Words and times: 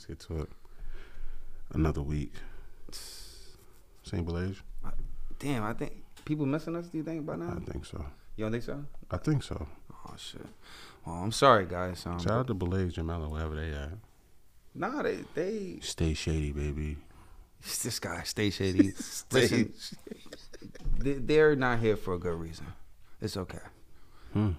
let's 0.00 0.06
get 0.06 0.34
to 0.34 0.42
it. 0.42 0.48
Another 1.72 2.00
week. 2.02 2.32
Same 4.02 4.24
Belage? 4.24 4.62
Damn, 5.38 5.62
I 5.62 5.74
think 5.74 5.92
people 6.24 6.46
missing 6.46 6.74
us. 6.76 6.86
Do 6.86 6.98
you 6.98 7.04
think 7.04 7.26
by 7.26 7.36
now? 7.36 7.56
I 7.56 7.70
think 7.70 7.84
so. 7.84 8.04
You 8.36 8.44
don't 8.44 8.52
think 8.52 8.64
so? 8.64 8.84
I 9.10 9.18
think 9.18 9.42
so. 9.42 9.66
Oh 9.92 10.14
shit. 10.16 10.46
Well, 11.04 11.16
I'm 11.16 11.32
sorry, 11.32 11.66
guys. 11.66 12.04
Um, 12.06 12.18
Shout 12.18 12.32
out 12.32 12.46
to 12.46 12.54
Belage 12.54 12.96
and 12.98 13.06
Mello, 13.06 13.28
wherever 13.28 13.54
they 13.54 13.70
at. 13.70 13.90
nah, 14.74 15.02
they 15.02 15.18
they 15.34 15.78
Stay 15.82 16.14
shady, 16.14 16.52
baby. 16.52 16.96
this 17.82 17.98
guy 17.98 18.22
stay 18.22 18.50
shady. 18.50 18.94
Listen, 19.30 19.72
they, 20.98 21.12
they're 21.14 21.56
not 21.56 21.78
here 21.78 21.96
for 21.96 22.14
a 22.14 22.18
good 22.18 22.38
reason. 22.38 22.66
It's 23.20 23.36
okay. 23.36 23.58
Hmm. 24.32 24.52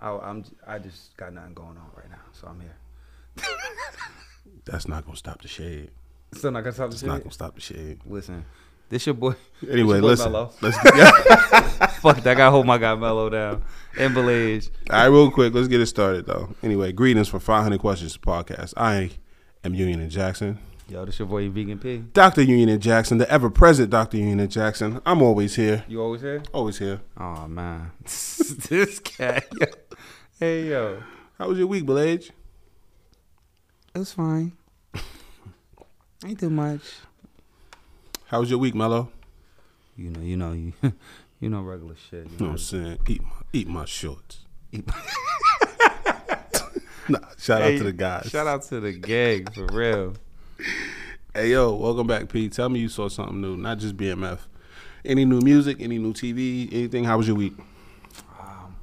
I, 0.00 0.10
I'm 0.10 0.44
I 0.66 0.78
just 0.78 1.16
got 1.16 1.32
nothing 1.32 1.54
going 1.54 1.76
on 1.76 1.90
right 1.96 2.10
now, 2.10 2.22
so 2.32 2.46
I'm 2.46 2.60
here. 2.60 2.76
That's 4.64 4.88
not 4.88 5.04
gonna 5.04 5.16
stop 5.16 5.42
the 5.42 5.48
shade. 5.48 5.90
Still 6.32 6.50
not 6.50 6.62
gonna 6.62 6.72
stop 6.74 6.90
the 6.90 6.96
shade. 6.96 7.02
It's 7.04 7.08
not 7.08 7.18
gonna 7.20 7.30
stop 7.32 7.54
the 7.54 7.60
shade. 7.60 8.00
Listen, 8.06 8.44
this 8.88 9.06
your 9.06 9.14
boy. 9.14 9.34
Anyway, 9.62 9.94
your 9.94 10.02
boy 10.02 10.06
listen. 10.08 10.32
Mello. 10.32 10.52
Let's 10.60 10.76
Fuck 11.98 12.16
that. 12.22 12.26
I 12.26 12.34
gotta 12.34 12.50
hold 12.50 12.66
my 12.66 12.78
guy 12.78 12.94
Mello 12.94 13.30
down. 13.30 13.64
And 13.98 14.14
Belage. 14.14 14.70
All 14.90 14.96
right, 14.98 15.06
real 15.06 15.30
quick, 15.30 15.54
let's 15.54 15.68
get 15.68 15.80
it 15.80 15.86
started 15.86 16.26
though. 16.26 16.54
Anyway, 16.62 16.92
greetings 16.92 17.28
from 17.28 17.40
500 17.40 17.78
Questions 17.80 18.16
podcast. 18.18 18.74
I 18.76 19.10
am 19.62 19.74
Union 19.74 20.00
and 20.00 20.10
Jackson. 20.10 20.58
Yo, 20.86 21.02
this 21.06 21.18
your 21.18 21.26
boy 21.26 21.48
Vegan 21.48 21.78
P. 21.78 21.98
Dr. 22.12 22.42
Union 22.42 22.68
and 22.68 22.82
Jackson, 22.82 23.16
the 23.16 23.30
ever 23.30 23.48
present 23.48 23.88
Dr. 23.88 24.18
Union 24.18 24.38
and 24.38 24.50
Jackson. 24.50 25.00
I'm 25.06 25.22
always 25.22 25.56
here. 25.56 25.82
You 25.88 26.02
always 26.02 26.20
here? 26.20 26.42
Always 26.52 26.78
here. 26.78 27.00
Oh 27.16 27.48
man, 27.48 27.92
this 28.02 28.98
cat. 28.98 29.46
Yo. 29.58 29.66
Hey 30.38 30.68
yo, 30.68 31.02
How 31.38 31.48
was 31.48 31.56
your 31.58 31.68
week, 31.68 31.86
Belage? 31.86 32.32
It 33.94 33.98
was 33.98 34.12
fine. 34.12 34.52
Ain't 36.24 36.40
too 36.40 36.50
much. 36.50 36.80
How 38.26 38.40
was 38.40 38.50
your 38.50 38.58
week, 38.58 38.74
Mello? 38.74 39.10
You 39.96 40.10
know, 40.10 40.20
you 40.20 40.36
know, 40.36 40.52
you, 40.52 40.72
you 41.40 41.48
know, 41.50 41.60
regular 41.62 41.94
shit. 42.10 42.24
You 42.24 42.30
know 42.30 42.36
You 42.38 42.44
what 42.46 42.50
I'm 42.52 42.58
saying? 42.58 42.98
Eat 43.08 43.22
my 43.22 43.28
eat 43.52 43.68
my 43.68 43.84
shorts. 43.84 44.40
Eat- 44.72 44.88
Nah, 47.06 47.18
shout 47.38 47.60
Hey, 47.60 47.74
out 47.74 47.78
to 47.78 47.84
the 47.84 47.92
guys. 47.92 48.30
Shout 48.30 48.46
out 48.46 48.62
to 48.62 48.80
the 48.80 48.92
gang 48.92 49.44
for 49.54 49.66
real. 49.66 50.14
Hey 51.34 51.50
yo, 51.50 51.74
welcome 51.74 52.06
back, 52.06 52.30
Pete. 52.30 52.50
Tell 52.52 52.70
me 52.70 52.80
you 52.80 52.88
saw 52.88 53.10
something 53.10 53.42
new, 53.42 53.58
not 53.58 53.76
just 53.76 53.94
BMF. 53.98 54.38
Any 55.04 55.26
new 55.26 55.42
music, 55.42 55.82
any 55.82 55.98
new 55.98 56.14
TV, 56.14 56.66
anything? 56.72 57.04
How 57.04 57.18
was 57.18 57.26
your 57.26 57.36
week? 57.36 57.52
Um, 58.40 58.76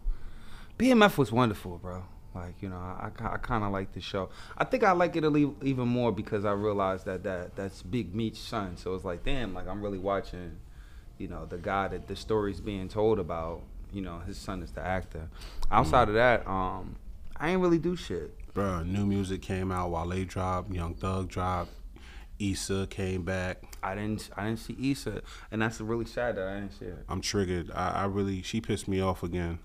BMF 0.77 1.17
was 1.17 1.31
wonderful, 1.31 1.79
bro. 1.79 2.03
Like 2.33 2.61
you 2.61 2.69
know, 2.69 2.77
I, 2.77 3.09
I 3.19 3.37
kind 3.37 3.63
of 3.63 3.71
like 3.71 3.91
the 3.93 4.01
show. 4.01 4.29
I 4.57 4.63
think 4.63 4.83
I 4.83 4.91
like 4.91 5.15
it 5.15 5.25
even 5.25 5.87
more 5.87 6.11
because 6.11 6.45
I 6.45 6.51
realized 6.51 7.05
that 7.05 7.23
that 7.23 7.55
that's 7.55 7.81
Big 7.81 8.15
Meech's 8.15 8.39
son. 8.39 8.77
So 8.77 8.95
it's 8.95 9.03
like, 9.03 9.25
damn, 9.25 9.53
like 9.53 9.67
I'm 9.67 9.81
really 9.81 9.97
watching, 9.97 10.57
you 11.17 11.27
know, 11.27 11.45
the 11.45 11.57
guy 11.57 11.89
that 11.89 12.07
the 12.07 12.15
story's 12.15 12.61
being 12.61 12.87
told 12.87 13.19
about. 13.19 13.61
You 13.93 14.01
know, 14.01 14.19
his 14.19 14.37
son 14.37 14.63
is 14.63 14.71
the 14.71 14.79
actor. 14.79 15.27
Outside 15.69 16.07
of 16.07 16.13
that, 16.13 16.47
um, 16.47 16.95
I 17.35 17.49
ain't 17.49 17.59
really 17.61 17.77
do 17.77 17.97
shit. 17.97 18.33
Bruh, 18.53 18.87
new 18.87 19.05
music 19.05 19.41
came 19.41 19.69
out, 19.69 19.91
Wale 19.91 20.23
dropped, 20.23 20.73
Young 20.73 20.93
Thug 20.93 21.27
dropped, 21.27 21.71
Issa 22.39 22.87
came 22.89 23.23
back. 23.23 23.63
I 23.83 23.95
didn't 23.95 24.29
I 24.35 24.45
didn't 24.45 24.59
see 24.59 24.91
Issa, 24.91 25.21
and 25.51 25.61
that's 25.61 25.81
really 25.81 26.05
sad 26.05 26.35
that 26.37 26.47
I 26.47 26.55
didn't 26.55 26.79
see 26.79 26.85
it. 26.85 27.03
I'm 27.09 27.19
triggered. 27.19 27.71
I, 27.71 28.03
I 28.03 28.05
really 28.05 28.41
she 28.41 28.61
pissed 28.61 28.87
me 28.87 29.01
off 29.01 29.23
again. 29.23 29.59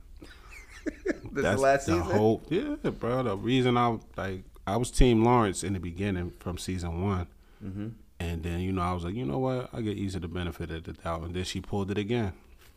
This 1.33 1.42
That's 1.42 1.56
the 1.56 1.62
last 1.62 1.87
the 1.87 1.92
season. 1.92 2.17
whole 2.17 2.42
yeah, 2.48 2.91
bro. 2.91 3.23
The 3.23 3.37
reason 3.37 3.77
I 3.77 3.98
like 4.17 4.45
I 4.67 4.79
was 4.79 4.91
Team 4.91 5.23
Lawrence 5.23 5.62
in 5.62 5.75
the 5.75 5.78
beginning 5.78 6.33
from 6.39 6.56
season 6.56 7.05
one, 7.05 7.27
mm-hmm. 7.62 7.89
and 8.19 8.43
then 8.43 8.61
you 8.61 8.73
know 8.73 8.81
I 8.81 8.95
was 8.95 9.05
like, 9.05 9.15
you 9.15 9.27
know 9.27 9.39
what, 9.39 9.69
I 9.75 9.83
get 9.83 9.98
Issa 9.98 10.20
the 10.20 10.28
benefit 10.28 10.70
of 10.70 10.84
the 10.84 10.95
doubt, 10.95 11.23
and 11.23 11.34
then 11.34 11.45
she 11.45 11.61
pulled 11.61 11.91
it 11.91 11.98
again. 11.98 12.33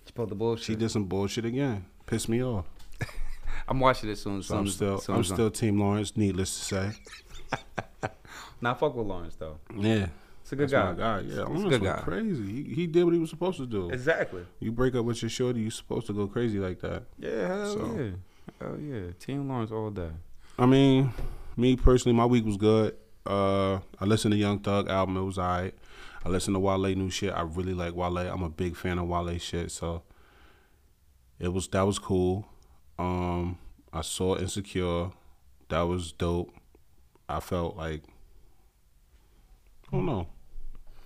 She 0.06 0.12
pulled 0.12 0.30
the 0.30 0.36
bullshit. 0.36 0.66
She 0.66 0.76
did 0.76 0.92
some 0.92 1.06
bullshit 1.06 1.45
again, 1.45 1.86
pissed 2.06 2.28
me 2.28 2.44
off. 2.44 2.66
I'm 3.67 3.80
watching 3.80 4.10
it 4.10 4.17
soon. 4.17 4.44
So 4.44 4.58
I'm 4.58 4.67
still 4.67 5.02
I'm 5.08 5.23
still 5.23 5.50
Team 5.50 5.80
Lawrence. 5.80 6.17
Needless 6.17 6.60
to 6.60 6.66
say, 6.66 6.92
Not 8.62 8.80
fuck 8.80 8.94
with 8.94 9.08
Lawrence 9.08 9.36
though. 9.36 9.60
yeah, 9.73 10.08
It's 10.49 10.54
a 10.54 10.55
good 10.55 10.70
that's 10.70 10.73
guy. 10.73 10.92
my 10.93 10.98
guy. 10.98 11.20
Yeah, 11.27 11.45
He's 11.54 11.64
a 11.64 11.70
good 11.70 11.83
guy. 11.83 11.99
crazy. 12.02 12.64
He, 12.64 12.73
he 12.73 12.87
did 12.87 13.04
what 13.04 13.14
he 13.14 13.20
was 13.20 13.30
supposed 13.30 13.58
to 13.60 13.67
do. 13.67 13.92
Exactly. 13.92 14.43
You 14.60 14.71
break 14.71 14.95
up 14.95 15.05
with 15.05 15.21
your 15.21 15.30
shorty, 15.30 15.60
you 15.60 15.70
supposed 15.70 16.08
to 16.08 16.14
go 16.14 16.26
crazy 16.26 16.58
like 16.58 16.80
that. 16.82 17.04
Yeah, 17.20 17.48
hell 17.48 17.73
So- 17.73 17.95
yeah. 17.95 18.10
Hell 18.59 18.80
yeah. 18.80 19.11
Team 19.20 19.48
Lawrence 19.48 19.71
all 19.71 19.92
day. 19.92 20.09
I 20.58 20.65
mean, 20.65 21.14
me 21.55 21.76
personally, 21.76 22.15
my 22.17 22.26
week 22.26 22.45
was 22.45 22.58
good. 22.58 22.95
Uh, 23.27 23.76
I 23.99 24.05
listened 24.05 24.32
to 24.32 24.38
Young 24.39 24.58
Thug 24.59 24.89
album; 24.89 25.17
it 25.17 25.21
was 25.23 25.38
alright. 25.38 25.76
I 26.26 26.30
listened 26.30 26.55
to 26.55 26.59
Wale 26.59 26.80
new 26.95 27.11
shit. 27.11 27.32
I 27.32 27.42
really 27.42 27.76
like 27.76 27.93
Wale. 27.95 28.17
I'm 28.17 28.42
a 28.42 28.49
big 28.49 28.76
fan 28.76 28.98
of 28.98 29.08
Wale 29.08 29.38
shit, 29.38 29.70
so 29.70 30.02
it 31.38 31.49
was 31.49 31.67
that 31.67 31.83
was 31.83 31.99
cool. 31.99 32.48
Um, 32.98 33.59
I 33.93 34.02
saw 34.02 34.36
Insecure, 34.36 35.11
that 35.70 35.82
was 35.82 36.11
dope. 36.11 36.54
I 37.30 37.39
felt 37.39 37.77
like 37.77 38.02
I 39.92 39.95
don't 39.95 40.05
know. 40.08 40.27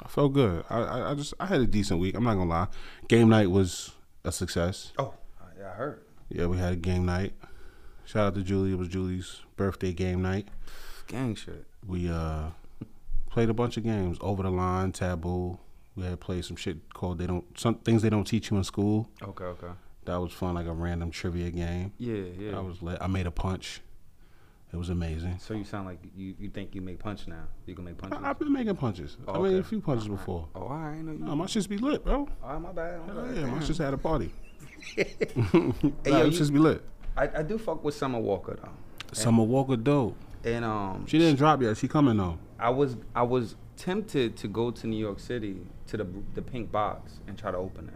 I 0.04 0.08
felt 0.08 0.34
good. 0.34 0.64
I, 0.70 0.80
I, 0.80 1.12
I 1.12 1.14
just 1.16 1.34
I 1.40 1.46
had 1.46 1.62
a 1.62 1.68
decent 1.68 2.00
week. 2.00 2.16
I'm 2.16 2.24
not 2.24 2.36
gonna 2.36 2.50
lie. 2.50 2.68
Game 3.08 3.30
night 3.30 3.50
was 3.50 3.92
a 4.24 4.32
success. 4.32 4.92
Oh, 4.98 5.14
yeah, 5.58 5.72
I 5.72 5.74
heard. 5.74 6.02
Yeah, 6.30 6.48
we 6.48 6.58
had 6.58 6.74
a 6.74 6.76
game 6.76 7.06
night. 7.06 7.34
Shout 8.06 8.28
out 8.28 8.36
to 8.36 8.42
Julie. 8.42 8.74
It 8.74 8.78
was 8.78 8.90
Julie's 8.90 9.42
birthday 9.56 9.94
game 9.94 10.22
night. 10.22 10.48
Gang 11.08 11.36
shit. 11.36 11.66
We 11.88 12.10
uh 12.10 12.50
played 13.30 13.50
a 13.50 13.54
bunch 13.54 13.78
of 13.78 13.84
games. 13.84 14.18
Over 14.22 14.44
the 14.44 14.52
line, 14.52 14.92
taboo. 14.92 15.58
We 15.96 16.04
had 16.04 16.20
played 16.20 16.44
some 16.44 16.56
shit 16.58 16.94
called 16.94 17.18
they 17.20 17.28
don't 17.28 17.58
some 17.58 17.76
things 17.76 18.02
they 18.02 18.10
don't 18.10 18.26
teach 18.26 18.52
you 18.52 18.58
in 18.58 18.64
school. 18.64 19.10
Okay, 19.22 19.46
okay. 19.46 19.72
That 20.06 20.20
was 20.20 20.34
fun, 20.34 20.56
like 20.56 20.68
a 20.68 20.74
random 20.74 21.12
trivia 21.12 21.50
game. 21.50 21.94
Yeah, 21.98 22.24
yeah. 22.38 22.58
I 22.58 22.60
was 22.60 22.82
lit. 22.82 22.98
I 23.00 23.08
made 23.08 23.26
a 23.26 23.32
punch. 23.32 23.82
It 24.74 24.78
was 24.78 24.90
amazing. 24.90 25.38
so 25.40 25.54
you 25.54 25.64
sound 25.64 25.86
like 25.86 26.00
you, 26.18 26.34
you 26.40 26.50
think 26.50 26.74
you 26.74 26.82
make 26.82 26.98
punch 26.98 27.28
now. 27.28 27.44
You 27.68 27.76
can 27.76 27.86
make 27.86 27.96
punches. 27.98 28.18
I, 28.24 28.28
have 28.28 28.40
been 28.40 28.52
making 28.52 28.76
punches. 28.76 29.18
Oh, 29.28 29.46
I 29.46 29.50
made 29.50 29.60
a 29.60 29.64
few 29.64 29.80
punches 29.80 30.08
before. 30.08 30.48
Oh, 30.56 30.68
right. 30.68 30.94
I 30.98 31.02
know 31.02 31.12
you. 31.12 31.20
No, 31.20 31.36
my 31.36 31.46
shit's 31.46 31.68
be 31.68 31.78
lit, 31.78 32.04
bro. 32.04 32.28
all 32.44 32.54
right, 32.54 32.60
my 32.60 32.72
bad. 32.72 33.00
My 33.08 33.14
Hell 33.14 33.24
bad. 33.26 33.36
yeah, 33.36 33.46
my 33.46 33.50
Damn. 33.60 33.66
shit's 33.66 33.78
had 33.78 33.94
a 33.94 33.98
party. 33.98 34.34
Hey, 34.96 35.16
nah, 35.46 35.72
yo, 36.06 36.12
my 36.12 36.24
you- 36.24 36.32
shit's 36.32 36.50
be 36.52 36.60
lit. 36.60 36.84
I, 37.16 37.30
I 37.36 37.44
do 37.44 37.58
fuck 37.60 37.84
with 37.84 37.94
Summer 37.96 38.20
Walker 38.20 38.58
though. 38.62 38.72
Summer 39.14 39.44
Walker 39.44 39.76
dope. 39.78 40.18
And 40.44 40.66
um, 40.66 41.06
She 41.08 41.20
didn't 41.20 41.38
drop 41.38 41.62
yet. 41.62 41.78
She 41.78 41.88
coming 41.88 42.18
though. 42.18 42.40
I 42.60 42.70
was 42.72 42.98
I 43.16 43.22
was 43.24 43.56
tempted 43.78 44.36
to 44.38 44.48
go 44.48 44.72
to 44.72 44.88
New 44.88 44.98
York 44.98 45.20
City 45.20 45.58
to 45.88 45.98
the 45.98 46.08
the 46.34 46.42
pink 46.42 46.72
box 46.72 47.20
and 47.28 47.38
try 47.38 47.52
to 47.52 47.58
open 47.58 47.88
it, 47.90 47.94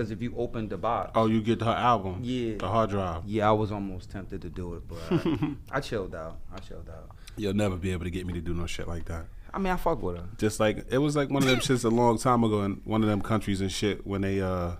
because 0.00 0.10
if 0.10 0.22
you 0.22 0.32
open 0.38 0.66
the 0.66 0.78
box, 0.78 1.10
Oh, 1.14 1.26
you 1.26 1.42
get 1.42 1.60
her 1.60 1.70
album. 1.70 2.20
Yeah. 2.22 2.54
The 2.56 2.68
hard 2.68 2.88
drive. 2.88 3.22
yeah, 3.26 3.50
I 3.50 3.52
was 3.52 3.70
almost 3.70 4.10
tempted 4.10 4.40
to 4.40 4.48
do 4.48 4.74
it, 4.76 4.82
but 4.88 4.98
uh, 5.12 5.36
I 5.70 5.80
chilled 5.80 6.14
out. 6.14 6.38
I 6.54 6.58
chilled 6.58 6.88
out. 6.88 7.10
You'll 7.36 7.52
never 7.52 7.76
be 7.76 7.92
able 7.92 8.04
to 8.04 8.10
get 8.10 8.26
me 8.26 8.32
to 8.32 8.40
do 8.40 8.54
no 8.54 8.64
shit 8.66 8.88
like 8.88 9.04
that. 9.06 9.26
I 9.52 9.58
mean, 9.58 9.70
I 9.74 9.76
fuck 9.76 10.02
with 10.02 10.16
her. 10.16 10.24
Just 10.38 10.58
like 10.58 10.86
it 10.90 10.98
was 10.98 11.16
like 11.16 11.28
one 11.28 11.42
of 11.42 11.48
them 11.50 11.58
shits 11.58 11.84
a 11.84 11.90
long 11.90 12.16
time 12.16 12.44
ago 12.44 12.62
in 12.62 12.80
one 12.84 13.02
of 13.02 13.10
them 13.10 13.20
countries 13.20 13.60
and 13.60 13.70
shit 13.70 14.06
when 14.06 14.22
they 14.22 14.40
uh 14.40 14.76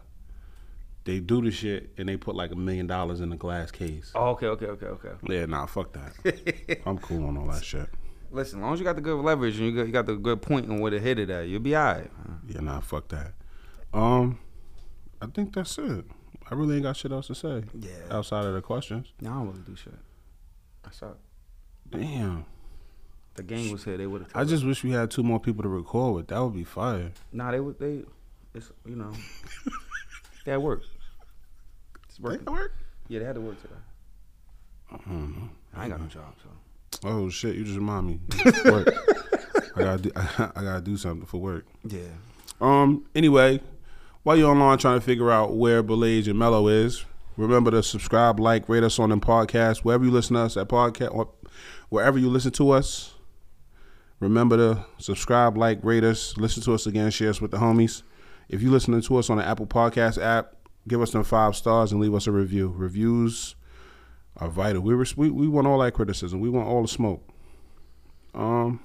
they 1.04 1.20
do 1.20 1.42
the 1.42 1.50
shit 1.50 1.90
and 1.98 2.08
they 2.08 2.16
put 2.16 2.34
like 2.34 2.50
a 2.52 2.56
million 2.56 2.86
dollars 2.86 3.20
in 3.20 3.30
a 3.30 3.36
glass 3.36 3.70
case. 3.70 4.12
Oh, 4.14 4.30
okay, 4.30 4.46
okay, 4.46 4.66
okay, 4.66 4.86
okay. 4.86 5.12
Yeah, 5.28 5.44
nah, 5.46 5.66
fuck 5.66 5.92
that. 5.92 6.80
I'm 6.86 6.96
cool 6.98 7.26
on 7.26 7.36
all 7.36 7.48
that 7.48 7.62
shit. 7.64 7.88
Listen, 8.30 8.60
as 8.60 8.62
long 8.62 8.72
as 8.74 8.78
you 8.80 8.84
got 8.86 8.96
the 8.96 9.02
good 9.02 9.22
leverage 9.22 9.58
and 9.58 9.66
you 9.66 9.76
got, 9.76 9.86
you 9.86 9.92
got 9.92 10.06
the 10.06 10.14
good 10.14 10.40
point 10.40 10.70
on 10.70 10.78
where 10.80 10.90
to 10.92 11.00
hit 11.00 11.18
it 11.18 11.28
at, 11.30 11.48
you'll 11.48 11.60
be 11.60 11.74
all 11.76 11.84
right. 11.84 12.10
Yeah, 12.46 12.60
nah, 12.60 12.80
fuck 12.80 13.08
that. 13.08 13.32
Um, 13.92 14.38
I 15.20 15.26
think 15.26 15.54
that's 15.54 15.76
it. 15.78 16.04
I 16.50 16.54
really 16.54 16.74
ain't 16.76 16.82
got 16.84 16.96
shit 16.96 17.12
else 17.12 17.28
to 17.28 17.34
say 17.34 17.62
Yeah. 17.78 17.90
outside 18.10 18.44
of 18.44 18.54
the 18.54 18.60
questions. 18.62 19.12
No, 19.20 19.30
I 19.30 19.34
don't 19.34 19.46
really 19.48 19.60
do 19.60 19.76
shit. 19.76 19.94
I 20.84 20.90
suck. 20.90 21.18
Damn, 21.90 22.44
The 23.34 23.42
gang 23.42 23.70
was 23.72 23.84
here. 23.84 23.96
They 23.96 24.06
would 24.06 24.22
have. 24.22 24.30
I 24.34 24.44
just 24.44 24.64
wish 24.64 24.82
we 24.84 24.90
had 24.92 25.10
two 25.10 25.22
more 25.22 25.40
people 25.40 25.62
to 25.62 25.68
record 25.68 26.14
with. 26.14 26.28
That 26.28 26.42
would 26.42 26.54
be 26.54 26.64
fire. 26.64 27.12
Nah, 27.32 27.50
they 27.50 27.60
would. 27.60 27.78
They. 27.78 28.02
It's 28.54 28.70
you 28.84 28.96
know. 28.96 29.12
they 30.44 30.52
had 30.52 30.58
work. 30.60 30.82
It's 32.08 32.18
working. 32.20 32.44
work? 32.52 32.74
Yeah, 33.08 33.20
they 33.20 33.24
had 33.24 33.34
to 33.36 33.40
work 33.40 33.60
today. 33.62 33.74
I 34.92 34.96
don't 34.96 35.36
know. 35.36 35.48
I 35.74 35.82
ain't 35.84 35.90
got 35.92 36.00
no 36.00 36.06
job, 36.06 36.34
so. 36.42 36.98
Oh 37.08 37.28
shit! 37.30 37.54
You 37.56 37.64
just 37.64 37.76
remind 37.76 38.06
me. 38.06 38.20
work. 38.64 38.88
I 39.76 39.80
gotta 39.82 40.02
do. 40.02 40.10
I 40.16 40.62
gotta 40.62 40.80
do 40.80 40.96
something 40.96 41.26
for 41.26 41.38
work. 41.38 41.66
Yeah. 41.84 42.00
Um. 42.60 43.04
Anyway, 43.14 43.60
while 44.22 44.36
you're 44.36 44.50
online 44.50 44.78
trying 44.78 44.98
to 44.98 45.04
figure 45.04 45.30
out 45.30 45.56
where 45.56 45.82
Belage 45.82 46.28
and 46.28 46.38
Mello 46.38 46.68
is, 46.68 47.04
remember 47.36 47.70
to 47.70 47.82
subscribe, 47.82 48.38
like, 48.38 48.68
rate 48.68 48.82
us 48.84 48.98
on 48.98 49.10
them 49.10 49.20
podcasts 49.20 49.78
wherever 49.78 50.04
you 50.04 50.10
listen 50.10 50.36
to 50.36 50.42
us 50.42 50.56
at 50.56 50.68
podcast 50.68 51.28
wherever 51.88 52.18
you 52.18 52.28
listen 52.28 52.52
to 52.52 52.70
us. 52.70 53.14
Remember 54.20 54.56
to 54.56 54.86
subscribe, 54.98 55.56
like, 55.56 55.82
rate 55.82 56.04
us, 56.04 56.36
listen 56.36 56.62
to 56.64 56.74
us 56.74 56.86
again, 56.86 57.10
share 57.10 57.30
us 57.30 57.40
with 57.40 57.50
the 57.50 57.56
homies. 57.56 58.02
If 58.48 58.62
you're 58.62 58.72
listening 58.72 59.00
to 59.02 59.16
us 59.16 59.30
on 59.30 59.38
the 59.38 59.46
Apple 59.46 59.66
Podcast 59.66 60.22
app, 60.22 60.54
give 60.86 61.00
us 61.00 61.12
them 61.12 61.24
five 61.24 61.56
stars 61.56 61.92
and 61.92 62.00
leave 62.00 62.14
us 62.14 62.26
a 62.26 62.32
review. 62.32 62.68
Reviews 62.68 63.54
are 64.36 64.48
vital. 64.48 64.82
We 64.82 64.94
res- 64.94 65.16
we 65.16 65.30
we 65.30 65.48
want 65.48 65.66
all 65.66 65.78
that 65.78 65.92
criticism. 65.92 66.40
We 66.40 66.50
want 66.50 66.68
all 66.68 66.82
the 66.82 66.88
smoke. 66.88 67.26
Um. 68.34 68.80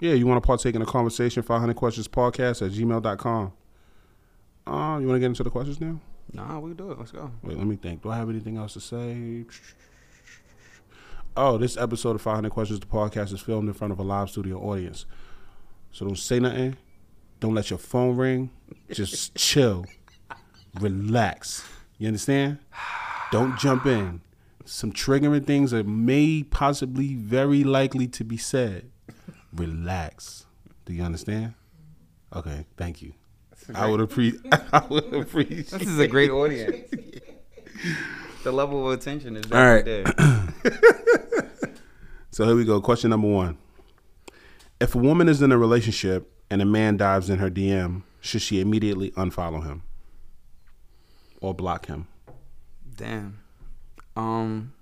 yeah, 0.00 0.14
you 0.14 0.26
want 0.26 0.42
to 0.42 0.46
partake 0.46 0.74
in 0.74 0.80
the 0.80 0.86
conversation, 0.86 1.42
500 1.42 1.76
questions 1.76 2.08
podcast 2.08 2.64
at 2.66 2.72
gmail.com. 2.72 3.52
Uh, 4.70 4.98
you 5.00 5.08
want 5.08 5.16
to 5.16 5.18
get 5.18 5.26
into 5.26 5.42
the 5.42 5.50
questions 5.50 5.80
now? 5.80 5.98
Nah, 6.32 6.60
we 6.60 6.70
can 6.70 6.76
do 6.76 6.92
it. 6.92 6.98
Let's 6.98 7.10
go. 7.10 7.28
Wait, 7.42 7.58
let 7.58 7.66
me 7.66 7.74
think. 7.74 8.02
Do 8.02 8.10
I 8.10 8.16
have 8.16 8.30
anything 8.30 8.56
else 8.56 8.74
to 8.74 8.80
say? 8.80 9.44
Oh, 11.36 11.58
this 11.58 11.76
episode 11.76 12.14
of 12.14 12.22
500 12.22 12.50
Questions, 12.50 12.78
the 12.78 12.86
podcast, 12.86 13.32
is 13.32 13.40
filmed 13.40 13.66
in 13.68 13.74
front 13.74 13.92
of 13.92 13.98
a 13.98 14.02
live 14.04 14.30
studio 14.30 14.58
audience. 14.58 15.06
So 15.90 16.06
don't 16.06 16.16
say 16.16 16.38
nothing. 16.38 16.76
Don't 17.40 17.54
let 17.54 17.70
your 17.70 17.80
phone 17.80 18.16
ring. 18.16 18.50
Just 18.92 19.34
chill. 19.36 19.86
Relax. 20.80 21.66
You 21.98 22.06
understand? 22.06 22.58
Don't 23.32 23.58
jump 23.58 23.86
in. 23.86 24.20
Some 24.64 24.92
triggering 24.92 25.44
things 25.44 25.72
that 25.72 25.84
may 25.86 26.44
possibly 26.44 27.14
very 27.14 27.64
likely 27.64 28.06
to 28.06 28.22
be 28.22 28.36
said. 28.36 28.88
Relax. 29.52 30.46
Do 30.84 30.92
you 30.92 31.02
understand? 31.02 31.54
Okay, 32.36 32.66
thank 32.76 33.02
you. 33.02 33.14
I 33.74 33.86
would 33.88 34.00
appreciate. 34.00 34.42
I 34.72 34.84
would 34.88 35.12
appreciate. 35.22 35.68
This 35.70 35.82
is 35.88 35.98
a 35.98 36.06
great 36.08 36.30
audience. 36.30 36.90
the 38.44 38.52
level 38.52 38.90
of 38.90 38.98
attention 38.98 39.36
is 39.36 39.50
All 39.52 39.58
right. 39.58 39.84
there. 39.84 40.04
So 42.32 42.46
here 42.46 42.54
we 42.54 42.64
go. 42.64 42.80
Question 42.80 43.10
number 43.10 43.26
one. 43.26 43.58
If 44.80 44.94
a 44.94 44.98
woman 44.98 45.28
is 45.28 45.42
in 45.42 45.50
a 45.50 45.58
relationship 45.58 46.30
and 46.48 46.62
a 46.62 46.64
man 46.64 46.96
dives 46.96 47.28
in 47.28 47.38
her 47.40 47.50
DM, 47.50 48.02
should 48.20 48.40
she 48.40 48.60
immediately 48.60 49.10
unfollow 49.10 49.62
him 49.64 49.82
or 51.40 51.52
block 51.52 51.86
him? 51.86 52.06
Damn. 52.96 53.40
Um. 54.16 54.72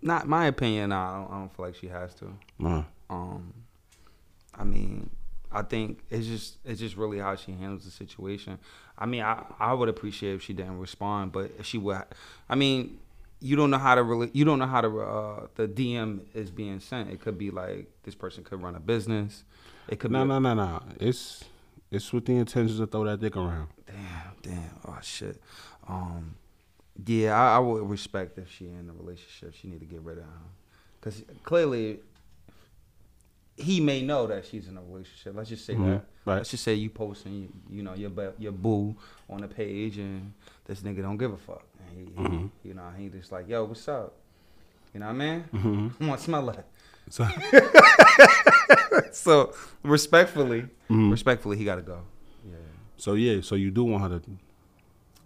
Not 0.00 0.26
my 0.26 0.46
opinion. 0.46 0.88
Nah, 0.90 1.10
I 1.12 1.16
don't, 1.20 1.32
I 1.32 1.38
don't 1.40 1.56
feel 1.56 1.66
like 1.66 1.74
she 1.76 1.88
has 1.88 2.14
to. 2.14 2.32
Uh, 2.64 2.82
Um. 3.10 3.52
I 4.54 4.64
mean, 4.64 5.10
I 5.54 5.62
think 5.62 6.00
it's 6.10 6.26
just 6.26 6.56
it's 6.64 6.80
just 6.80 6.96
really 6.96 7.18
how 7.18 7.36
she 7.36 7.52
handles 7.52 7.84
the 7.84 7.90
situation. 7.90 8.58
I 8.98 9.06
mean, 9.06 9.22
I 9.22 9.44
I 9.58 9.72
would 9.72 9.88
appreciate 9.88 10.34
if 10.34 10.42
she 10.42 10.52
didn't 10.52 10.78
respond, 10.78 11.32
but 11.32 11.52
if 11.58 11.66
she 11.66 11.78
would. 11.78 12.02
I 12.48 12.56
mean, 12.56 12.98
you 13.40 13.56
don't 13.56 13.70
know 13.70 13.78
how 13.78 13.94
to 13.94 14.02
really 14.02 14.30
you 14.32 14.44
don't 14.44 14.58
know 14.58 14.66
how 14.66 14.80
to 14.80 15.00
uh 15.00 15.46
the 15.54 15.68
DM 15.68 16.20
is 16.34 16.50
being 16.50 16.80
sent. 16.80 17.10
It 17.10 17.20
could 17.20 17.38
be 17.38 17.50
like 17.50 17.88
this 18.02 18.14
person 18.14 18.42
could 18.42 18.62
run 18.62 18.74
a 18.74 18.80
business. 18.80 19.44
It 19.88 20.00
could 20.00 20.10
no, 20.10 20.22
be 20.22 20.28
no, 20.28 20.38
no, 20.40 20.54
no. 20.54 20.82
It's 20.98 21.44
it's 21.90 22.12
with 22.12 22.26
the 22.26 22.36
intentions 22.36 22.78
to 22.78 22.86
throw 22.86 23.04
that 23.04 23.20
dick 23.20 23.36
around. 23.36 23.68
Damn, 23.86 24.32
damn. 24.42 24.70
Oh 24.86 24.98
shit. 25.02 25.40
Um, 25.86 26.34
yeah, 27.06 27.38
I, 27.38 27.56
I 27.56 27.58
would 27.58 27.88
respect 27.88 28.38
if 28.38 28.50
she 28.50 28.66
in 28.66 28.90
a 28.90 28.92
relationship. 28.92 29.54
She 29.54 29.68
need 29.68 29.80
to 29.80 29.86
get 29.86 30.00
rid 30.00 30.18
of 30.18 30.24
him, 30.24 30.50
cause 31.00 31.22
clearly 31.42 32.00
he 33.56 33.80
may 33.80 34.02
know 34.02 34.26
that 34.26 34.44
she's 34.46 34.66
in 34.68 34.76
a 34.76 34.82
relationship. 34.82 35.34
Let's 35.36 35.48
just 35.48 35.64
say 35.64 35.74
Mhm, 35.74 35.86
that. 35.86 36.04
right. 36.24 36.36
Let's 36.38 36.50
just 36.50 36.64
say 36.64 36.74
you 36.74 36.90
posting, 36.90 37.32
you, 37.34 37.48
you 37.78 37.82
know, 37.82 37.94
your 37.94 38.10
your 38.38 38.52
boo 38.52 38.96
on 39.30 39.40
the 39.42 39.48
page, 39.48 39.98
and 39.98 40.32
this 40.66 40.80
nigga 40.80 41.02
don't 41.02 41.16
give 41.16 41.32
a 41.32 41.36
fuck. 41.36 41.64
And 41.78 41.88
he, 41.98 42.04
he- 42.14 42.28
Mhm. 42.28 42.50
you 42.64 42.74
know, 42.74 42.90
he 42.98 43.08
just 43.08 43.30
like, 43.32 43.48
yo, 43.48 43.64
what's 43.64 43.86
up? 43.88 44.14
You 44.92 45.00
know 45.00 45.06
what 45.06 45.12
I 45.12 45.18
mean? 45.18 45.40
hmm 45.52 45.88
I 46.00 46.06
want 46.08 46.20
to 46.20 46.24
smell 46.24 46.46
that. 46.46 46.66
So, 47.10 47.26
So 49.12 49.52
respectfully, 49.82 50.66
Mhm. 50.90 51.10
respectfully, 51.10 51.56
he 51.56 51.64
got 51.64 51.76
to 51.76 51.82
go. 51.82 52.00
Yeah. 52.46 52.56
so 52.96 53.14
yeah, 53.14 53.40
so 53.40 53.54
you 53.54 53.70
do 53.70 53.84
want 53.84 54.02
her 54.04 54.18
to. 54.18 54.30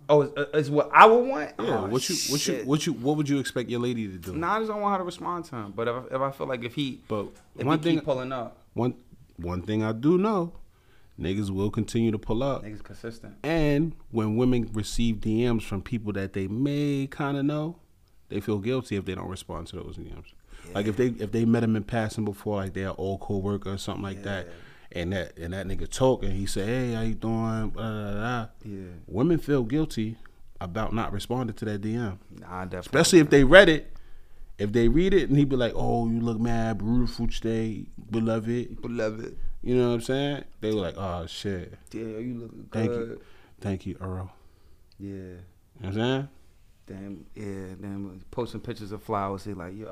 Oh, 0.08 0.22
it's, 0.22 0.32
it's 0.54 0.68
uh, 0.68 0.72
what 0.72 0.90
I 0.92 1.06
would 1.06 1.26
want. 1.26 1.50
Yeah. 1.58 1.80
Oh, 1.80 1.86
what 1.88 2.08
you 2.08 2.16
what 2.30 2.46
you 2.46 2.54
what 2.64 2.86
you 2.86 2.92
what 2.94 3.16
would 3.16 3.28
you 3.28 3.38
expect 3.38 3.68
your 3.68 3.80
lady 3.80 4.08
to 4.08 4.16
do? 4.16 4.34
No, 4.34 4.46
I 4.46 4.58
just 4.58 4.70
don't 4.70 4.80
want 4.80 4.92
her 4.94 4.98
to 4.98 5.04
respond 5.04 5.44
to 5.46 5.56
him. 5.56 5.72
But 5.76 5.88
if, 5.88 6.12
if 6.12 6.20
I 6.20 6.30
feel 6.30 6.46
like 6.46 6.64
if 6.64 6.74
he 6.74 7.00
But 7.08 7.26
if 7.56 7.66
one 7.66 7.78
he 7.78 7.84
thing 7.84 7.94
keep 7.96 8.04
pulling 8.04 8.32
up, 8.32 8.56
one 8.74 8.94
one 9.36 9.62
thing 9.62 9.82
I 9.84 9.92
do 9.92 10.18
know, 10.18 10.52
niggas 11.20 11.50
will 11.50 11.70
continue 11.70 12.10
to 12.10 12.18
pull 12.18 12.42
up. 12.42 12.64
niggas 12.64 12.82
consistent. 12.82 13.36
And 13.42 13.92
when 14.10 14.36
women 14.36 14.70
receive 14.72 15.16
DMs 15.16 15.62
from 15.62 15.82
people 15.82 16.12
that 16.14 16.32
they 16.32 16.48
may 16.48 17.06
kind 17.10 17.36
of 17.36 17.44
know, 17.44 17.76
they 18.30 18.40
feel 18.40 18.58
guilty 18.58 18.96
if 18.96 19.04
they 19.04 19.14
don't 19.14 19.28
respond 19.28 19.66
to 19.68 19.76
those 19.76 19.96
DMs. 19.96 20.32
Like 20.74 20.86
if 20.86 20.96
they 20.96 21.06
if 21.06 21.32
they 21.32 21.44
met 21.44 21.62
him 21.62 21.76
in 21.76 21.84
passing 21.84 22.24
before, 22.24 22.56
like 22.56 22.74
they're 22.74 22.98
old 22.98 23.20
coworker 23.20 23.72
or 23.72 23.78
something 23.78 24.02
like 24.02 24.22
that, 24.24 24.48
and 24.92 25.12
that 25.12 25.36
and 25.38 25.52
that 25.52 25.66
nigga 25.66 25.88
talk 25.90 26.22
and 26.22 26.32
he 26.32 26.46
say, 26.46 26.64
"Hey, 26.66 26.92
how 26.94 27.02
you 27.02 27.14
doing?" 27.14 27.70
Blah, 27.70 27.90
blah, 27.90 28.12
blah. 28.12 28.46
Yeah, 28.64 28.80
Women 29.06 29.38
feel 29.38 29.62
guilty 29.64 30.16
about 30.60 30.92
not 30.92 31.12
responding 31.12 31.54
to 31.56 31.64
that 31.66 31.80
DM, 31.82 32.18
nah, 32.40 32.64
definitely. 32.64 32.78
especially 32.80 33.18
if 33.20 33.30
they 33.30 33.44
read 33.44 33.68
it. 33.68 33.92
If 34.58 34.72
they 34.72 34.88
read 34.88 35.14
it 35.14 35.28
and 35.28 35.38
he 35.38 35.44
be 35.44 35.54
like, 35.56 35.72
"Oh, 35.76 36.08
you 36.08 36.20
look 36.20 36.40
mad, 36.40 36.78
beautiful 36.78 37.28
today, 37.28 37.86
beloved," 38.10 38.82
beloved. 38.82 39.36
you 39.62 39.76
know 39.76 39.88
what 39.88 39.94
I'm 39.94 40.00
saying? 40.00 40.44
They 40.60 40.74
were 40.74 40.80
like, 40.80 40.96
"Oh 40.98 41.26
shit, 41.26 41.74
Yeah, 41.92 42.02
you 42.02 42.34
look 42.40 42.72
Thank 42.72 42.90
you. 42.90 43.20
thank 43.60 43.86
you, 43.86 43.96
Earl." 44.00 44.32
Yeah. 44.98 45.08
You 45.10 45.22
know 45.22 45.38
what 45.80 45.86
I'm 45.88 45.94
saying? 45.94 46.28
Damn, 46.88 47.26
yeah, 47.36 47.74
then 47.78 48.22
posting 48.32 48.60
pictures 48.60 48.90
of 48.92 49.02
flowers. 49.02 49.44
He 49.44 49.52
like, 49.54 49.76
yo, 49.76 49.86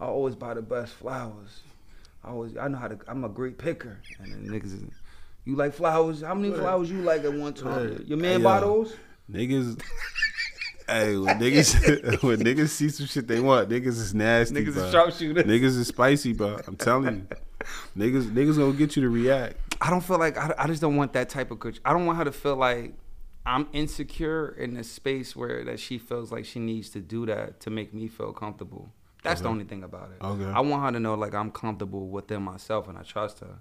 I, 0.00 0.04
I 0.04 0.08
always 0.08 0.34
buy 0.34 0.52
the 0.54 0.60
best 0.60 0.92
flowers. 0.92 1.60
I 2.26 2.30
always, 2.30 2.56
I 2.56 2.66
know 2.68 2.78
how 2.78 2.88
to. 2.88 2.98
I'm 3.06 3.24
a 3.24 3.28
great 3.28 3.56
picker. 3.56 4.00
And 4.18 4.32
then 4.32 4.48
niggas, 4.48 4.74
is, 4.74 4.82
you 5.44 5.54
like 5.54 5.72
flowers? 5.72 6.22
How 6.22 6.34
many 6.34 6.52
flowers 6.52 6.90
you 6.90 7.02
like 7.02 7.22
at 7.24 7.32
one 7.32 7.54
time? 7.54 8.04
Your 8.06 8.18
man 8.18 8.42
Hey, 8.42 8.60
those? 8.60 8.96
Niggas. 9.30 9.80
hey, 10.88 11.16
when 11.16 11.38
niggas 11.38 12.22
when 12.22 12.40
niggas 12.40 12.70
see 12.70 12.88
some 12.88 13.06
shit 13.06 13.28
they 13.28 13.38
want, 13.38 13.68
niggas 13.68 13.86
is 13.86 14.12
nasty. 14.12 14.56
Niggas 14.56 14.74
bro. 14.74 14.84
is 14.84 14.92
sharpshooters. 14.92 15.44
Niggas 15.44 15.78
is 15.78 15.86
spicy, 15.86 16.32
bro. 16.32 16.58
I'm 16.66 16.74
telling 16.74 17.14
you, 17.14 17.26
niggas 17.96 18.24
niggas 18.32 18.58
gonna 18.58 18.72
get 18.72 18.96
you 18.96 19.02
to 19.02 19.08
react. 19.08 19.56
I 19.80 19.90
don't 19.90 20.02
feel 20.02 20.18
like 20.18 20.36
I, 20.36 20.52
I 20.58 20.66
just 20.66 20.80
don't 20.80 20.96
want 20.96 21.12
that 21.12 21.28
type 21.28 21.52
of 21.52 21.60
coach. 21.60 21.78
I 21.84 21.92
don't 21.92 22.06
want 22.06 22.18
her 22.18 22.24
to 22.24 22.32
feel 22.32 22.56
like 22.56 22.94
I'm 23.44 23.68
insecure 23.72 24.48
in 24.48 24.76
a 24.76 24.82
space 24.82 25.36
where 25.36 25.64
that 25.64 25.78
she 25.78 25.98
feels 25.98 26.32
like 26.32 26.44
she 26.44 26.58
needs 26.58 26.90
to 26.90 27.00
do 27.00 27.24
that 27.26 27.60
to 27.60 27.70
make 27.70 27.94
me 27.94 28.08
feel 28.08 28.32
comfortable. 28.32 28.92
That's 29.26 29.40
the 29.40 29.48
only 29.48 29.64
thing 29.64 29.82
about 29.84 30.10
it. 30.12 30.24
Okay. 30.24 30.44
I 30.50 30.60
want 30.60 30.84
her 30.84 30.92
to 30.92 31.00
know 31.00 31.14
like 31.14 31.34
I'm 31.34 31.50
comfortable 31.50 32.08
within 32.08 32.42
myself 32.42 32.88
and 32.88 32.96
I 32.98 33.02
trust 33.02 33.40
her. 33.40 33.58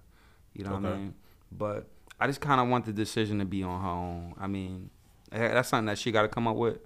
You 0.53 0.63
know 0.65 0.73
what 0.75 0.85
I 0.85 0.95
mean? 0.97 1.13
But 1.51 1.87
I 2.19 2.27
just 2.27 2.41
kind 2.41 2.61
of 2.61 2.67
want 2.69 2.85
the 2.85 2.93
decision 2.93 3.39
to 3.39 3.45
be 3.45 3.61
on 3.63 3.81
her 3.81 3.87
own. 3.89 4.33
I 4.39 4.47
mean, 4.47 4.89
eh, 5.31 5.49
that's 5.53 5.69
something 5.69 5.87
that 5.87 5.97
she 5.97 6.11
got 6.11 6.21
to 6.23 6.27
come 6.29 6.47
up 6.47 6.55
with. 6.55 6.77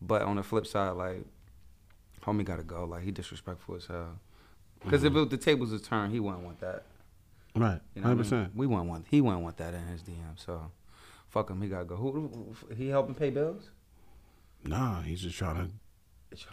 But 0.00 0.22
on 0.22 0.36
the 0.36 0.42
flip 0.42 0.66
side, 0.66 0.90
like, 0.92 1.26
homie 2.22 2.44
got 2.44 2.56
to 2.56 2.62
go. 2.62 2.84
Like 2.84 3.02
he 3.02 3.10
disrespectful 3.10 3.76
as 3.76 3.86
hell. 3.86 4.18
Because 4.82 5.02
Mm-hmm. 5.02 5.16
if 5.18 5.22
it, 5.24 5.30
the 5.30 5.36
tables 5.36 5.70
was 5.72 5.82
turned, 5.82 6.12
he 6.12 6.20
wouldn't 6.20 6.42
want 6.42 6.60
that. 6.60 6.84
Right, 7.54 7.80
You 7.94 8.02
know 8.02 8.14
what 8.14 8.32
I 8.32 8.36
mean? 8.36 8.50
We 8.54 8.66
wouldn't 8.66 8.88
want 8.88 9.06
he 9.10 9.20
wouldn't 9.20 9.42
want 9.42 9.56
that 9.58 9.74
in 9.74 9.84
his 9.88 10.02
DM. 10.02 10.36
So 10.36 10.70
fuck 11.28 11.50
him. 11.50 11.60
He 11.60 11.68
gotta 11.68 11.84
go. 11.84 11.96
Who, 11.96 12.10
who 12.12 12.74
he 12.74 12.88
helping 12.88 13.14
pay 13.14 13.28
bills? 13.30 13.70
Nah, 14.64 15.02
he's 15.02 15.20
just 15.20 15.36
trying 15.36 15.56
to 15.56 15.72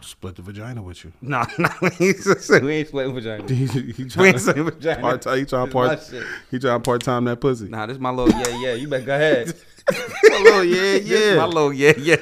split 0.00 0.36
the 0.36 0.42
vagina 0.42 0.82
with 0.82 1.04
you. 1.04 1.12
Nah, 1.20 1.46
nah. 1.58 1.68
we 1.80 2.08
ain't 2.10 2.88
splitting 2.88 3.14
vagina. 3.14 3.44
he, 3.48 3.66
he 3.66 4.08
We 4.18 4.28
ain't 4.28 4.40
splitting 4.40 4.64
vagina. 4.70 5.00
part 5.00 5.22
time. 5.22 5.38
He 5.38 5.44
trying 5.44 5.70
part, 5.70 6.12
he 6.50 6.58
trying 6.58 6.82
part 6.82 7.02
time 7.02 7.24
that 7.24 7.40
pussy. 7.40 7.68
Nah, 7.68 7.86
this 7.86 7.98
my 7.98 8.10
little 8.10 8.38
yeah 8.40 8.58
yeah. 8.58 8.74
You 8.74 8.88
better 8.88 9.04
go 9.04 9.14
ahead. 9.14 9.54
My 10.30 10.38
little 10.38 10.64
yeah, 10.64 10.96
yeah. 10.96 11.36
my 11.36 11.46
little 11.46 11.72
yeah 11.72 11.94
yeah. 11.96 12.16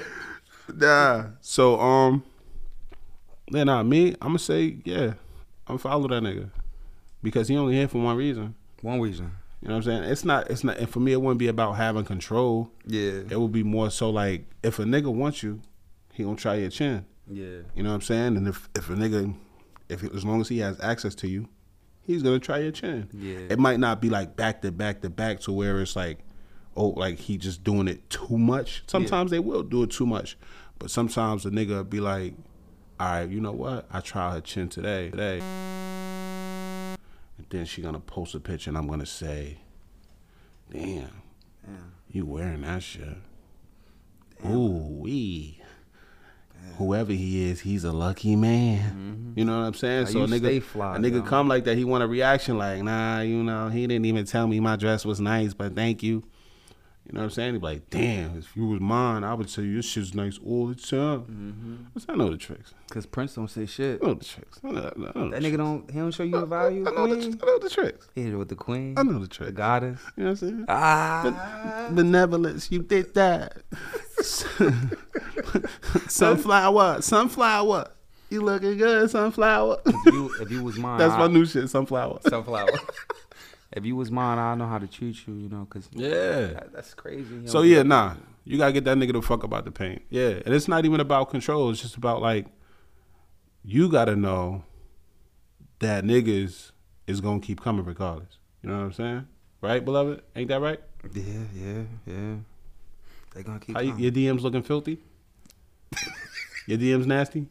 Nah. 0.72 1.25
So 1.40 1.80
um, 1.80 2.22
then 3.50 3.66
nah, 3.66 3.82
me, 3.82 4.10
I'm 4.20 4.28
gonna 4.28 4.38
say 4.38 4.76
yeah, 4.84 5.14
I'm 5.66 5.78
follow 5.78 6.06
that 6.06 6.22
nigga 6.22 6.50
because 7.25 7.48
he 7.48 7.56
only 7.56 7.75
here 7.75 7.88
for 7.88 7.98
one 8.00 8.16
reason. 8.16 8.54
One 8.82 9.00
reason. 9.00 9.32
You 9.62 9.68
know 9.68 9.75
what 9.75 9.86
I'm 9.86 10.00
saying? 10.00 10.04
It's 10.04 10.25
not. 10.25 10.48
It's 10.48 10.62
not. 10.62 10.76
And 10.78 10.88
for 10.88 11.00
me, 11.00 11.12
it 11.12 11.20
wouldn't 11.20 11.40
be 11.40 11.48
about 11.48 11.72
having 11.72 12.04
control. 12.04 12.70
Yeah. 12.86 13.22
It 13.28 13.40
would 13.40 13.50
be 13.50 13.64
more 13.64 13.90
so 13.90 14.10
like 14.10 14.44
if 14.62 14.78
a 14.78 14.84
nigga 14.84 15.12
wants 15.12 15.42
you, 15.42 15.60
he 16.12 16.22
gonna 16.22 16.36
try 16.36 16.54
your 16.54 16.70
chin. 16.70 17.04
Yeah. 17.28 17.59
You 17.75 17.83
know 17.83 17.90
what 17.90 17.97
I'm 17.97 18.00
saying? 18.02 18.37
And 18.37 18.47
if 18.49 18.68
if 18.75 18.88
a 18.90 18.95
nigga, 18.95 19.35
if 19.88 20.02
as 20.14 20.25
long 20.25 20.40
as 20.40 20.49
he 20.49 20.59
has 20.59 20.80
access 20.80 21.14
to 21.16 21.28
you, 21.28 21.49
he's 22.02 22.23
gonna 22.23 22.38
try 22.38 22.59
your 22.59 22.73
chin. 22.73 23.09
Yeah. 23.12 23.47
It 23.50 23.59
might 23.59 23.80
not 23.80 24.00
be 24.00 24.11
like 24.11 24.37
back 24.37 24.62
to 24.62 24.71
back 24.73 25.00
to 25.02 25.11
back 25.11 25.40
to 25.40 25.52
where 25.52 25.80
it's 25.80 25.97
like, 25.97 26.18
oh, 26.76 26.88
like 26.90 27.18
he 27.18 27.37
just 27.38 27.64
doing 27.64 27.88
it 27.88 28.09
too 28.11 28.38
much. 28.38 28.85
Sometimes 28.87 29.30
they 29.30 29.40
will 29.40 29.62
do 29.62 29.83
it 29.83 29.90
too 29.90 30.06
much, 30.06 30.37
but 30.78 30.90
sometimes 30.90 31.45
a 31.47 31.50
nigga 31.50 31.88
be 31.88 32.00
like, 32.00 32.35
all 33.00 33.09
right, 33.09 33.28
you 33.28 33.40
know 33.40 33.52
what? 33.52 33.87
I 33.92 34.00
try 34.00 34.33
her 34.35 34.40
chin 34.40 34.68
today. 34.68 35.11
Today. 35.11 35.40
And 37.38 37.47
then 37.50 37.64
she 37.66 37.83
gonna 37.83 38.00
post 38.00 38.35
a 38.35 38.40
picture, 38.40 38.71
and 38.71 38.78
I'm 38.78 38.87
gonna 38.88 39.04
say, 39.06 39.59
damn, 40.71 41.23
Yeah. 41.66 41.76
you 42.11 42.25
wearing 42.25 42.62
that 42.62 42.83
shit? 42.83 43.16
Ooh 44.47 44.68
wee. 45.00 45.61
Whoever 46.78 47.12
he 47.12 47.48
is, 47.50 47.60
he's 47.60 47.84
a 47.84 47.92
lucky 47.92 48.36
man. 48.36 49.32
You 49.34 49.44
know 49.44 49.60
what 49.60 49.66
I'm 49.66 49.75
saying? 49.75 50.04
Now, 50.04 50.10
so 50.10 50.22
a 50.25 50.26
nigga, 50.26 50.62
fly, 50.62 50.96
a 50.96 50.98
nigga 50.98 51.16
yo. 51.16 51.22
come 51.22 51.48
like 51.48 51.64
that, 51.64 51.76
he 51.78 51.84
want 51.84 52.04
a 52.04 52.06
reaction 52.06 52.58
like, 52.58 52.82
nah, 52.82 53.20
you 53.20 53.42
know, 53.42 53.68
he 53.68 53.86
didn't 53.86 54.04
even 54.06 54.26
tell 54.26 54.46
me 54.46 54.60
my 54.60 54.76
dress 54.76 55.04
was 55.04 55.20
nice, 55.20 55.54
but 55.54 55.75
thank 55.75 56.02
you. 56.02 56.22
You 57.06 57.12
know 57.12 57.20
what 57.20 57.25
I'm 57.26 57.30
saying? 57.30 57.52
He'd 57.52 57.60
be 57.60 57.66
like, 57.66 57.88
damn, 57.88 58.36
if 58.36 58.56
you 58.56 58.66
was 58.66 58.80
mine, 58.80 59.22
I 59.22 59.32
would 59.32 59.48
tell 59.48 59.62
you 59.62 59.76
this 59.76 59.86
shit's 59.86 60.12
nice 60.12 60.40
all 60.44 60.66
the 60.66 60.75
time. 60.75 61.86
Mm-hmm. 61.94 62.10
I 62.10 62.16
know 62.16 62.30
the 62.30 62.36
tricks. 62.36 62.75
Cause 62.90 63.06
Prince 63.06 63.34
don't 63.36 63.48
say 63.48 63.64
shit. 63.66 64.00
I 64.02 64.06
know 64.06 64.14
the 64.14 64.25
tricks. 64.25 64.58
I 64.64 64.70
know, 64.72 64.80
I 64.80 64.82
know 64.82 64.90
the 64.90 65.30
That 65.30 65.40
tricks. 65.40 65.46
nigga 65.46 65.56
don't. 65.56 65.90
He 65.90 65.98
don't 66.00 66.10
show 66.10 66.25
you 66.25 66.36
a 66.36 66.46
value. 66.46 66.84
I 66.84 66.90
know, 66.90 67.06
the, 67.06 67.16
queen? 67.16 67.40
I 67.40 67.46
know 67.46 67.58
the 67.60 67.70
tricks. 67.70 68.08
He 68.16 68.22
hit 68.22 68.32
it 68.32 68.36
with 68.36 68.48
the 68.48 68.56
queen. 68.56 68.94
I 68.98 69.04
know 69.04 69.20
the 69.20 69.28
tricks. 69.28 69.50
The 69.50 69.56
goddess. 69.56 70.00
You 70.16 70.25
know 70.25 70.30
what 70.30 70.42
I'm 70.42 70.48
saying? 70.48 70.64
Ah. 70.68 71.88
Benevolence, 71.92 72.72
you 72.72 72.82
did 72.82 73.14
that. 73.14 73.58
sunflower, 76.08 77.02
sunflower. 77.02 77.90
You 78.30 78.42
looking 78.42 78.76
good, 78.76 79.10
sunflower. 79.10 79.78
if 79.86 80.06
you 80.12 80.34
if 80.40 80.50
you 80.50 80.62
was 80.64 80.76
mine, 80.78 80.98
That's 80.98 81.14
I- 81.14 81.18
my 81.18 81.26
new 81.28 81.44
shit, 81.46 81.68
sunflower. 81.70 82.20
sunflower. 82.28 82.70
if 83.72 83.84
you 83.84 83.94
was 83.96 84.10
mine, 84.10 84.38
I 84.38 84.54
know 84.56 84.66
how 84.66 84.78
to 84.78 84.86
treat 84.86 85.26
you. 85.26 85.34
You 85.34 85.48
know, 85.48 85.66
cause 85.70 85.88
Yeah. 85.92 86.08
that, 86.48 86.72
that's 86.72 86.94
crazy. 86.94 87.42
He 87.42 87.46
So 87.46 87.62
yeah, 87.62 87.82
nah. 87.82 88.14
You 88.44 88.58
gotta 88.58 88.72
get 88.72 88.84
that 88.84 88.96
nigga 88.96 89.12
the 89.12 89.22
fuck 89.22 89.42
about 89.42 89.64
the 89.64 89.72
pain. 89.72 90.00
Yeah. 90.08 90.40
And 90.44 90.54
it's 90.54 90.68
not 90.68 90.84
even 90.84 91.00
about 91.00 91.30
control. 91.30 91.70
It's 91.70 91.80
just 91.82 91.96
about 91.96 92.20
like 92.22 92.46
you 93.64 93.88
gotta 93.88 94.14
know 94.16 94.62
that 95.80 96.04
niggas 96.04 96.70
is 97.06 97.20
gonna 97.20 97.40
keep 97.40 97.60
coming 97.60 97.84
regardless. 97.84 98.38
You 98.62 98.70
know 98.70 98.78
what 98.78 98.84
I'm 98.84 98.92
saying? 98.92 99.26
Right, 99.60 99.84
beloved? 99.84 100.22
Ain't 100.36 100.48
that 100.48 100.60
right? 100.60 100.80
Yeah, 101.12 101.22
yeah, 101.54 101.82
yeah. 102.06 102.34
They 103.34 103.42
gonna 103.42 103.58
keep. 103.60 103.76
How 103.76 103.82
you, 103.82 103.96
your 103.96 104.12
DMs 104.12 104.42
looking 104.42 104.62
filthy? 104.62 104.98
your 106.66 106.78
DMs 106.78 107.06
nasty? 107.06 107.46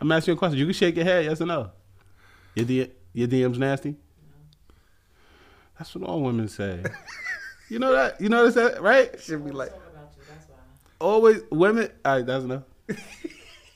I'm 0.00 0.12
asking 0.12 0.32
you 0.32 0.36
a 0.36 0.38
question. 0.38 0.58
You 0.58 0.66
can 0.66 0.74
shake 0.74 0.96
your 0.96 1.04
head, 1.04 1.24
yes 1.24 1.40
or 1.40 1.46
no. 1.46 1.70
Your 2.54 2.64
D, 2.64 2.90
your 3.12 3.28
DMs 3.28 3.58
nasty? 3.58 3.96
That's 5.78 5.94
what 5.94 6.08
all 6.08 6.22
women 6.22 6.48
say. 6.48 6.82
you 7.68 7.78
know 7.78 7.92
that? 7.92 8.20
You 8.20 8.28
notice 8.28 8.54
that, 8.54 8.82
right? 8.82 9.20
Should 9.20 9.44
be 9.44 9.50
like. 9.50 9.70
Talk 9.70 9.82
about 9.92 10.12
you. 10.16 10.22
That's 10.28 10.48
why. 10.48 10.56
Always 11.00 11.42
women. 11.50 11.90
All 12.04 12.16
right, 12.16 12.26
that's 12.26 12.44
enough. 12.44 12.62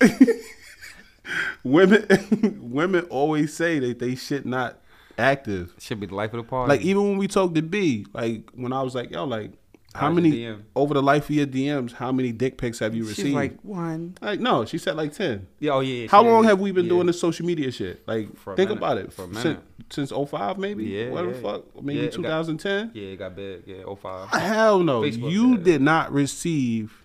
women, 1.65 2.59
women 2.63 3.05
always 3.05 3.55
say 3.55 3.79
that 3.79 3.99
they 3.99 4.15
shit 4.15 4.47
not 4.47 4.79
active. 5.19 5.75
Should 5.79 6.01
be 6.01 6.07
the 6.07 6.15
life 6.15 6.33
of 6.33 6.39
the 6.39 6.45
party. 6.45 6.69
Like 6.69 6.83
even 6.83 7.03
when 7.03 7.19
we 7.19 7.29
talked 7.29 7.55
to 7.55 7.63
B, 7.63 8.07
like 8.13 8.51
when 8.55 8.73
I 8.73 8.83
was 8.83 8.95
like, 8.95 9.11
yo, 9.11 9.25
like 9.25 9.53
how 9.95 10.07
How's 10.07 10.15
many 10.17 10.57
over 10.75 10.95
the 10.95 11.03
life 11.03 11.25
of 11.29 11.35
your 11.37 11.47
DMs, 11.47 11.93
how 11.93 12.13
many 12.13 12.33
dick 12.33 12.57
pics 12.57 12.79
have 12.79 12.95
you 12.95 13.07
She's 13.09 13.19
received? 13.19 13.35
like 13.35 13.61
one. 13.63 14.17
Like, 14.23 14.41
no, 14.41 14.65
she 14.65 14.79
said 14.79 14.97
like 14.97 15.13
ten. 15.13 15.47
Yeah, 15.61 15.73
oh 15.73 15.81
yeah. 15.81 16.07
How 16.09 16.23
she- 16.23 16.29
long 16.29 16.45
have 16.45 16.61
we 16.61 16.73
been 16.73 16.87
yeah. 16.87 16.91
doing 16.91 17.07
this 17.07 17.21
social 17.21 17.45
media 17.45 17.71
shit? 17.71 18.07
Like, 18.09 18.35
For 18.39 18.55
a 18.55 18.57
think 18.57 18.71
minute. 18.71 18.79
about 18.81 18.99
it. 18.99 19.13
For 19.13 19.25
a 19.25 19.27
since, 19.35 19.45
minute. 19.45 19.61
since 19.91 20.11
05 20.13 20.57
maybe? 20.59 20.85
Yeah, 20.85 21.11
What 21.11 21.27
the 21.27 21.35
fuck? 21.35 21.83
Maybe 21.83 21.99
Yeah, 22.01 22.05
it 22.07 22.11
got- 22.13 22.47
2010? 22.47 22.91
Yeah, 22.95 23.03
it 23.03 23.17
got 23.19 23.37
big. 23.37 23.63
Yeah, 23.67 23.83
05. 23.85 24.29
Ah, 24.33 24.39
hell 24.39 24.79
no. 24.83 25.03
Facebook 25.03 25.31
you 25.31 25.57
did. 25.57 25.65
did 25.65 25.83
not 25.83 26.11
receive 26.13 27.03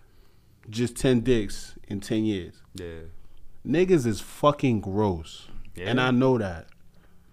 just 0.69 0.95
10 0.95 1.21
dicks 1.21 1.75
in 1.87 1.99
10 1.99 2.23
years. 2.25 2.61
Yeah. 2.75 2.85
Niggas 3.65 4.05
is 4.05 4.21
fucking 4.21 4.79
gross. 4.81 5.47
Yeah. 5.75 5.89
And 5.89 5.99
I 5.99 6.11
know 6.11 6.37
that. 6.37 6.67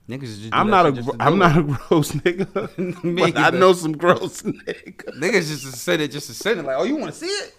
Niggas 0.09 0.21
just. 0.21 0.43
do 0.43 0.49
I'm 0.53 0.69
not 0.69 0.85
a 0.87 0.89
shit 0.91 0.97
just 0.97 1.09
gro- 1.09 1.17
to 1.19 1.25
I'm 1.25 1.39
not 1.39 1.57
a 1.57 1.63
gross 1.63 2.13
nigga. 2.13 3.05
Me 3.05 3.21
but 3.33 3.39
I 3.39 3.51
know 3.51 3.73
some 3.73 3.93
gross 3.93 4.43
niggas. 4.43 5.19
Niggas 5.19 5.49
just 5.49 5.63
to 5.65 5.73
send 5.73 6.03
it, 6.03 6.11
just 6.11 6.27
to 6.27 6.35
send 6.35 6.61
it. 6.61 6.67
Like, 6.67 6.77
oh, 6.79 6.83
you 6.85 6.97
want 6.97 7.13
to 7.15 7.19
see 7.19 7.27
it? 7.27 7.55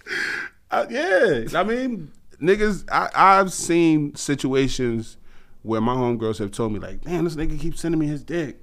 Uh, 0.70 0.86
yeah, 0.90 1.46
I 1.60 1.64
mean, 1.64 2.12
niggas. 2.42 2.86
I, 2.92 3.10
I've 3.16 3.52
seen 3.54 4.14
situations 4.16 5.18
where 5.64 5.82
my 5.82 5.96
homegirls 5.96 6.38
have 6.38 6.52
told 6.52 6.72
me 6.74 6.80
like, 6.80 7.02
"Damn, 7.02 7.24
this 7.24 7.36
nigga 7.36 7.60
keeps 7.60 7.80
sending 7.82 7.98
me 8.00 8.08
his 8.08 8.24
dick." 8.24 8.62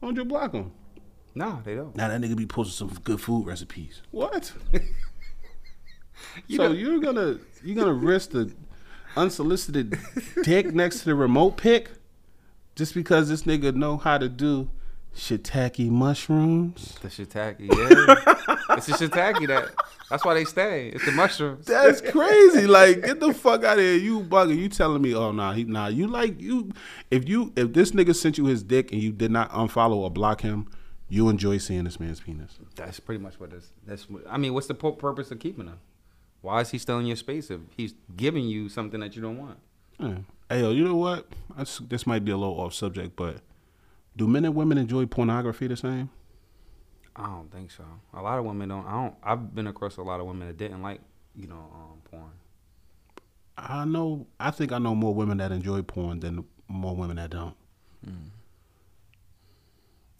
Why 0.00 0.08
don't 0.08 0.16
you 0.16 0.24
block 0.26 0.52
him? 0.52 0.72
No, 1.34 1.60
they 1.64 1.74
don't. 1.76 1.94
Now 1.96 2.08
that 2.08 2.20
nigga 2.20 2.36
be 2.36 2.46
posting 2.46 2.88
some 2.88 2.98
good 3.04 3.20
food 3.20 3.46
recipes. 3.46 4.02
What? 4.10 4.52
You 6.46 6.58
so 6.58 6.68
know- 6.68 6.72
you're 6.74 7.00
gonna 7.00 7.38
you're 7.64 7.76
gonna 7.76 7.94
risk 7.94 8.30
the 8.32 8.52
unsolicited 9.16 9.98
dick 10.42 10.72
next 10.74 11.00
to 11.00 11.04
the 11.06 11.14
remote 11.14 11.56
pick 11.56 11.90
just 12.80 12.94
because 12.94 13.28
this 13.28 13.42
nigga 13.42 13.74
know 13.74 13.98
how 13.98 14.16
to 14.16 14.26
do 14.26 14.70
shiitake 15.14 15.90
mushrooms? 15.90 16.96
The 17.02 17.08
shiitake, 17.08 17.56
yeah. 17.60 17.66
it's 18.74 18.86
the 18.86 18.92
shiitake 18.92 19.46
that. 19.48 19.74
That's 20.08 20.24
why 20.24 20.32
they 20.32 20.46
stay. 20.46 20.88
It's 20.88 21.04
the 21.04 21.12
mushrooms. 21.12 21.66
That's 21.66 22.00
crazy. 22.00 22.66
Like, 22.66 23.02
get 23.02 23.20
the 23.20 23.34
fuck 23.34 23.64
out 23.64 23.76
of 23.76 23.84
here. 23.84 23.96
You 23.96 24.20
bugging. 24.20 24.56
You 24.56 24.70
telling 24.70 25.02
me, 25.02 25.14
oh 25.14 25.30
nah, 25.30 25.52
he 25.52 25.64
nah. 25.64 25.88
You 25.88 26.06
like 26.06 26.40
you 26.40 26.72
if 27.10 27.28
you 27.28 27.52
if 27.54 27.74
this 27.74 27.90
nigga 27.90 28.14
sent 28.14 28.38
you 28.38 28.46
his 28.46 28.62
dick 28.62 28.92
and 28.92 29.02
you 29.02 29.12
did 29.12 29.30
not 29.30 29.50
unfollow 29.50 29.96
or 29.96 30.10
block 30.10 30.40
him, 30.40 30.66
you 31.10 31.28
enjoy 31.28 31.58
seeing 31.58 31.84
this 31.84 32.00
man's 32.00 32.20
penis. 32.20 32.58
That's 32.76 32.98
pretty 32.98 33.22
much 33.22 33.38
what 33.38 33.50
this. 33.50 33.74
That's. 33.86 34.06
I 34.26 34.38
mean, 34.38 34.54
what's 34.54 34.68
the 34.68 34.74
purpose 34.74 35.30
of 35.30 35.38
keeping 35.38 35.66
him? 35.66 35.80
Why 36.40 36.62
is 36.62 36.70
he 36.70 36.78
still 36.78 36.98
in 36.98 37.04
your 37.04 37.16
space 37.16 37.50
if 37.50 37.60
he's 37.76 37.92
giving 38.16 38.44
you 38.44 38.70
something 38.70 39.00
that 39.00 39.16
you 39.16 39.20
don't 39.20 39.36
want? 39.36 39.58
Yeah. 39.98 40.14
Hey 40.50 40.62
yo, 40.62 40.72
you 40.72 40.82
know 40.82 40.96
what? 40.96 41.28
Just, 41.60 41.88
this 41.88 42.08
might 42.08 42.24
be 42.24 42.32
a 42.32 42.36
little 42.36 42.60
off 42.60 42.74
subject, 42.74 43.14
but 43.14 43.36
do 44.16 44.26
men 44.26 44.44
and 44.44 44.56
women 44.56 44.78
enjoy 44.78 45.06
pornography 45.06 45.68
the 45.68 45.76
same? 45.76 46.10
I 47.14 47.26
don't 47.26 47.52
think 47.52 47.70
so. 47.70 47.84
A 48.14 48.20
lot 48.20 48.36
of 48.36 48.44
women 48.44 48.68
don't. 48.68 48.84
I 48.84 48.90
don't. 48.90 49.14
I've 49.22 49.54
been 49.54 49.68
across 49.68 49.96
a 49.98 50.02
lot 50.02 50.18
of 50.18 50.26
women 50.26 50.48
that 50.48 50.56
didn't 50.56 50.82
like, 50.82 51.00
you 51.36 51.46
know, 51.46 51.54
um, 51.72 52.00
porn. 52.10 52.32
I 53.56 53.84
know. 53.84 54.26
I 54.40 54.50
think 54.50 54.72
I 54.72 54.78
know 54.78 54.96
more 54.96 55.14
women 55.14 55.38
that 55.38 55.52
enjoy 55.52 55.82
porn 55.82 56.18
than 56.18 56.44
more 56.66 56.96
women 56.96 57.14
that 57.16 57.30
don't. 57.30 57.54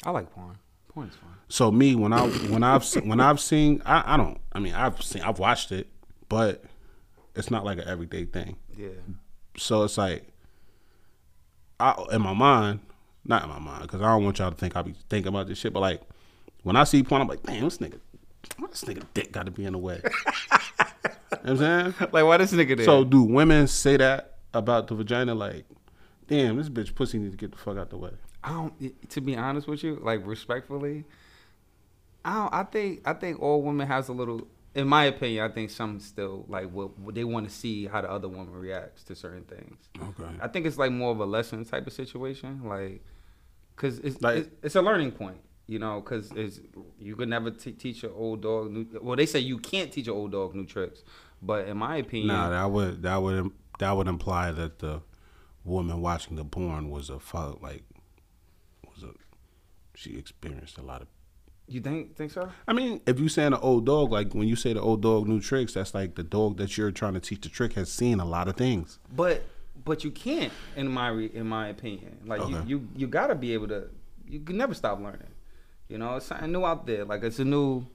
I 0.04 0.10
like 0.10 0.30
porn. 0.30 0.58
Porn 0.86 1.08
is 1.08 1.16
fun. 1.16 1.30
So 1.48 1.72
me, 1.72 1.96
when 1.96 2.12
I 2.12 2.28
when 2.28 2.62
I've 2.62 2.88
when 3.04 3.18
I've 3.18 3.40
seen, 3.40 3.82
I, 3.84 4.14
I 4.14 4.16
don't. 4.16 4.38
I 4.52 4.60
mean, 4.60 4.74
I've 4.74 5.02
seen, 5.02 5.22
I've 5.22 5.40
watched 5.40 5.72
it, 5.72 5.88
but 6.28 6.62
it's 7.34 7.50
not 7.50 7.64
like 7.64 7.78
an 7.78 7.88
everyday 7.88 8.26
thing. 8.26 8.58
Yeah. 8.76 8.90
So 9.56 9.82
it's 9.84 9.98
like, 9.98 10.26
I 11.78 11.94
in 12.12 12.22
my 12.22 12.34
mind, 12.34 12.80
not 13.24 13.42
in 13.44 13.48
my 13.48 13.58
mind, 13.58 13.82
because 13.82 14.00
I 14.00 14.06
don't 14.06 14.24
want 14.24 14.38
y'all 14.38 14.50
to 14.50 14.56
think 14.56 14.76
I 14.76 14.82
be 14.82 14.94
thinking 15.08 15.28
about 15.28 15.46
this 15.46 15.58
shit. 15.58 15.72
But 15.72 15.80
like, 15.80 16.02
when 16.62 16.76
I 16.76 16.84
see 16.84 17.02
porn, 17.02 17.22
I'm 17.22 17.28
like, 17.28 17.42
damn, 17.42 17.64
this 17.64 17.78
nigga, 17.78 17.98
this 18.70 18.84
nigga 18.84 19.04
dick 19.14 19.32
got 19.32 19.46
to 19.46 19.52
be 19.52 19.64
in 19.64 19.72
the 19.72 19.78
way. 19.78 20.00
you 20.04 20.10
know 20.10 21.20
what 21.30 21.48
I'm 21.48 21.56
saying? 21.58 21.94
Like, 22.12 22.24
why 22.24 22.36
this 22.36 22.52
nigga 22.52 22.76
there? 22.76 22.86
So 22.86 23.04
do 23.04 23.22
women 23.22 23.66
say 23.66 23.96
that 23.96 24.38
about 24.52 24.88
the 24.88 24.94
vagina? 24.94 25.34
Like, 25.34 25.64
damn, 26.28 26.56
this 26.56 26.68
bitch 26.68 26.94
pussy 26.94 27.18
needs 27.18 27.32
to 27.32 27.38
get 27.38 27.52
the 27.52 27.58
fuck 27.58 27.78
out 27.78 27.90
the 27.90 27.96
way. 27.96 28.12
I 28.42 28.50
don't. 28.50 29.10
To 29.10 29.20
be 29.20 29.36
honest 29.36 29.68
with 29.68 29.82
you, 29.82 30.00
like 30.02 30.26
respectfully, 30.26 31.04
I 32.24 32.34
don't. 32.34 32.54
I 32.54 32.62
think. 32.64 33.02
I 33.04 33.12
think 33.12 33.40
all 33.40 33.62
women 33.62 33.86
has 33.86 34.08
a 34.08 34.12
little. 34.12 34.46
In 34.74 34.86
my 34.86 35.04
opinion, 35.04 35.44
I 35.50 35.52
think 35.52 35.70
some 35.70 35.98
still 35.98 36.44
like 36.48 36.70
what 36.70 36.90
they 37.14 37.24
want 37.24 37.48
to 37.48 37.52
see 37.54 37.86
how 37.86 38.00
the 38.02 38.10
other 38.10 38.28
woman 38.28 38.52
reacts 38.52 39.02
to 39.04 39.16
certain 39.16 39.42
things. 39.44 39.76
Okay. 40.00 40.30
I 40.40 40.46
think 40.48 40.64
it's 40.66 40.78
like 40.78 40.92
more 40.92 41.10
of 41.10 41.18
a 41.18 41.24
lesson 41.26 41.64
type 41.64 41.86
of 41.88 41.92
situation, 41.92 42.60
like, 42.64 43.04
cause 43.76 43.98
it's 43.98 44.20
Like- 44.22 44.36
it's, 44.38 44.48
it's 44.62 44.74
a 44.76 44.82
learning 44.82 45.10
point, 45.12 45.38
you 45.66 45.80
know, 45.80 46.00
cause 46.02 46.30
it's 46.36 46.60
you 47.00 47.16
could 47.16 47.28
never 47.28 47.50
t- 47.50 47.72
teach 47.72 48.04
an 48.04 48.12
old 48.14 48.42
dog 48.42 48.70
new. 48.70 48.86
Well, 49.02 49.16
they 49.16 49.26
say 49.26 49.40
you 49.40 49.58
can't 49.58 49.90
teach 49.92 50.06
an 50.06 50.14
old 50.14 50.30
dog 50.30 50.54
new 50.54 50.66
tricks, 50.66 51.02
but 51.42 51.66
in 51.66 51.76
my 51.76 51.96
opinion, 51.96 52.28
Nah, 52.28 52.50
that 52.50 52.70
would 52.70 53.02
that 53.02 53.16
would 53.20 53.50
that 53.80 53.92
would 53.96 54.06
imply 54.06 54.52
that 54.52 54.78
the 54.78 55.00
woman 55.64 56.00
watching 56.00 56.36
the 56.36 56.44
porn 56.44 56.90
was 56.90 57.10
a 57.10 57.18
fu- 57.18 57.58
like 57.60 57.82
was 58.94 59.02
a 59.02 59.10
she 59.96 60.16
experienced 60.16 60.78
a 60.78 60.82
lot 60.82 61.02
of. 61.02 61.08
You 61.70 61.80
think 61.80 62.16
think 62.16 62.32
so? 62.32 62.50
I 62.66 62.72
mean, 62.72 63.00
if 63.06 63.20
you 63.20 63.28
saying 63.28 63.52
an 63.52 63.60
old 63.62 63.86
dog, 63.86 64.10
like 64.12 64.34
when 64.34 64.48
you 64.48 64.56
say 64.56 64.72
the 64.72 64.80
old 64.80 65.02
dog 65.02 65.26
new 65.28 65.40
tricks, 65.40 65.74
that's 65.74 65.94
like 65.94 66.14
the 66.16 66.22
dog 66.22 66.56
that 66.58 66.76
you're 66.76 66.90
trying 66.90 67.14
to 67.14 67.20
teach 67.20 67.40
the 67.42 67.48
trick 67.48 67.74
has 67.74 67.90
seen 67.90 68.20
a 68.20 68.24
lot 68.24 68.48
of 68.48 68.56
things. 68.56 68.98
But 69.14 69.44
but 69.84 70.04
you 70.04 70.10
can't, 70.10 70.52
in 70.76 70.88
my 70.88 71.08
re, 71.08 71.30
in 71.32 71.46
my 71.46 71.68
opinion. 71.68 72.18
Like 72.26 72.40
Okay. 72.40 72.52
you, 72.52 72.62
you 72.66 72.88
you 72.96 73.06
gotta 73.06 73.34
be 73.34 73.54
able 73.54 73.68
to. 73.68 73.84
You 74.28 74.40
can 74.40 74.56
never 74.56 74.74
stop 74.74 75.00
learning. 75.00 75.28
You 75.88 75.98
know, 75.98 76.16
it's 76.16 76.26
something 76.26 76.52
new 76.52 76.64
out 76.64 76.86
there. 76.86 77.04
Like 77.04 77.22
it's 77.22 77.38
a 77.38 77.44
new 77.44 77.86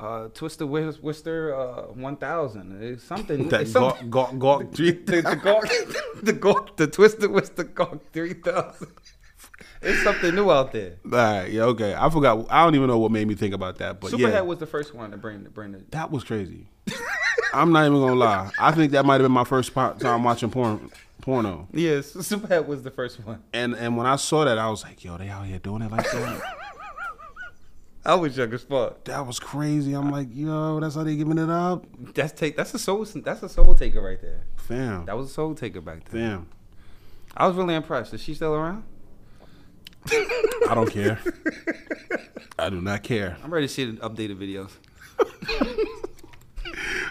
uh, 0.00 0.28
Twister 0.34 0.66
Whis- 0.66 1.00
Whister 1.00 1.54
uh, 1.54 1.82
one 1.92 2.16
thousand. 2.16 2.82
It's 2.82 3.04
something. 3.04 3.48
That 3.50 3.62
it's 3.62 3.72
gawk 3.72 3.92
something 3.98 4.10
gawk 4.10 4.38
gawk. 4.38 4.72
the, 4.72 4.90
the 5.06 5.36
gawk, 5.42 5.68
the 6.22 6.32
gawk, 6.32 6.76
the 6.76 6.86
Twister 6.88 7.28
Whister 7.28 7.64
gawk 7.64 8.00
three 8.12 8.34
thousand. 8.34 8.88
It's 9.84 10.00
something 10.04 10.32
new 10.36 10.48
out 10.50 10.70
there. 10.70 10.94
All 11.04 11.10
right, 11.10 11.50
yeah, 11.50 11.62
okay. 11.64 11.92
I 11.98 12.08
forgot. 12.08 12.46
I 12.48 12.62
don't 12.62 12.76
even 12.76 12.86
know 12.86 12.98
what 12.98 13.10
made 13.10 13.26
me 13.26 13.34
think 13.34 13.52
about 13.52 13.78
that, 13.78 14.00
but 14.00 14.12
Superhead 14.12 14.32
yeah, 14.32 14.40
was 14.42 14.58
the 14.58 14.66
first 14.66 14.94
one 14.94 15.10
to 15.10 15.16
bring 15.16 15.42
bring 15.52 15.72
the. 15.72 15.82
that 15.90 16.10
was 16.12 16.22
crazy. 16.22 16.68
I'm 17.52 17.72
not 17.72 17.86
even 17.86 17.98
gonna 17.98 18.14
lie. 18.14 18.50
I 18.60 18.70
think 18.70 18.92
that 18.92 19.04
might 19.04 19.14
have 19.14 19.22
been 19.22 19.32
my 19.32 19.42
first 19.44 19.74
po- 19.74 19.94
time 19.94 20.22
watching 20.22 20.50
porn, 20.50 20.88
porno. 21.20 21.66
Yes, 21.72 22.12
Superhead 22.14 22.66
was 22.66 22.84
the 22.84 22.92
first 22.92 23.18
one. 23.26 23.42
And 23.52 23.74
and 23.74 23.96
when 23.96 24.06
I 24.06 24.14
saw 24.16 24.44
that, 24.44 24.56
I 24.56 24.70
was 24.70 24.84
like, 24.84 25.02
yo, 25.04 25.18
they 25.18 25.28
out 25.28 25.46
here 25.46 25.58
doing 25.58 25.82
it 25.82 25.90
like 25.90 26.08
that. 26.12 26.42
I 28.04 28.14
was 28.14 28.36
young 28.36 28.52
as 28.52 28.62
fuck. 28.62 29.04
that 29.04 29.24
was 29.26 29.38
crazy. 29.38 29.94
I'm 29.94 30.10
like, 30.10 30.28
yo, 30.32 30.80
that's 30.80 30.94
how 30.96 31.04
they 31.04 31.14
giving 31.16 31.38
it 31.38 31.50
up, 31.50 31.84
That's 32.14 32.32
take. 32.32 32.56
That's 32.56 32.74
a 32.74 32.78
soul. 32.78 33.04
That's 33.04 33.42
a 33.42 33.48
soul 33.48 33.74
taker 33.74 34.00
right 34.00 34.20
there. 34.20 34.42
fam, 34.56 35.06
That 35.06 35.16
was 35.16 35.30
a 35.30 35.32
soul 35.32 35.54
taker 35.54 35.80
back 35.80 36.08
then. 36.08 36.30
fam. 36.30 36.48
I 37.36 37.46
was 37.46 37.56
really 37.56 37.74
impressed. 37.74 38.12
Is 38.14 38.20
she 38.22 38.34
still 38.34 38.54
around? 38.54 38.84
I 40.10 40.72
don't 40.74 40.90
care. 40.90 41.18
I 42.58 42.70
do 42.70 42.80
not 42.80 43.02
care. 43.02 43.36
I'm 43.42 43.52
ready 43.52 43.66
to 43.66 43.72
see 43.72 43.84
the 43.90 43.96
updated 44.08 44.36
videos. 44.36 44.70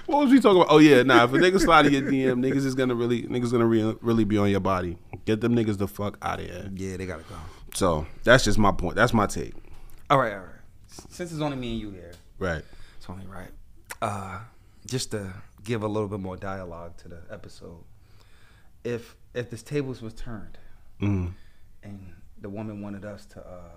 What 0.06 0.24
was 0.24 0.32
we 0.32 0.40
talking 0.42 0.62
about? 0.62 0.72
Oh 0.74 0.80
yeah, 0.80 1.04
nah. 1.04 1.24
If 1.24 1.32
a 1.34 1.38
nigga 1.38 1.60
slide 1.60 1.86
in 1.86 1.94
your 1.94 2.02
DM, 2.04 2.40
niggas 2.46 2.66
is 2.66 2.76
gonna 2.76 2.96
really 2.96 3.24
niggas 3.24 3.52
gonna 3.52 3.66
re- 3.66 3.96
really 4.02 4.24
be 4.26 4.38
on 4.38 4.50
your 4.50 4.60
body. 4.60 4.98
Get 5.26 5.40
them 5.42 5.56
niggas 5.56 5.78
the 5.78 5.88
fuck 5.88 6.18
out 6.22 6.40
of 6.40 6.46
here. 6.46 6.70
Yeah, 6.74 6.98
they 6.98 7.06
gotta 7.06 7.24
go. 7.24 7.36
So 7.74 8.06
that's 8.24 8.44
just 8.44 8.58
my 8.58 8.72
point. 8.72 8.96
That's 8.96 9.14
my 9.14 9.28
take. 9.28 9.54
All 10.10 10.18
right, 10.18 10.34
all 10.34 10.40
right. 10.40 10.48
Since 11.10 11.32
it's 11.32 11.40
only 11.42 11.56
me 11.58 11.72
and 11.72 11.80
you 11.80 11.92
here, 11.92 12.12
Right. 12.40 12.64
it's 12.98 13.10
only 13.10 13.26
right. 13.28 13.52
Uh, 14.02 14.40
just 14.86 15.12
to 15.12 15.34
give 15.64 15.84
a 15.84 15.88
little 15.88 16.10
bit 16.10 16.20
more 16.20 16.36
dialogue 16.36 16.98
to 16.98 17.08
the 17.08 17.22
episode. 17.30 17.84
If 18.84 19.16
if 19.34 19.50
this 19.50 19.64
tables 19.64 20.02
was 20.02 20.14
turned 20.14 20.58
Mm. 21.02 21.34
and 21.84 22.14
the 22.42 22.50
woman 22.50 22.82
wanted 22.82 23.06
us 23.06 23.26
to 23.28 23.40
uh, 23.40 23.70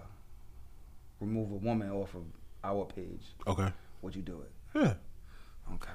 remove 1.20 1.50
a 1.52 1.56
woman 1.56 1.90
off 1.90 2.14
of 2.14 2.24
our 2.62 2.84
page, 2.86 3.26
Okay. 3.46 3.70
would 4.02 4.16
you 4.16 4.22
do 4.22 4.40
it? 4.42 4.50
Yeah. 4.74 4.94
Okay. 5.74 5.90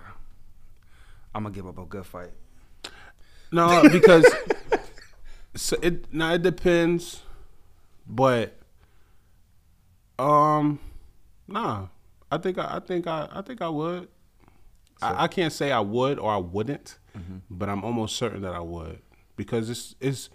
I'm 1.35 1.43
gonna 1.43 1.53
give 1.53 1.67
up 1.67 1.77
a 1.77 1.85
good 1.85 2.05
fight. 2.05 2.31
No, 3.51 3.81
because 3.91 4.25
so 5.55 5.77
it 5.81 6.11
now 6.13 6.33
it 6.33 6.41
depends, 6.43 7.21
but 8.07 8.55
um, 10.17 10.79
nah. 11.47 11.87
I 12.31 12.37
think 12.37 12.57
I, 12.59 12.75
I 12.75 12.79
think 12.79 13.07
I 13.07 13.27
I 13.31 13.41
think 13.41 13.61
I 13.61 13.69
would. 13.69 14.07
I, 15.01 15.23
I 15.23 15.27
can't 15.27 15.53
say 15.53 15.71
I 15.71 15.79
would 15.79 16.19
or 16.19 16.31
I 16.31 16.37
wouldn't, 16.37 16.97
but 17.49 17.69
I'm 17.69 17.83
almost 17.83 18.15
certain 18.17 18.41
that 18.41 18.53
I 18.53 18.59
would 18.59 19.01
because 19.35 19.69
it's 19.69 19.95
it's 19.99 20.29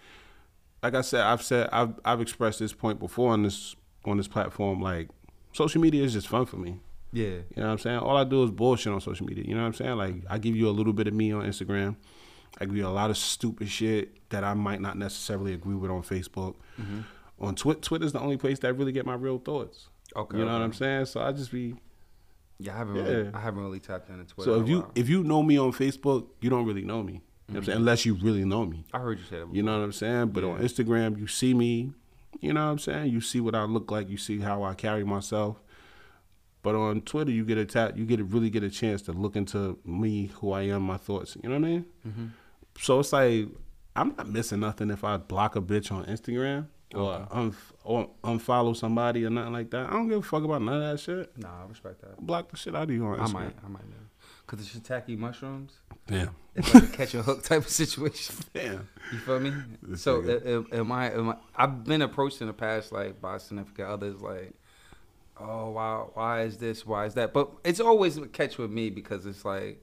like 0.85 0.95
I 0.95 1.01
said 1.01 1.23
I've 1.23 1.43
said 1.43 1.69
I've 1.73 1.95
I've 2.05 2.21
expressed 2.21 2.59
this 2.59 2.73
point 2.73 3.01
before 3.01 3.33
on 3.33 3.43
this 3.43 3.75
on 4.05 4.19
this 4.19 4.29
platform 4.29 4.81
like 4.81 5.09
social 5.53 5.81
media 5.81 6.05
is 6.05 6.13
just 6.13 6.29
fun 6.29 6.45
for 6.47 6.59
me. 6.59 6.79
Yeah. 7.13 7.27
You 7.27 7.43
know 7.57 7.67
what 7.67 7.73
I'm 7.73 7.79
saying? 7.79 7.99
All 7.99 8.17
I 8.17 8.25
do 8.25 8.45
is 8.45 8.51
bullshit 8.51 8.93
on 8.93 9.01
social 9.01 9.25
media. 9.27 9.45
You 9.45 9.55
know 9.55 9.63
what 9.63 9.69
I'm 9.69 9.75
saying? 9.75 9.97
Like 9.97 10.15
I 10.29 10.39
give 10.39 10.55
you 10.55 10.69
a 10.69 10.71
little 10.71 10.93
bit 10.93 11.09
of 11.09 11.15
me 11.15 11.33
on 11.33 11.45
Instagram. 11.45 11.97
I 12.59 12.67
give 12.67 12.77
you 12.77 12.87
a 12.87 12.89
lot 12.89 13.11
of 13.11 13.17
stupid 13.17 13.69
shit 13.69 14.29
that 14.29 14.45
I 14.45 14.55
might 14.55 14.81
not 14.81 14.99
necessarily 14.99 15.55
agree 15.55 15.75
with 15.75 15.91
on 15.91 16.03
Facebook. 16.03 16.55
Mm-hmm. 16.81 17.01
On 17.41 17.55
Twitter, 17.55 17.81
Twitter's 17.81 18.13
the 18.13 18.21
only 18.21 18.37
place 18.37 18.59
that 18.61 18.69
I 18.69 18.71
really 18.71 18.93
get 18.93 19.07
my 19.07 19.15
real 19.15 19.39
thoughts. 19.39 19.89
Okay. 20.15 20.39
You 20.39 20.45
know 20.45 20.53
what. 20.53 20.63
I'm 20.63 20.73
saying? 20.73 21.07
So 21.07 21.21
I 21.21 21.33
just 21.33 21.51
be 21.51 21.75
Yeah, 22.59 22.75
I 22.75 22.79
haven't. 22.79 22.95
Really, 22.95 23.31
I 23.33 23.41
haven't 23.41 23.63
really 23.63 23.81
tapped 23.81 24.11
into 24.11 24.25
Twitter. 24.25 24.51
so 24.51 24.55
in 24.57 24.63
if 24.63 24.67
a 24.67 24.71
you 24.71 24.81
while. 24.81 24.93
if 24.95 25.09
you 25.09 25.25
know 25.25 25.43
me 25.43 25.59
on 25.59 25.73
Facebook, 25.73 26.27
you 26.41 26.51
don't 26.51 26.67
really 26.67 26.85
know 26.85 27.03
me. 27.03 27.23
You 27.49 27.55
know 27.55 27.59
I'm 27.59 27.65
saying? 27.65 27.79
Unless 27.79 28.07
you 28.07 28.15
really 28.15 28.45
know 28.45 28.65
me. 28.65 28.85
I 28.93 28.99
heard 28.99 29.19
you 29.19 29.25
say 29.25 29.39
that. 29.39 29.55
You 29.55 29.63
know 29.63 29.79
what 29.79 29.85
I'm 29.85 29.93
saying? 29.93 30.29
But 30.29 30.45
on 30.45 30.61
Instagram, 30.61 31.19
you 31.19 31.27
see 31.27 31.53
me. 31.55 31.93
You 32.41 32.53
know 32.53 32.65
what 32.65 32.73
I'm 32.73 32.79
saying? 32.79 33.13
You 33.13 33.21
see 33.21 33.41
what 33.41 33.55
I 33.55 33.65
look 33.65 33.91
like. 33.91 34.09
You 34.09 34.17
see 34.17 34.41
how 34.41 34.63
I 34.65 34.75
carry 34.75 35.05
myself. 35.05 35.61
But 36.63 36.75
on 36.75 37.03
Twitter, 37.03 37.31
you 37.31 37.45
get 37.45 37.59
a 37.59 37.67
tap. 37.67 37.97
You 37.97 38.07
get 38.07 38.17
to 38.17 38.25
really 38.25 38.49
get 38.49 38.63
a 38.63 38.71
chance 38.71 39.03
to 39.03 39.13
look 39.13 39.37
into 39.37 39.79
me, 39.85 40.31
who 40.37 40.53
I 40.53 40.63
am, 40.63 40.83
my 40.83 40.97
thoughts. 40.97 41.37
You 41.43 41.51
know 41.51 41.57
what 41.59 41.67
I 41.67 41.71
mean? 41.71 41.85
Mm-hmm. 42.09 42.27
So 42.81 43.01
it's 43.01 43.13
like 43.13 43.49
I'm 43.95 44.15
not 44.17 44.29
missing 44.29 44.61
nothing 44.61 44.91
if 44.91 45.05
I 45.05 45.19
block 45.19 45.57
a 45.57 45.61
bitch 45.61 45.93
on 45.93 46.07
Instagram 46.07 46.67
or, 46.95 47.27
unf- 47.31 47.73
or 47.85 48.09
unfollow 48.25 48.75
somebody 48.75 49.25
or 49.25 49.31
nothing 49.31 49.53
like 49.53 49.71
that. 49.71 49.89
I 49.89 49.93
don't 49.93 50.09
give 50.09 50.19
a 50.19 50.23
fuck 50.23 50.43
about 50.43 50.63
none 50.63 50.83
of 50.83 50.91
that 50.91 50.99
shit. 51.01 51.37
Nah, 51.39 51.65
I 51.65 51.69
respect 51.69 52.01
that. 52.01 52.19
Block 52.19 52.51
the 52.51 52.57
shit 52.57 52.75
out 52.75 52.85
of 52.85 52.91
you 52.91 53.05
on 53.05 53.21
I 53.21 53.25
Instagram. 53.25 53.33
might. 53.35 53.55
I 53.65 53.69
might 53.69 53.89
know. 53.91 53.97
Cause 54.47 54.59
the 54.59 54.79
shiitake 54.79 55.17
mushrooms, 55.17 55.73
Damn. 56.07 56.35
it's 56.55 56.75
like 56.75 56.85
a 56.85 56.87
catch 56.89 57.15
a 57.15 57.23
hook 57.23 57.43
type 57.43 57.63
of 57.63 57.69
situation. 57.69 58.35
Damn. 58.55 58.89
You 59.11 59.19
feel 59.19 59.41
me? 59.41 59.53
This 59.83 60.03
So 60.03 60.21
nigga. 60.21 60.47
Uh, 60.73 60.77
uh, 60.77 60.81
am, 60.81 60.93
I, 60.93 61.13
am 61.13 61.31
I? 61.31 61.37
I've 61.57 61.85
been 61.85 62.03
approached 62.03 62.43
in 62.43 62.47
the 62.49 62.53
past 62.53 62.93
like 62.93 63.23
by 63.23 63.39
significant 63.39 63.89
others, 63.89 64.21
like, 64.21 64.53
oh, 65.41 65.71
why, 65.71 66.05
why 66.13 66.43
is 66.43 66.59
this? 66.59 66.85
Why 66.85 67.07
is 67.07 67.15
that? 67.15 67.33
But 67.33 67.51
it's 67.65 67.81
always 67.81 68.19
a 68.19 68.27
catch 68.27 68.59
with 68.59 68.71
me 68.71 68.91
because 68.91 69.25
it's 69.25 69.47
like, 69.47 69.83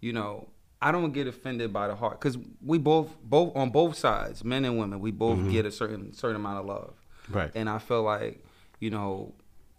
you 0.00 0.12
know, 0.12 0.48
I 0.82 0.90
don't 0.90 1.12
get 1.12 1.28
offended 1.28 1.72
by 1.72 1.86
the 1.86 1.94
heart 1.94 2.20
because 2.20 2.36
we 2.64 2.78
both, 2.78 3.16
both 3.22 3.54
on 3.54 3.70
both 3.70 3.96
sides, 3.96 4.42
men 4.44 4.64
and 4.64 4.76
women, 4.76 4.98
we 4.98 5.12
both 5.12 5.38
mm-hmm. 5.38 5.52
get 5.52 5.66
a 5.66 5.70
certain 5.70 6.12
certain 6.14 6.36
amount 6.36 6.58
of 6.58 6.66
love, 6.66 6.94
Right. 7.30 7.50
and 7.54 7.68
I 7.70 7.78
feel 7.78 8.02
like, 8.02 8.44
you 8.80 8.90
know. 8.90 9.34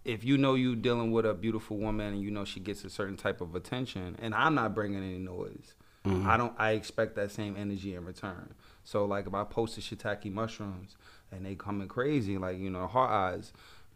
If 0.06 0.24
you 0.24 0.38
know 0.38 0.54
you 0.54 0.76
dealing 0.76 1.12
with 1.12 1.26
a 1.26 1.34
beautiful 1.34 1.78
woman 1.78 2.14
and 2.14 2.22
you 2.22 2.32
know 2.32 2.46
she 2.46 2.60
gets 2.60 2.84
a 2.86 2.90
certain 2.90 3.18
type 3.18 3.42
of 3.42 3.56
attention, 3.56 4.16
and 4.22 4.34
I'm 4.34 4.56
not 4.56 4.76
bringing 4.76 5.04
any 5.04 5.18
noise, 5.18 5.74
mm-hmm. 6.06 6.28
I 6.30 6.38
don't. 6.38 6.54
I 6.58 6.72
expect 6.72 7.16
that 7.16 7.32
same 7.32 7.58
energy 7.58 7.96
in 7.96 8.06
return. 8.06 8.54
So 8.84 9.06
like 9.06 9.28
if 9.28 9.34
I 9.34 9.44
post 9.44 9.76
the 9.76 9.82
shiitake 9.82 10.32
mushrooms 10.32 10.96
and 11.32 11.46
they 11.46 11.56
coming 11.56 11.88
crazy, 11.88 12.38
like 12.38 12.60
you 12.60 12.70
know 12.70 12.88
heart 12.88 13.12
eyes, 13.12 13.52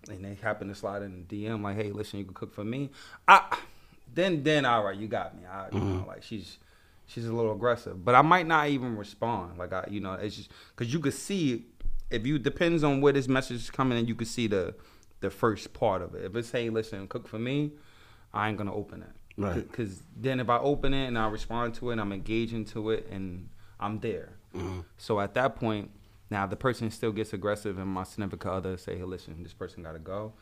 and 0.10 0.26
they 0.26 0.36
happen 0.36 0.68
to 0.68 0.76
slide 0.76 1.04
in 1.04 1.26
the 1.28 1.48
DM 1.48 1.62
like, 1.62 1.76
hey, 1.76 1.92
listen, 1.92 2.20
you 2.20 2.26
can 2.26 2.34
cook 2.34 2.54
for 2.54 2.64
me. 2.64 2.90
I 3.28 3.58
then 4.14 4.44
then 4.44 4.66
all 4.66 4.84
right, 4.84 4.98
you 4.98 5.08
got 5.08 5.38
me. 5.38 5.46
I 5.46 5.68
you 5.72 5.80
know 5.80 5.86
mm-hmm. 5.86 6.08
like 6.08 6.24
she's 6.24 6.58
she's 7.06 7.28
a 7.28 7.34
little 7.34 7.54
aggressive, 7.54 8.04
but 8.04 8.16
I 8.16 8.22
might 8.22 8.48
not 8.48 8.70
even 8.70 8.98
respond. 8.98 9.58
Like 9.58 9.74
I 9.74 9.86
you 9.90 10.00
know 10.00 10.14
it's 10.14 10.36
just 10.36 10.50
because 10.76 10.92
you 10.92 11.00
could 11.00 11.14
see 11.14 11.66
if 12.10 12.26
you 12.26 12.40
depends 12.40 12.84
on 12.84 13.02
where 13.02 13.14
this 13.14 13.28
message 13.28 13.58
is 13.58 13.70
coming 13.70 13.98
in, 13.98 14.08
you 14.08 14.16
could 14.16 14.28
see 14.28 14.48
the 14.48 14.74
the 15.22 15.30
first 15.30 15.74
part 15.74 16.02
of 16.02 16.16
it. 16.16 16.26
If 16.26 16.36
it's 16.36 16.52
hey, 16.52 16.70
listen, 16.70 17.08
cook 17.08 17.28
for 17.28 17.40
me, 17.40 17.72
I 18.34 18.50
ain't 18.50 18.58
gonna 18.58 18.74
open 18.74 19.04
it. 19.04 19.10
Right. 19.38 19.56
Because 19.56 20.04
then 20.16 20.40
if 20.40 20.50
I 20.50 20.58
open 20.58 20.94
it 20.94 21.08
and 21.08 21.18
I 21.18 21.28
respond 21.30 21.74
to 21.76 21.92
it, 21.92 22.00
I'm 22.00 22.12
engaging 22.12 22.66
to 22.66 22.92
it 22.92 23.08
and 23.10 23.50
I'm 23.80 24.00
there. 24.00 24.34
Mm-hmm. 24.54 24.82
So 24.98 25.20
at 25.20 25.34
that 25.36 25.56
point, 25.56 25.92
now 26.30 26.46
the 26.46 26.58
person 26.58 26.92
still 26.92 27.12
gets 27.12 27.34
aggressive 27.34 27.78
and 27.78 27.88
my 27.88 28.04
significant 28.04 28.54
other 28.54 28.78
say, 28.78 28.98
hey, 28.98 29.04
listen, 29.04 29.42
this 29.42 29.54
person 29.54 29.84
got 29.84 29.94
to 29.94 30.00
go. 30.00 30.34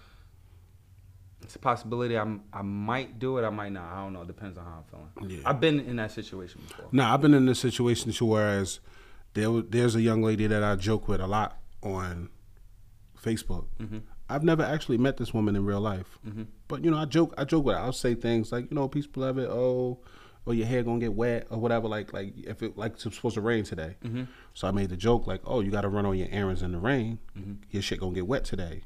It's 1.44 1.56
a 1.56 1.60
possibility 1.60 2.18
I'm, 2.18 2.42
I 2.52 2.64
might 2.64 3.20
do 3.20 3.38
it, 3.38 3.46
I 3.46 3.52
might 3.52 3.72
not. 3.72 3.92
I 3.92 4.04
don't 4.04 4.14
know. 4.14 4.24
It 4.24 4.28
depends 4.28 4.58
on 4.58 4.66
how 4.66 4.84
I'm 4.92 5.10
feeling. 5.14 5.38
Yeah. 5.38 5.50
I've 5.50 5.60
been 5.60 5.80
in 5.80 5.98
that 5.98 6.12
situation 6.12 6.62
before. 6.68 6.88
Nah, 6.92 7.14
I've 7.14 7.22
been 7.22 7.36
in 7.36 7.46
this 7.46 7.60
situation 7.60 8.12
to 8.12 8.26
whereas 8.26 8.80
there 9.34 9.62
there's 9.62 9.96
a 9.96 10.02
young 10.02 10.24
lady 10.24 10.48
that 10.48 10.64
I 10.64 10.76
joke 10.76 11.08
with 11.08 11.22
a 11.22 11.28
lot 11.28 11.60
on 11.84 12.30
Facebook. 13.24 13.66
Mm-hmm. 13.80 14.00
I've 14.30 14.44
never 14.44 14.64
actually 14.64 14.98
met 14.98 15.18
this 15.18 15.34
woman 15.34 15.56
in 15.56 15.66
real 15.66 15.82
life, 15.82 16.20
but 16.68 16.84
you 16.84 16.92
know, 16.92 16.98
I 16.98 17.06
joke. 17.06 17.34
I 17.38 17.46
joke 17.46 17.66
with 17.66 17.76
her. 17.76 17.82
I'll 17.82 17.94
say 17.94 18.16
things 18.16 18.52
like, 18.52 18.70
you 18.70 18.76
know, 18.76 18.88
peace, 18.88 19.08
beloved. 19.08 19.48
Oh, 19.50 20.00
or 20.48 20.54
your 20.54 20.66
hair 20.66 20.82
gonna 20.82 21.00
get 21.00 21.14
wet 21.14 21.46
or 21.50 21.60
whatever. 21.60 21.88
Like, 21.88 22.14
like 22.14 22.34
if 22.38 22.64
it 22.64 22.78
like 22.78 22.94
it's 22.94 23.04
supposed 23.04 23.36
to 23.36 23.42
rain 23.42 23.64
today. 23.64 23.98
Mm-hmm. 24.04 24.24
So 24.54 24.68
I 24.68 24.72
made 24.72 24.90
the 24.90 24.98
joke 24.98 25.28
like, 25.28 25.42
oh, 25.46 25.60
you 25.60 25.72
got 25.72 25.82
to 25.82 25.90
run 25.90 26.06
all 26.06 26.16
your 26.16 26.30
errands 26.32 26.62
in 26.62 26.72
the 26.72 26.78
rain. 26.78 27.20
Mm-hmm. 27.38 27.54
Your 27.70 27.82
shit 27.82 28.00
gonna 28.00 28.16
get 28.16 28.28
wet 28.28 28.46
today, 28.46 28.84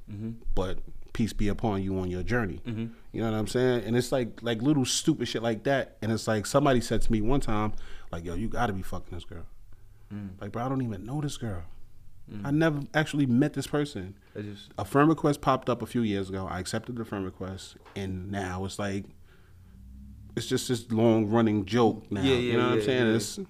but 0.56 0.80
peace 1.14 1.34
be 1.34 1.50
upon 1.50 1.84
you 1.84 2.00
on 2.00 2.10
your 2.10 2.24
journey. 2.24 2.62
You 2.66 3.22
know 3.22 3.30
what 3.30 3.38
I'm 3.38 3.48
saying? 3.48 3.84
And 3.86 3.96
it's 3.96 4.12
like 4.12 4.42
like 4.42 4.62
little 4.62 4.86
stupid 4.86 5.28
shit 5.28 5.44
like 5.44 5.64
that. 5.64 5.98
And 6.02 6.12
it's 6.12 6.28
like 6.28 6.46
somebody 6.46 6.82
said 6.82 7.02
to 7.04 7.12
me 7.12 7.22
one 7.22 7.42
time, 7.42 7.74
like, 8.12 8.26
yo, 8.26 8.34
you 8.34 8.48
got 8.48 8.68
to 8.68 8.74
be 8.74 8.82
fucking 8.82 9.14
this 9.14 9.26
girl. 9.26 9.46
Like, 10.42 10.52
bro, 10.52 10.66
I 10.66 10.70
don't 10.70 10.82
even 10.82 11.06
know 11.06 11.22
this 11.22 11.38
girl. 11.38 11.64
I 12.46 12.52
never 12.52 12.80
actually 12.94 13.26
met 13.26 13.54
this 13.54 13.68
person. 13.68 14.16
Just, 14.36 14.70
A 14.78 14.86
friend 14.86 15.10
request 15.10 15.42
popped 15.42 15.70
up 15.70 15.82
a 15.82 15.86
few 15.86 16.02
years 16.02 16.30
ago. 16.30 16.48
I 16.50 16.60
accepted 16.60 16.96
the 16.96 17.04
friend 17.04 17.26
request, 17.26 17.76
and 17.96 18.32
now 18.32 18.64
it's 18.66 18.80
like 18.80 19.04
it's 20.38 20.48
just 20.48 20.70
this 20.70 20.90
long 20.92 21.28
running 21.30 21.66
joke 21.66 22.10
now. 22.10 22.22
Yeah, 22.22 22.36
you 22.36 22.54
know 22.58 22.70
what 22.70 22.74
I'm 22.78 22.82
saying? 22.84 23.08
yeah. 23.08 23.16
It's 23.16 23.38
you 23.38 23.46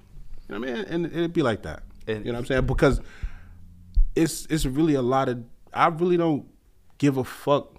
know 0.49 0.59
what 0.59 0.69
I 0.69 0.73
mean, 0.73 0.85
and 0.85 1.05
it'd 1.05 1.33
be 1.33 1.43
like 1.43 1.61
that. 1.63 1.83
And- 2.07 2.25
you 2.25 2.31
know 2.31 2.37
what 2.37 2.43
I'm 2.43 2.45
saying? 2.47 2.65
Because 2.65 3.01
it's 4.15 4.45
it's 4.49 4.65
really 4.65 4.95
a 4.95 5.01
lot 5.01 5.29
of 5.29 5.43
I 5.73 5.87
really 5.87 6.17
don't 6.17 6.45
give 6.97 7.17
a 7.17 7.23
fuck 7.23 7.75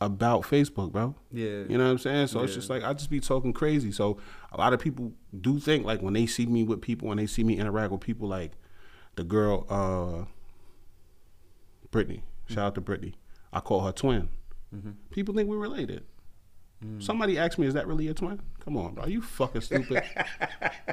about 0.00 0.42
Facebook, 0.42 0.92
bro. 0.92 1.14
Yeah. 1.32 1.64
You 1.68 1.76
know 1.78 1.84
what 1.84 1.90
I'm 1.90 1.98
saying? 1.98 2.26
So 2.28 2.40
it's 2.40 2.54
just 2.54 2.70
like 2.70 2.82
I 2.82 2.92
just 2.94 3.10
be 3.10 3.20
talking 3.20 3.52
crazy. 3.52 3.92
So 3.92 4.16
a 4.52 4.56
lot 4.58 4.72
of 4.72 4.80
people 4.80 5.12
do 5.38 5.58
think 5.58 5.84
like 5.84 6.00
when 6.02 6.14
they 6.14 6.26
see 6.26 6.46
me 6.46 6.64
with 6.64 6.80
people 6.80 7.10
and 7.10 7.20
they 7.20 7.26
see 7.26 7.44
me 7.44 7.58
interact 7.58 7.92
with 7.92 8.00
people 8.00 8.26
like 8.28 8.52
the 9.16 9.24
girl 9.24 9.66
uh 9.70 10.26
Brittany. 11.96 12.22
Shout 12.44 12.58
out 12.58 12.74
to 12.74 12.82
Brittany. 12.82 13.14
I 13.54 13.60
call 13.60 13.80
her 13.80 13.90
twin. 13.90 14.28
Mm-hmm. 14.74 14.90
People 15.12 15.34
think 15.34 15.48
we're 15.48 15.56
related. 15.56 16.04
Mm. 16.84 17.02
Somebody 17.02 17.38
asked 17.38 17.58
me, 17.58 17.66
"Is 17.66 17.72
that 17.72 17.86
really 17.86 18.08
a 18.08 18.12
twin?" 18.12 18.38
Come 18.62 18.76
on, 18.76 18.92
bro. 18.92 19.04
Are 19.04 19.08
you 19.08 19.22
fucking 19.22 19.62
stupid? 19.62 20.04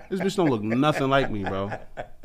this 0.09 0.21
bitch 0.21 0.37
don't 0.37 0.49
look 0.49 0.63
nothing 0.63 1.09
like 1.09 1.29
me, 1.29 1.43
bro. 1.43 1.73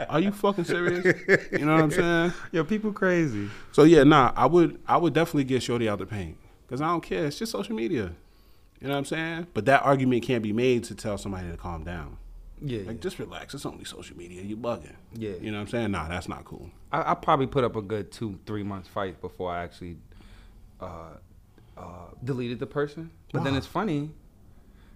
Are 0.08 0.20
you 0.20 0.30
fucking 0.30 0.62
serious? 0.62 1.04
You 1.50 1.66
know 1.66 1.74
what 1.74 1.82
I'm 1.82 1.90
saying? 1.90 2.32
yo, 2.52 2.62
people 2.62 2.92
crazy. 2.92 3.50
So 3.72 3.82
yeah, 3.82 4.04
nah, 4.04 4.32
I 4.36 4.46
would 4.46 4.78
I 4.86 4.96
would 4.96 5.12
definitely 5.12 5.42
get 5.42 5.64
Shorty 5.64 5.88
out 5.88 5.98
the 5.98 6.06
paint 6.06 6.36
because 6.64 6.80
I 6.80 6.86
don't 6.86 7.02
care. 7.02 7.26
It's 7.26 7.36
just 7.36 7.50
social 7.50 7.74
media. 7.74 8.12
You 8.80 8.86
know 8.86 8.92
what 8.92 8.98
I'm 8.98 9.04
saying? 9.06 9.48
But 9.54 9.64
that 9.64 9.82
argument 9.82 10.22
can't 10.22 10.44
be 10.44 10.52
made 10.52 10.84
to 10.84 10.94
tell 10.94 11.18
somebody 11.18 11.50
to 11.50 11.56
calm 11.56 11.82
down. 11.82 12.17
Yeah. 12.62 12.82
Like 12.86 13.00
just 13.00 13.18
relax. 13.18 13.54
It's 13.54 13.66
only 13.66 13.84
social 13.84 14.16
media. 14.16 14.42
You 14.42 14.56
bugging. 14.56 14.94
Yeah. 15.14 15.32
You 15.40 15.50
know 15.50 15.58
what 15.58 15.62
I'm 15.62 15.68
saying? 15.68 15.90
Nah, 15.90 16.08
that's 16.08 16.28
not 16.28 16.44
cool. 16.44 16.70
I, 16.92 17.12
I 17.12 17.14
probably 17.14 17.46
put 17.46 17.64
up 17.64 17.76
a 17.76 17.82
good 17.82 18.10
two, 18.10 18.38
three 18.46 18.62
months 18.62 18.88
fight 18.88 19.20
before 19.20 19.50
I 19.50 19.62
actually 19.62 19.96
uh, 20.80 21.14
uh, 21.76 21.82
deleted 22.24 22.58
the 22.58 22.66
person. 22.66 23.10
But 23.32 23.44
then 23.44 23.54
it's 23.54 23.66
funny 23.66 24.10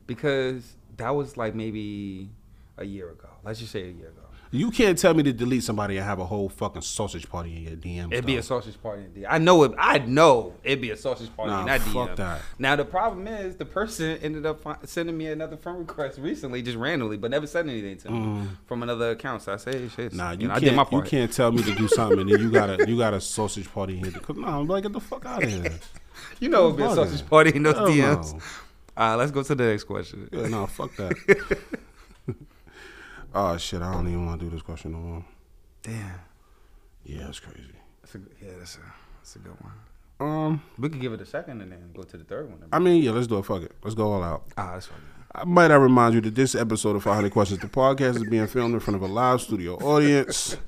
because 0.06 0.76
that 0.96 1.10
was 1.10 1.36
like 1.36 1.54
maybe 1.54 2.30
a 2.78 2.84
year 2.84 3.10
ago. 3.10 3.28
Let's 3.44 3.60
just 3.60 3.72
say 3.72 3.82
a 3.82 3.92
year 3.92 4.08
ago. 4.08 4.21
You 4.54 4.70
can't 4.70 4.98
tell 4.98 5.14
me 5.14 5.22
to 5.22 5.32
delete 5.32 5.64
somebody 5.64 5.96
and 5.96 6.04
have 6.04 6.18
a 6.18 6.26
whole 6.26 6.50
fucking 6.50 6.82
sausage 6.82 7.26
party 7.26 7.56
in 7.56 7.62
your 7.62 7.72
DM. 7.76 8.12
It'd 8.12 8.26
be 8.26 8.36
a 8.36 8.42
sausage 8.42 8.80
party 8.82 9.04
in 9.04 9.10
DM. 9.22 9.26
I 9.26 9.38
know 9.38 9.62
it. 9.64 9.72
I 9.78 9.98
know 10.00 10.52
it'd 10.62 10.82
be 10.82 10.90
a 10.90 10.96
sausage 10.96 11.34
party 11.34 11.52
Nah, 11.52 11.60
in 11.60 11.66
that 11.68 11.80
fuck 11.80 12.10
DM. 12.10 12.16
that. 12.16 12.42
Now 12.58 12.76
the 12.76 12.84
problem 12.84 13.26
is 13.26 13.56
the 13.56 13.64
person 13.64 14.18
ended 14.22 14.44
up 14.44 14.60
fi- 14.60 14.76
sending 14.84 15.16
me 15.16 15.28
another 15.28 15.56
friend 15.56 15.78
request 15.78 16.18
recently, 16.18 16.60
just 16.60 16.76
randomly, 16.76 17.16
but 17.16 17.30
never 17.30 17.46
said 17.46 17.66
anything 17.66 17.96
to 17.96 18.10
me 18.10 18.46
from 18.66 18.82
another 18.82 19.12
account. 19.12 19.40
So 19.40 19.54
I 19.54 19.56
say, 19.56 19.72
hey, 19.72 19.88
shit. 19.88 20.12
Mm. 20.12 20.16
Nah, 20.16 20.30
you, 20.32 20.48
know, 20.48 20.58
can't. 20.60 20.92
You 20.92 21.02
can't 21.02 21.32
tell 21.32 21.50
me 21.50 21.62
to 21.62 21.74
do 21.74 21.88
something 21.88 22.20
and 22.20 22.30
then 22.30 22.38
you 22.38 22.50
got 22.50 22.78
a 22.78 22.84
you 22.88 22.98
got 22.98 23.14
a 23.14 23.22
sausage 23.22 23.72
party 23.72 23.96
here. 23.96 24.10
Cause 24.10 24.36
nah, 24.36 24.60
I'm 24.60 24.66
like 24.68 24.82
get 24.82 24.92
the 24.92 25.00
fuck 25.00 25.24
out 25.24 25.42
of 25.42 25.48
here. 25.48 25.72
You 26.40 26.50
know, 26.50 26.66
it'd 26.66 26.76
be 26.76 26.82
a 26.82 26.94
sausage 26.94 27.26
party 27.26 27.52
in 27.54 27.62
those 27.62 27.74
Hell 27.74 27.86
DMs. 27.88 28.32
no. 28.34 28.40
All 28.96 29.08
right, 29.10 29.14
let's 29.14 29.30
go 29.30 29.42
to 29.42 29.54
the 29.54 29.64
next 29.64 29.84
question. 29.84 30.28
Yeah, 30.30 30.48
no, 30.48 30.66
fuck 30.66 30.94
that. 30.96 31.58
oh 33.34 33.56
shit, 33.56 33.82
I 33.82 33.92
don't 33.92 34.06
even 34.08 34.26
want 34.26 34.40
to 34.40 34.46
do 34.46 34.50
this 34.50 34.62
question 34.62 34.92
no 34.92 34.98
more. 34.98 35.24
Damn. 35.82 36.20
Yeah, 37.04 37.28
it's 37.28 37.40
crazy. 37.40 37.74
That's 38.02 38.14
a, 38.14 38.18
yeah, 38.40 38.52
that's 38.58 38.76
a 38.76 38.80
that's 39.20 39.36
a 39.36 39.38
good 39.40 39.56
one. 39.60 39.72
Um, 40.20 40.62
We 40.78 40.88
could 40.88 41.00
give 41.00 41.12
it 41.12 41.20
a 41.20 41.26
second 41.26 41.60
and 41.62 41.72
then 41.72 41.90
go 41.94 42.02
to 42.04 42.16
the 42.16 42.22
third 42.24 42.48
one. 42.48 42.62
I 42.72 42.78
mean, 42.78 43.02
yeah, 43.02 43.10
let's 43.10 43.26
do 43.26 43.38
it. 43.38 43.44
Fuck 43.44 43.62
it, 43.62 43.72
let's 43.82 43.94
go 43.96 44.12
all 44.12 44.22
out. 44.22 44.44
ah, 44.56 44.72
that's 44.74 44.86
fine. 44.86 44.98
I 45.34 45.44
might 45.44 45.70
I 45.70 45.76
remind 45.76 46.14
you 46.14 46.20
that 46.20 46.34
this 46.34 46.54
episode 46.54 46.94
of 46.94 47.02
500 47.04 47.32
Questions, 47.32 47.58
the 47.60 47.66
podcast, 47.66 48.16
is 48.16 48.24
being 48.24 48.46
filmed 48.46 48.74
in 48.74 48.80
front 48.80 48.96
of 48.96 49.02
a 49.02 49.06
live 49.12 49.40
studio 49.40 49.76
audience, 49.76 50.58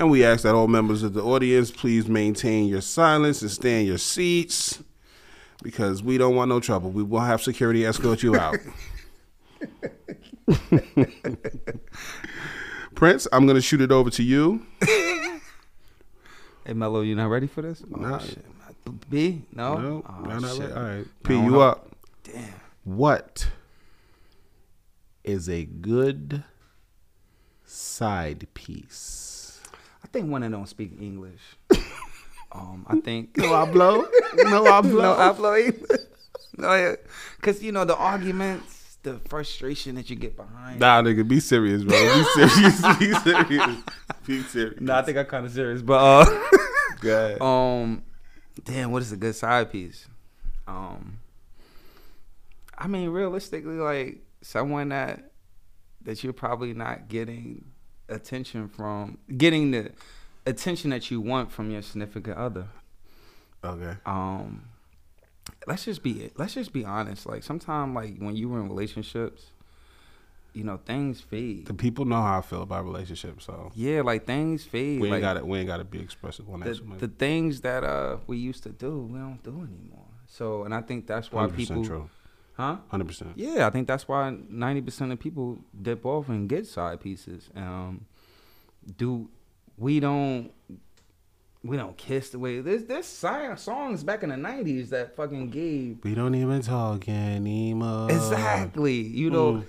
and 0.00 0.10
we 0.10 0.24
ask 0.24 0.42
that 0.44 0.54
all 0.54 0.66
members 0.66 1.02
of 1.02 1.12
the 1.12 1.22
audience 1.22 1.70
please 1.70 2.08
maintain 2.08 2.66
your 2.66 2.80
silence 2.80 3.42
and 3.42 3.50
stay 3.50 3.80
in 3.82 3.86
your 3.86 3.98
seats 3.98 4.82
because 5.62 6.02
we 6.02 6.16
don't 6.16 6.34
want 6.34 6.48
no 6.48 6.58
trouble. 6.58 6.90
We 6.90 7.02
will 7.02 7.20
have 7.20 7.42
security 7.42 7.84
escort 7.84 8.22
you 8.22 8.34
out. 8.36 8.56
Prince, 13.04 13.28
I'm 13.32 13.46
gonna 13.46 13.60
shoot 13.60 13.82
it 13.82 13.92
over 13.92 14.08
to 14.08 14.22
you. 14.22 14.64
Hey, 16.66 16.72
Mello, 16.72 17.02
you 17.02 17.14
not 17.14 17.28
ready 17.28 17.46
for 17.46 17.60
this? 17.60 17.82
Oh, 17.94 18.00
Nah. 18.00 18.16
shit. 18.16 18.42
B? 19.10 19.42
No? 19.52 19.76
No, 19.76 20.02
Oh, 20.08 20.22
not 20.22 20.56
shit. 20.56 20.72
All 20.72 20.82
right, 20.82 21.04
P, 21.22 21.34
you 21.34 21.60
up? 21.60 21.94
Damn. 22.22 22.54
What 22.84 23.50
is 25.22 25.50
a 25.50 25.66
good 25.66 26.44
side 27.66 28.46
piece? 28.54 29.60
I 30.02 30.06
think 30.06 30.30
one 30.30 30.42
of 30.42 30.52
them 30.52 30.64
speak 30.64 30.92
English. 30.98 31.42
um, 32.52 32.86
I 32.88 32.98
think. 33.00 33.36
No, 33.36 33.52
I 33.52 33.70
blow. 33.70 34.06
No, 34.36 34.64
I 34.64 34.80
blow. 34.80 35.02
no, 35.02 35.12
I 35.12 35.32
blow 35.32 35.54
English. 35.56 36.00
no, 36.56 36.74
yeah. 36.74 36.94
Cause 37.42 37.62
you 37.62 37.70
know 37.72 37.84
the 37.84 37.96
arguments, 37.96 38.83
the 39.04 39.20
frustration 39.28 39.94
that 39.94 40.10
you 40.10 40.16
get 40.16 40.36
behind. 40.36 40.80
Nah, 40.80 41.00
nigga, 41.02 41.26
be 41.26 41.38
serious, 41.38 41.84
bro. 41.84 41.92
Be 41.92 42.24
serious. 42.34 42.98
be 42.98 43.12
serious. 43.14 43.76
Be 44.26 44.42
serious. 44.42 44.80
Nah, 44.80 44.98
I 44.98 45.02
think 45.02 45.16
I'm 45.18 45.26
kind 45.26 45.46
of 45.46 45.52
serious, 45.52 45.80
but 45.82 45.94
uh, 46.02 46.40
God. 47.00 47.40
um, 47.40 48.02
damn, 48.64 48.90
what 48.90 49.02
is 49.02 49.12
a 49.12 49.16
good 49.16 49.34
side 49.36 49.70
piece? 49.70 50.08
Um, 50.66 51.18
I 52.76 52.88
mean, 52.88 53.10
realistically, 53.10 53.76
like 53.76 54.22
someone 54.42 54.88
that 54.88 55.30
that 56.02 56.24
you're 56.24 56.32
probably 56.32 56.74
not 56.74 57.08
getting 57.08 57.64
attention 58.08 58.68
from, 58.68 59.18
getting 59.36 59.70
the 59.70 59.92
attention 60.46 60.90
that 60.90 61.10
you 61.10 61.20
want 61.20 61.50
from 61.52 61.70
your 61.70 61.82
significant 61.82 62.36
other. 62.36 62.66
Okay. 63.62 63.96
um 64.04 64.62
let's 65.66 65.84
just 65.84 66.02
be 66.02 66.30
let's 66.36 66.54
just 66.54 66.72
be 66.72 66.84
honest 66.84 67.26
like 67.26 67.42
sometimes 67.42 67.94
like 67.94 68.18
when 68.18 68.36
you 68.36 68.48
were 68.48 68.60
in 68.60 68.68
relationships 68.68 69.46
you 70.52 70.62
know 70.62 70.78
things 70.86 71.20
fade 71.20 71.66
The 71.66 71.74
people 71.74 72.04
know 72.04 72.22
how 72.22 72.38
I 72.38 72.42
feel 72.42 72.62
about 72.62 72.84
relationships, 72.84 73.44
so 73.46 73.72
yeah 73.74 74.02
like 74.02 74.24
things 74.26 74.64
fade 74.64 75.00
we 75.00 75.08
ain't 75.08 75.12
like 75.14 75.20
got 75.22 75.34
to 75.34 75.44
we 75.44 75.58
ain't 75.58 75.66
got 75.66 75.78
to 75.78 75.84
be 75.84 75.98
expressive 76.00 76.48
on 76.48 76.60
that. 76.60 76.68
the, 77.00 77.06
the 77.06 77.12
things 77.14 77.60
that 77.62 77.82
uh 77.84 78.18
we 78.26 78.36
used 78.36 78.62
to 78.64 78.70
do 78.70 79.00
we 79.12 79.18
don't 79.18 79.42
do 79.42 79.50
anymore 79.50 80.06
so 80.26 80.62
and 80.64 80.72
i 80.74 80.80
think 80.80 81.06
that's 81.06 81.32
why 81.32 81.46
100% 81.46 81.56
people 81.56 81.84
true. 81.84 82.08
huh 82.56 82.76
Hundred 82.88 83.06
percent. 83.08 83.32
yeah 83.36 83.66
i 83.66 83.70
think 83.70 83.88
that's 83.88 84.06
why 84.06 84.30
90% 84.30 85.12
of 85.12 85.18
people 85.18 85.58
dip 85.82 86.06
off 86.06 86.28
and 86.28 86.48
get 86.48 86.66
side 86.66 87.00
pieces 87.00 87.50
um 87.56 88.04
do 88.96 89.28
we 89.76 89.98
don't 89.98 90.52
we 91.64 91.76
don't 91.78 91.96
kiss 91.96 92.28
the 92.30 92.38
way 92.38 92.60
there's 92.60 92.84
there's 92.84 93.06
songs 93.06 94.04
back 94.04 94.22
in 94.22 94.28
the 94.28 94.36
90s 94.36 94.90
that 94.90 95.16
fucking 95.16 95.48
gave 95.50 95.98
We 96.04 96.14
don't 96.14 96.34
even 96.34 96.60
talk 96.62 97.08
anymore. 97.08 98.10
Exactly. 98.10 98.94
You 99.00 99.30
know, 99.30 99.64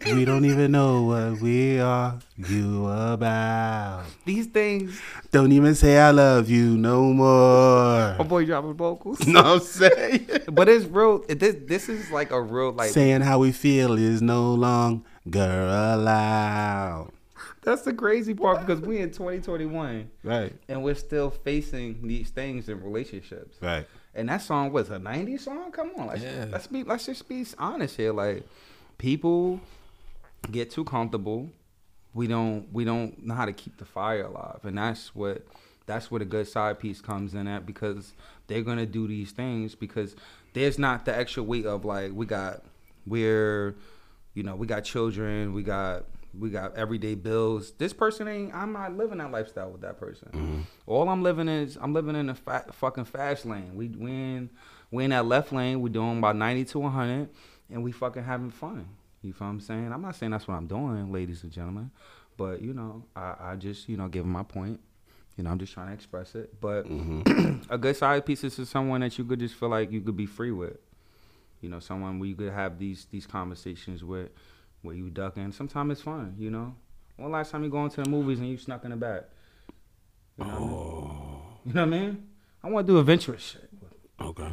Mm. 0.00 0.14
we 0.16 0.24
don't 0.24 0.46
even 0.46 0.72
know 0.72 1.02
what 1.02 1.42
we 1.42 1.78
are 1.78 2.18
you 2.38 2.86
about. 2.88 4.04
these 4.24 4.46
things. 4.46 4.98
Don't 5.32 5.52
even 5.52 5.74
say 5.74 5.98
I 5.98 6.12
love 6.12 6.48
you 6.48 6.78
no 6.78 7.02
more. 7.12 8.16
My 8.16 8.24
boy 8.24 8.46
dropping 8.46 8.72
vocals. 8.72 9.18
what 9.26 9.36
I'm 9.44 9.60
saying? 9.60 10.28
but 10.50 10.70
it's 10.70 10.86
real. 10.86 11.22
it- 11.28 11.40
This 11.40 11.56
this 11.66 11.88
is 11.90 12.10
like 12.10 12.30
a 12.30 12.40
real 12.40 12.72
like. 12.72 12.90
Saying 12.90 13.20
how 13.20 13.38
we 13.40 13.52
feel 13.52 13.92
is 13.98 14.22
no 14.22 14.54
longer 14.54 15.02
allowed. 15.36 17.10
That's 17.62 17.82
the 17.82 17.94
crazy 17.94 18.34
part 18.34 18.60
because 18.60 18.80
we 18.80 18.98
in 18.98 19.10
2021 19.10 20.10
Right, 20.24 20.52
and 20.68 20.82
we're 20.82 20.94
still 20.96 21.30
facing 21.30 22.06
these 22.06 22.30
things 22.30 22.68
in 22.68 22.82
relationships. 22.82 23.56
right. 23.60 23.86
And 24.14 24.28
that 24.28 24.42
song 24.42 24.72
was 24.72 24.90
a 24.90 24.98
90s 24.98 25.40
song. 25.40 25.72
Come 25.72 25.92
on, 25.96 26.08
let's, 26.08 26.22
Yeah. 26.22 26.46
let's 26.50 26.66
be 26.66 26.82
let's 26.84 27.06
just 27.06 27.28
be 27.28 27.46
honest 27.58 27.96
here. 27.96 28.12
Like 28.12 28.46
people 28.98 29.60
get 30.50 30.70
too 30.70 30.84
comfortable. 30.84 31.50
We 32.14 32.26
don't 32.26 32.70
we 32.72 32.84
don't 32.84 33.24
know 33.24 33.34
how 33.34 33.46
to 33.46 33.52
keep 33.52 33.78
the 33.78 33.84
fire 33.86 34.24
alive, 34.24 34.60
and 34.64 34.76
that's 34.76 35.14
what 35.14 35.46
that's 35.86 36.10
where 36.10 36.18
the 36.18 36.24
good 36.26 36.46
side 36.46 36.78
piece 36.78 37.00
comes 37.00 37.32
in 37.34 37.46
at 37.48 37.64
because 37.64 38.12
they're 38.48 38.62
gonna 38.62 38.84
do 38.86 39.06
these 39.08 39.30
things 39.32 39.74
because 39.74 40.14
there's 40.52 40.78
not 40.78 41.04
the 41.06 41.16
extra 41.16 41.42
weight 41.42 41.64
of 41.64 41.84
like 41.86 42.12
we 42.12 42.26
got 42.26 42.62
we're 43.06 43.74
you 44.34 44.42
know 44.42 44.54
we 44.56 44.66
got 44.66 44.84
children 44.84 45.54
we 45.54 45.62
got 45.62 46.04
we 46.38 46.50
got 46.50 46.76
everyday 46.76 47.14
bills. 47.14 47.72
This 47.72 47.92
person 47.92 48.28
ain't 48.28 48.54
i'm 48.54 48.72
not 48.72 48.96
living 48.96 49.18
that 49.18 49.30
lifestyle 49.30 49.70
with 49.70 49.82
that 49.82 49.98
person. 49.98 50.28
Mm-hmm. 50.32 50.60
All 50.86 51.08
i'm 51.08 51.22
living 51.22 51.48
is 51.48 51.76
i'm 51.80 51.92
living 51.92 52.16
in 52.16 52.28
a 52.30 52.34
fa- 52.34 52.66
fucking 52.72 53.04
fast 53.04 53.44
lane. 53.44 53.74
We 53.74 53.88
we 53.88 54.10
in 54.10 54.50
we 54.90 55.04
in 55.04 55.10
that 55.10 55.26
left 55.26 55.52
lane. 55.52 55.80
We 55.80 55.90
doing 55.90 56.18
about 56.18 56.36
90 56.36 56.64
to 56.66 56.78
100 56.80 57.28
and 57.70 57.82
we 57.82 57.92
fucking 57.92 58.24
having 58.24 58.50
fun. 58.50 58.86
You 59.22 59.32
feel 59.32 59.46
what 59.46 59.52
i'm 59.52 59.60
saying? 59.60 59.92
I'm 59.92 60.02
not 60.02 60.16
saying 60.16 60.32
that's 60.32 60.48
what 60.48 60.54
i'm 60.54 60.66
doing 60.66 61.12
ladies 61.12 61.42
and 61.42 61.52
gentlemen. 61.52 61.90
But 62.36 62.62
you 62.62 62.72
know 62.72 63.04
i, 63.14 63.34
I 63.40 63.56
just 63.56 63.88
you 63.88 63.96
know 63.96 64.08
give 64.08 64.24
'em 64.24 64.32
my 64.32 64.42
point. 64.42 64.80
You 65.36 65.44
know 65.44 65.50
i'm 65.50 65.58
just 65.58 65.72
trying 65.72 65.88
to 65.88 65.94
express 65.94 66.34
it. 66.34 66.60
But 66.60 66.88
mm-hmm. 66.88 67.62
a 67.70 67.78
good 67.78 67.96
side 67.96 68.24
piece 68.24 68.42
is 68.44 68.56
to 68.56 68.66
someone 68.66 69.02
that 69.02 69.18
you 69.18 69.24
could 69.24 69.38
just 69.40 69.54
feel 69.54 69.68
like 69.68 69.92
you 69.92 70.00
could 70.00 70.16
be 70.16 70.26
free 70.26 70.52
with. 70.52 70.78
You 71.62 71.68
know, 71.68 71.78
someone 71.78 72.18
where 72.18 72.28
you 72.28 72.34
could 72.34 72.52
have 72.52 72.78
these 72.78 73.06
these 73.10 73.26
conversations 73.26 74.02
with, 74.02 74.30
where 74.82 74.94
you 74.94 75.10
ducking. 75.10 75.52
Sometimes 75.52 75.92
it's 75.92 76.02
fun, 76.02 76.34
you 76.38 76.50
know. 76.50 76.74
When 77.16 77.30
last 77.30 77.50
time 77.50 77.64
you 77.64 77.70
going 77.70 77.90
to 77.90 78.02
the 78.02 78.10
movies 78.10 78.38
and 78.38 78.48
you 78.48 78.58
snuck 78.58 78.84
in 78.84 78.90
the 78.90 78.96
back? 78.96 79.22
You 80.38 80.44
know, 80.44 80.50
what 80.50 80.58
I 80.58 80.60
mean? 80.60 80.68
Oh. 80.70 81.58
you 81.64 81.72
know 81.72 81.80
what 81.86 81.94
I 81.94 81.98
mean? 81.98 82.28
I 82.64 82.70
want 82.70 82.86
to 82.86 82.92
do 82.92 82.98
adventurous 82.98 83.42
shit. 83.42 83.68
Okay. 84.20 84.52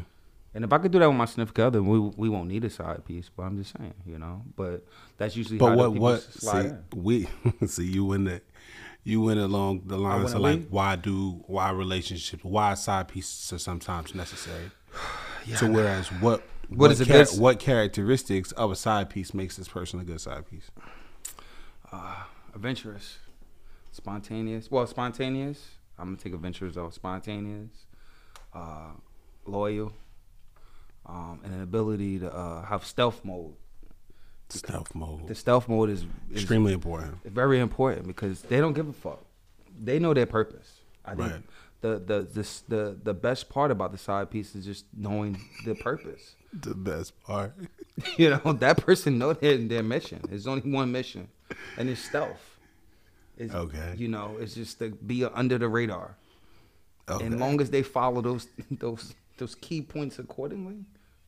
And 0.54 0.66
if 0.66 0.74
I 0.74 0.80
could 0.80 0.92
do 0.92 1.00
that 1.00 1.08
with 1.08 1.18
my 1.18 1.26
significant 1.26 1.68
other, 1.68 1.84
we 1.84 2.00
we 2.00 2.28
won't 2.28 2.50
need 2.50 2.64
a 2.66 2.70
side 2.70 3.06
piece. 3.06 3.30
But 3.30 3.44
I'm 3.44 3.58
just 3.58 3.76
saying, 3.78 3.94
you 4.06 4.18
know. 4.18 4.44
But 4.56 4.84
that's 5.18 5.36
usually 5.36 5.60
But 5.60 5.78
what 5.78 5.94
what 5.94 6.22
slide 6.22 6.64
see 6.64 6.68
in. 6.70 7.04
we 7.04 7.28
see 7.68 7.86
you 7.86 8.06
went 8.06 8.26
the 8.26 8.42
you 9.04 9.22
went 9.22 9.40
along 9.40 9.84
the 9.86 9.98
lines 9.98 10.34
of 10.34 10.42
like 10.42 10.68
why 10.70 10.96
do 10.96 11.44
why 11.48 11.70
relationships 11.72 12.44
why 12.44 12.74
side 12.74 13.08
pieces 13.08 13.54
are 13.54 13.60
sometimes 13.60 14.16
necessary. 14.16 14.72
So 15.56 15.70
whereas 15.72 16.08
what 16.14 16.44
What 16.70 16.92
is 16.92 17.02
a 17.02 17.06
char- 17.06 17.26
good- 17.26 17.40
what 17.40 17.60
characteristics 17.60 18.52
of 18.54 18.72
a 18.72 18.76
side 18.76 19.10
piece 19.10 19.34
makes 19.34 19.56
this 19.58 19.68
person 19.68 20.00
a 20.00 20.04
good 20.04 20.22
side 20.22 20.48
piece? 20.50 20.70
uh, 21.92 22.24
adventurous, 22.54 23.18
spontaneous. 23.92 24.70
Well, 24.70 24.86
spontaneous. 24.88 25.72
I'm 25.98 26.06
gonna 26.08 26.18
take 26.18 26.34
adventurous 26.34 26.76
though. 26.76 26.90
Spontaneous, 26.92 27.86
uh, 28.54 28.92
loyal, 29.46 29.92
um, 31.06 31.40
and 31.44 31.54
an 31.54 31.62
ability 31.62 32.20
to 32.20 32.34
uh, 32.34 32.66
have 32.66 32.86
stealth 32.86 33.24
mode. 33.26 33.54
Stealth 34.50 34.96
mode. 34.96 35.28
The 35.28 35.36
stealth 35.36 35.68
mode 35.70 35.90
is, 35.92 36.02
is 36.32 36.38
Extremely 36.38 36.74
important. 36.74 37.18
very 37.26 37.60
important 37.60 38.08
because 38.08 38.42
they 38.44 38.60
don't 38.60 38.74
give 38.74 38.88
a 38.88 38.94
fuck. 38.94 39.24
They 39.80 40.00
know 40.00 40.14
their 40.14 40.26
purpose. 40.26 40.80
I 41.06 41.16
think 41.16 41.32
Right. 41.32 41.42
The, 41.82 42.00
the 42.00 42.22
the 42.22 42.48
the 42.68 42.98
the 43.04 43.14
best 43.14 43.50
part 43.50 43.72
about 43.72 43.92
the 43.92 43.98
side 43.98 44.30
piece 44.30 44.56
is 44.56 44.66
just 44.66 44.86
knowing 44.96 45.40
the 45.66 45.76
purpose. 45.76 46.36
The 46.52 46.74
best 46.74 47.14
part. 47.22 47.54
you 48.18 48.32
know 48.32 48.54
that 48.54 48.78
person 48.78 49.20
know 49.20 49.34
their 49.34 49.56
their 49.58 49.84
mission. 49.84 50.20
There's 50.28 50.48
only 50.48 50.72
one 50.72 50.92
mission, 50.92 51.28
and 51.78 51.88
it's 51.88 52.02
stealth. 52.02 52.58
It's, 53.38 53.54
Okay. 53.54 53.94
You 53.98 54.08
know, 54.08 54.38
it's 54.40 54.56
just 54.56 54.80
to 54.80 54.90
be 54.90 55.24
under 55.24 55.60
the 55.60 55.68
radar. 55.70 56.18
Okay. 57.08 57.24
And 57.24 57.40
long 57.40 57.62
as 57.62 57.70
they 57.70 57.84
follow 57.84 58.22
those 58.22 58.48
those 58.72 59.14
those 59.38 59.54
key 59.54 59.82
points 59.82 60.18
accordingly, 60.18 60.86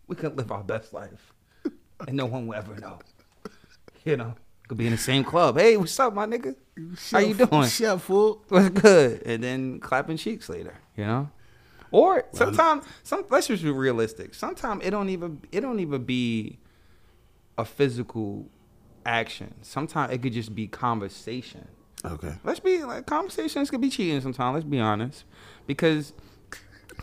we 0.08 0.16
can 0.16 0.36
live 0.36 0.52
our 0.52 0.64
best 0.64 0.92
life, 0.92 1.34
and 2.08 2.18
no 2.18 2.26
one 2.26 2.48
will 2.48 2.56
ever 2.56 2.76
know. 2.78 2.98
You 4.04 4.18
know, 4.18 4.34
Could 4.72 4.78
be 4.78 4.86
in 4.86 4.94
the 4.94 4.98
same 4.98 5.26
club. 5.26 5.58
Hey, 5.58 5.76
what's 5.76 6.00
up, 6.00 6.14
my 6.14 6.26
nigga? 6.26 6.56
How 7.12 7.20
you 7.20 7.34
doing? 7.34 7.68
Shut 7.68 8.00
fool. 8.00 8.42
What's 8.48 8.70
good? 8.70 9.22
And 9.26 9.44
then 9.44 9.82
clapping 9.82 10.16
cheeks 10.16 10.48
later. 10.48 10.74
You 10.96 11.04
know. 11.04 11.30
Or 11.92 12.24
sometimes, 12.32 12.86
some 13.04 13.26
let's 13.30 13.48
just 13.48 13.64
be 13.64 13.70
realistic. 13.70 14.34
Sometimes 14.34 14.86
it 14.86 14.92
don't 14.92 15.10
even 15.10 15.42
it 15.52 15.60
don't 15.60 15.82
even 15.82 16.06
be 16.06 16.58
a 17.58 17.66
physical 17.66 18.48
action. 19.06 19.56
Sometimes 19.62 20.14
it 20.14 20.22
could 20.22 20.32
just 20.32 20.56
be 20.56 20.68
conversation. 20.68 21.68
Okay. 22.06 22.36
Let's 22.46 22.62
be 22.62 22.82
like 22.86 23.06
conversations 23.06 23.70
could 23.70 23.82
be 23.82 23.90
cheating 23.90 24.22
sometimes. 24.22 24.54
Let's 24.54 24.66
be 24.66 24.80
honest, 24.80 25.26
because 25.68 26.14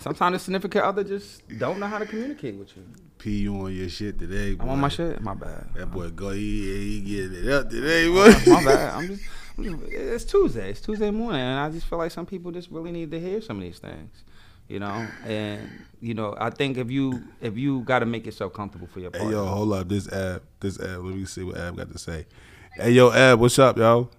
sometimes 0.00 0.36
the 0.36 0.38
significant 0.38 0.86
other 0.86 1.04
just 1.04 1.46
don't 1.58 1.78
know 1.78 1.86
how 1.86 1.98
to 1.98 2.06
communicate 2.06 2.54
with 2.54 2.74
you. 2.78 2.84
P, 3.18 3.38
you 3.38 3.54
on 3.56 3.72
your 3.74 3.88
shit 3.88 4.18
today? 4.18 4.54
Boy. 4.54 4.64
I'm 4.64 4.70
on 4.70 4.80
my 4.80 4.88
shit. 4.88 5.20
My 5.20 5.34
bad. 5.34 5.66
That 5.74 5.90
boy 5.90 6.10
go. 6.10 6.30
He, 6.30 6.40
he 6.40 7.00
getting 7.00 7.44
it 7.44 7.50
up 7.52 7.68
today, 7.70 8.06
oh, 8.06 8.12
Boy. 8.14 8.50
my 8.52 8.60
boy. 8.60 8.64
bad. 8.66 8.94
I'm 8.94 9.06
just, 9.08 9.22
I'm 9.58 9.64
just. 9.64 9.92
It's 9.92 10.24
Tuesday. 10.24 10.70
It's 10.70 10.80
Tuesday 10.80 11.10
morning, 11.10 11.40
and 11.40 11.58
I 11.60 11.68
just 11.70 11.86
feel 11.86 11.98
like 11.98 12.10
some 12.12 12.26
people 12.26 12.50
just 12.52 12.70
really 12.70 12.92
need 12.92 13.10
to 13.10 13.20
hear 13.20 13.40
some 13.40 13.56
of 13.58 13.62
these 13.62 13.78
things. 13.78 14.24
You 14.68 14.78
know, 14.80 15.06
and 15.24 15.68
you 16.00 16.12
know, 16.12 16.36
I 16.38 16.50
think 16.50 16.76
if 16.76 16.90
you 16.90 17.22
if 17.40 17.56
you 17.56 17.80
got 17.80 18.00
to 18.00 18.06
make 18.06 18.26
yourself 18.26 18.52
comfortable 18.52 18.86
for 18.86 19.00
your 19.00 19.10
Hey 19.14 19.30
yo, 19.30 19.46
hold 19.46 19.72
up. 19.72 19.88
This 19.88 20.06
ab, 20.12 20.42
this 20.60 20.78
ab. 20.78 21.02
Let 21.04 21.14
me 21.16 21.24
see 21.24 21.42
what 21.42 21.56
ab 21.56 21.76
got 21.76 21.90
to 21.90 21.98
say. 21.98 22.26
Hey 22.74 22.90
yo, 22.90 23.10
ab, 23.10 23.40
what's 23.40 23.58
up, 23.58 23.78
yo? 23.78 24.10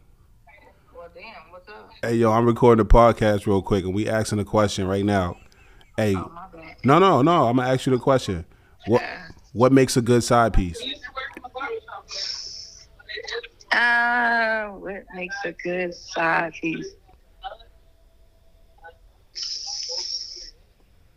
Well, 0.95 1.07
damn, 1.13 1.23
what's 1.51 1.69
up? 1.69 1.91
Hey 2.01 2.15
yo, 2.15 2.31
I'm 2.31 2.45
recording 2.47 2.83
the 2.83 2.91
podcast 2.91 3.45
real 3.45 3.61
quick, 3.61 3.85
and 3.85 3.93
we 3.93 4.09
asking 4.09 4.39
a 4.39 4.43
question 4.45 4.87
right 4.87 5.05
now. 5.05 5.37
Hey, 5.95 6.15
Oh, 6.15 6.31
my 6.33 6.47
bad. 6.51 6.77
no, 6.83 6.97
no, 6.97 7.21
no. 7.21 7.45
I'm 7.47 7.57
gonna 7.57 7.69
ask 7.71 7.85
you 7.85 7.91
the 7.91 7.99
question. 7.99 8.43
What 8.87 9.03
what 9.53 9.71
makes 9.71 9.97
a 9.97 10.01
good 10.01 10.23
side 10.23 10.53
piece? 10.53 10.81
Uh, 13.71 14.67
what 14.69 15.03
makes 15.13 15.35
a 15.45 15.51
good 15.51 15.93
side 15.93 16.53
piece? 16.53 16.87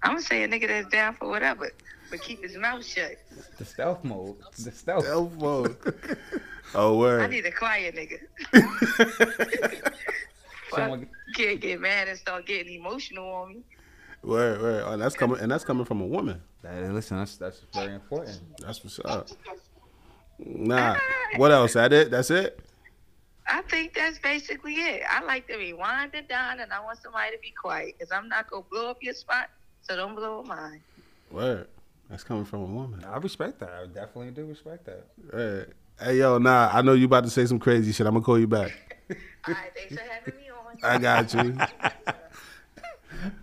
I'm 0.03 0.13
gonna 0.13 0.23
say 0.23 0.43
a 0.43 0.49
nigga 0.49 0.69
that's 0.69 0.89
down 0.89 1.15
for 1.15 1.29
whatever, 1.29 1.71
but 2.11 2.21
keep 2.21 2.43
his 2.43 2.57
mouth 2.57 2.85
shut. 2.85 3.17
The 3.59 3.65
stealth 3.65 4.03
mode. 4.05 4.37
The 4.59 4.73
stealth. 4.73 5.33
mode. 5.35 5.77
oh 6.75 6.99
word. 6.99 7.23
I 7.23 7.27
need 7.29 7.47
a 7.47 7.53
quiet 7.53 7.95
nigga. 7.95 8.19
Someone- 10.75 11.09
can't 11.35 11.61
get 11.61 11.81
mad 11.81 12.09
and 12.09 12.19
start 12.19 12.45
getting 12.47 12.75
emotional 12.75 13.27
on 13.27 13.49
me. 13.49 13.63
Word, 14.23 14.61
word. 14.61 14.85
Oh, 14.87 14.97
that's 14.97 15.15
coming, 15.15 15.41
and 15.41 15.51
that's 15.51 15.65
coming 15.65 15.85
from 15.85 16.01
a 16.01 16.07
woman. 16.07 16.41
Hey, 16.63 16.89
listen, 16.89 17.19
that's 17.19 17.37
that's 17.37 17.61
very 17.75 17.95
important. 17.95 18.41
That's 18.59 18.83
what's 18.85 19.01
up. 19.05 19.29
Nah. 20.39 20.97
What 21.37 21.51
else? 21.51 21.75
That 21.75 21.93
it? 21.93 22.11
That's 22.11 22.31
it. 22.31 22.61
I 23.47 23.63
think 23.63 23.95
that's 23.95 24.19
basically 24.19 24.75
it. 24.75 25.03
I 25.11 25.23
like 25.25 25.47
to 25.49 25.59
be 25.59 25.73
wind 25.73 26.13
and 26.15 26.27
down, 26.29 26.61
and 26.61 26.73
I 26.73 26.81
want 26.81 26.99
somebody 27.03 27.33
to 27.33 27.39
be 27.43 27.51
quiet 27.51 27.97
because 27.99 28.13
I'm 28.13 28.29
not 28.29 28.49
gonna 28.49 28.65
blow 28.71 28.91
up 28.91 28.99
your 29.03 29.15
spot, 29.15 29.51
so 29.83 29.97
don't 29.97 30.15
blow 30.15 30.41
up 30.41 30.47
mine. 30.47 30.81
Word. 31.31 31.69
That's 32.09 32.25
coming 32.25 32.45
from 32.45 32.61
a 32.61 32.67
woman. 32.67 33.05
I 33.05 33.17
respect 33.17 33.59
that. 33.61 33.71
I 33.71 33.87
definitely 33.87 34.31
do 34.33 34.45
respect 34.45 34.85
that. 34.87 35.07
Word. 35.33 35.75
Hey 36.01 36.19
yo, 36.19 36.39
nah. 36.39 36.71
I 36.73 36.83
know 36.83 36.95
you 36.95 37.07
about 37.07 37.25
to 37.25 37.31
say 37.31 37.47
some 37.47 37.59
crazy 37.59 37.93
shit. 37.93 38.07
I'm 38.07 38.15
gonna 38.15 38.25
call 38.25 38.39
you 38.39 38.47
back. 38.47 38.73
All 39.49 39.55
right, 39.55 39.73
thanks 39.75 39.95
for 39.95 40.09
having 40.09 40.35
me 40.37 40.51
on. 40.51 40.77
I 40.83 40.99
got 40.99 41.35
you. 41.35 41.57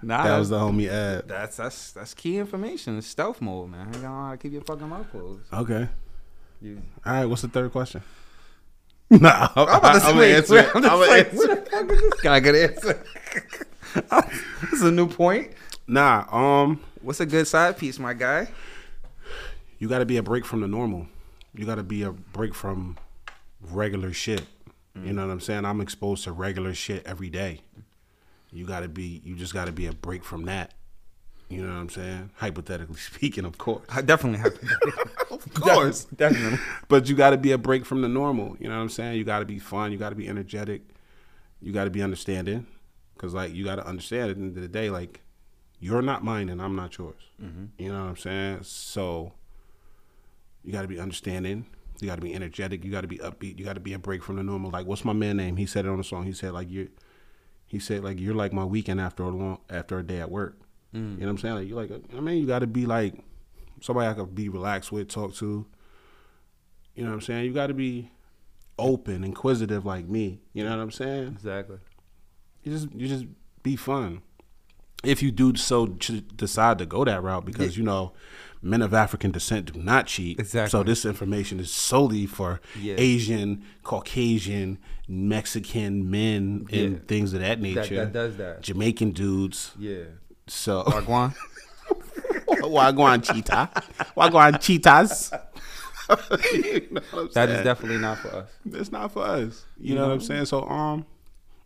Nah, 0.01 0.23
That 0.23 0.37
was 0.39 0.49
the 0.49 0.57
homie 0.59 0.87
ad. 0.89 1.27
that's 1.27 1.57
that's 1.57 1.91
that's 1.91 2.13
key 2.13 2.37
information. 2.37 2.97
It's 2.97 3.07
stealth 3.07 3.41
mode, 3.41 3.69
man. 3.69 3.87
You 3.87 3.93
gotta 3.93 4.03
know 4.03 4.09
how 4.25 4.31
to 4.31 4.37
keep 4.37 4.53
your 4.53 4.61
fucking 4.61 4.87
mouth 4.87 5.09
closed. 5.11 5.43
Okay. 5.53 5.89
You, 6.61 6.81
All 7.05 7.13
right. 7.13 7.25
What's 7.25 7.41
the 7.41 7.47
third 7.49 7.71
question? 7.71 8.01
Nah, 9.11 9.49
I'm, 9.55 9.63
about 9.67 9.99
to 10.01 10.05
I'm 10.07 10.13
gonna 10.13 10.25
answer 10.27 10.57
it. 10.59 10.69
I'm 10.75 10.85
I'm 10.85 10.99
like, 10.99 11.27
answer 11.33 11.37
where 11.47 11.55
the 11.55 11.61
fuck 11.71 11.91
is 11.91 11.99
this 11.99 12.21
guy 12.21 12.39
gonna 12.39 12.57
answer? 12.59 13.03
this 14.61 14.73
is 14.73 14.81
a 14.83 14.91
new 14.91 15.07
point. 15.07 15.51
Nah, 15.87 16.25
um, 16.31 16.79
What's 17.01 17.19
a 17.19 17.25
good 17.25 17.47
side 17.47 17.75
piece, 17.79 17.97
my 17.97 18.13
guy? 18.13 18.49
you 19.79 19.87
got 19.87 19.99
to 19.99 20.05
be 20.05 20.17
a 20.17 20.21
break 20.23 20.45
from 20.45 20.61
the 20.61 20.67
normal. 20.67 21.07
You 21.55 21.65
got 21.65 21.75
to 21.75 21.83
be 21.83 22.03
a 22.03 22.11
break 22.11 22.53
from 22.53 22.97
regular 23.61 24.13
shit. 24.13 24.43
You 25.03 25.13
know 25.13 25.25
what 25.25 25.31
I'm 25.31 25.39
saying? 25.39 25.65
I'm 25.65 25.81
exposed 25.81 26.25
to 26.25 26.31
regular 26.31 26.73
shit 26.75 27.03
every 27.07 27.29
day. 27.29 27.61
You 28.51 28.65
got 28.65 28.81
to 28.81 28.89
be. 28.89 29.21
You 29.23 29.35
just 29.35 29.53
got 29.53 29.65
to 29.65 29.71
be 29.71 29.85
a 29.85 29.93
break 29.93 30.23
from 30.23 30.45
that. 30.45 30.73
You 31.49 31.63
know 31.63 31.73
what 31.73 31.79
I'm 31.79 31.89
saying? 31.89 32.29
Hypothetically 32.35 32.97
speaking, 32.97 33.43
of 33.43 33.57
course. 33.57 33.83
I 33.89 34.01
definitely 34.01 34.39
have 34.39 34.59
to. 34.59 35.09
Of 35.29 35.53
course. 35.53 36.03
definitely. 36.05 36.59
But 36.89 37.07
you 37.07 37.15
got 37.15 37.29
to 37.29 37.37
be 37.37 37.51
a 37.53 37.57
break 37.57 37.85
from 37.85 38.01
the 38.01 38.09
normal. 38.09 38.57
You 38.59 38.67
know 38.67 38.75
what 38.75 38.81
I'm 38.81 38.89
saying? 38.89 39.17
You 39.17 39.23
got 39.23 39.39
to 39.39 39.45
be 39.45 39.57
fun. 39.59 39.91
You 39.91 39.97
got 39.97 40.09
to 40.09 40.15
be 40.15 40.27
energetic. 40.27 40.81
You 41.61 41.71
got 41.71 41.85
to 41.85 41.89
be 41.89 42.01
understanding. 42.01 42.67
Because, 43.13 43.33
like, 43.33 43.53
you 43.53 43.63
got 43.63 43.75
to 43.75 43.87
understand 43.87 44.31
at 44.31 44.37
the 44.37 44.43
end 44.43 44.57
of 44.57 44.61
the 44.61 44.67
day, 44.67 44.89
like, 44.89 45.21
you're 45.79 46.01
not 46.01 46.23
mine 46.23 46.49
and 46.49 46.61
I'm 46.61 46.75
not 46.75 46.97
yours. 46.97 47.21
Mm-hmm. 47.41 47.65
You 47.77 47.91
know 47.93 48.01
what 48.01 48.09
I'm 48.09 48.17
saying? 48.17 48.59
So, 48.63 49.33
you 50.63 50.73
got 50.73 50.81
to 50.81 50.87
be 50.87 50.99
understanding. 50.99 51.65
You 52.01 52.07
got 52.07 52.15
to 52.15 52.21
be 52.21 52.33
energetic. 52.33 52.83
You 52.83 52.91
got 52.91 53.01
to 53.01 53.07
be 53.07 53.17
upbeat. 53.19 53.57
You 53.59 53.65
got 53.65 53.73
to 53.73 53.79
be 53.79 53.93
a 53.93 53.99
break 53.99 54.23
from 54.23 54.35
the 54.37 54.43
normal. 54.43 54.71
Like, 54.71 54.87
what's 54.87 55.05
my 55.05 55.13
man 55.13 55.37
name? 55.37 55.57
He 55.57 55.65
said 55.65 55.85
it 55.85 55.89
on 55.89 55.97
the 55.97 56.03
song. 56.03 56.25
He 56.25 56.33
said, 56.33 56.51
like, 56.53 56.69
you're, 56.69 56.87
he 57.69 57.79
said, 57.79 58.03
like, 58.03 58.19
you're 58.19 58.35
like 58.35 58.51
my 58.51 58.65
weekend 58.65 58.99
after 58.99 59.23
a 59.23 59.29
long, 59.29 59.59
after 59.69 59.99
a 59.99 60.03
day 60.03 60.19
at 60.19 60.29
work. 60.29 60.57
Mm. 60.93 61.13
You 61.13 61.19
know 61.19 61.25
what 61.27 61.29
I'm 61.29 61.37
saying? 61.37 61.55
Like, 61.55 61.67
you're 61.67 61.81
like, 61.81 61.91
I 62.17 62.19
mean, 62.19 62.39
you 62.39 62.47
got 62.47 62.59
to 62.59 62.67
be 62.67 62.85
like 62.85 63.13
somebody 63.79 64.09
I 64.09 64.13
could 64.13 64.35
be 64.35 64.49
relaxed 64.49 64.91
with, 64.91 65.07
talk 65.07 65.35
to. 65.35 65.65
You 66.95 67.03
know 67.03 67.11
what 67.11 67.15
I'm 67.15 67.21
saying? 67.21 67.45
You 67.45 67.53
got 67.53 67.67
to 67.67 67.73
be 67.73 68.11
open, 68.79 69.23
inquisitive 69.23 69.85
like 69.85 70.07
me. 70.07 70.41
You 70.53 70.63
know 70.63 70.71
what 70.71 70.81
I'm 70.81 70.91
saying? 70.91 71.27
Exactly. 71.27 71.77
You 72.63 72.71
just 72.71 72.91
you 72.93 73.07
just 73.07 73.25
be 73.61 73.75
fun. 73.75 74.21
If 75.03 75.23
you 75.23 75.31
do 75.31 75.55
so 75.55 75.85
decide 75.85 76.79
to 76.79 76.85
go 76.85 77.05
that 77.05 77.23
route, 77.23 77.45
because 77.45 77.77
you 77.77 77.83
know, 77.83 78.11
men 78.61 78.81
of 78.81 78.93
African 78.93 79.31
descent 79.31 79.71
do 79.73 79.79
not 79.81 80.05
cheat. 80.07 80.39
Exactly. 80.39 80.69
So 80.69 80.83
this 80.83 81.05
information 81.05 81.59
is 81.59 81.71
solely 81.71 82.25
for 82.25 82.59
Yeah. 82.79 82.95
Asian, 82.97 83.63
Caucasian, 83.83 84.77
Mexican 85.07 86.09
men 86.11 86.65
and 86.71 86.93
Yeah. 86.93 86.99
things 87.07 87.33
of 87.33 87.39
that 87.39 87.59
That, 87.59 87.61
nature. 87.61 87.95
that 87.95 88.13
does 88.13 88.37
that. 88.37 88.61
Jamaican 88.61 89.11
dudes. 89.11 89.71
Yeah. 89.79 90.03
So 90.47 90.83
Wagwan. 90.87 91.33
Wagwan 92.47 93.23
cheetah. 93.23 93.69
Wagwan 94.17 94.59
cheetahs. 94.61 95.31
You 96.53 96.87
know 96.91 97.01
what 97.11 97.21
I'm 97.21 97.29
That 97.33 97.49
is 97.49 97.63
definitely 97.63 97.99
not 97.99 98.17
for 98.17 98.29
us. 98.29 98.49
It's 98.65 98.91
not 98.91 99.11
for 99.11 99.23
us. 99.23 99.65
You, 99.79 99.89
You 99.91 99.95
know, 99.95 100.07
what 100.07 100.13
I'm 100.13 100.21
saying? 100.21 100.45
So 100.45 100.63
um, 100.67 101.05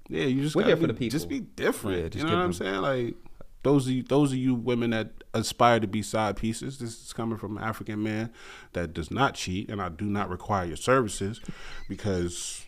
yeah, 0.10 0.26
you 0.26 0.42
just 0.42 0.56
We're 0.56 0.64
gotta 0.64 0.76
for 0.76 0.82
be- 0.82 0.88
the 0.88 0.94
people. 0.94 1.12
Just 1.12 1.30
be 1.30 1.40
different. 1.40 1.98
Yeah, 1.98 2.10
just 2.10 2.16
you 2.18 2.24
know 2.24 2.30
give 2.30 2.38
what 2.38 2.44
I'm 2.44 2.52
them- 2.52 2.54
saying? 2.54 2.82
Like 2.82 3.16
those 3.64 3.88
of 3.88 3.94
you, 3.94 4.04
those 4.04 4.32
of 4.34 4.38
you 4.38 4.54
women 4.56 4.90
that 4.92 5.23
aspire 5.34 5.80
to 5.80 5.88
be 5.88 6.02
side 6.02 6.36
pieces. 6.38 6.80
This 6.80 7.04
is 7.06 7.14
coming 7.14 7.38
from 7.38 7.58
an 7.58 7.64
African 7.64 8.04
man 8.04 8.32
that 8.74 8.94
does 8.94 9.10
not 9.12 9.34
cheat, 9.36 9.70
and 9.70 9.82
I 9.82 9.90
do 9.90 10.06
not 10.06 10.30
require 10.30 10.66
your 10.66 10.78
services 10.78 11.42
because 11.90 12.66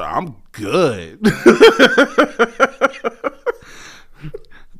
I'm 0.00 0.36
good. 0.52 1.20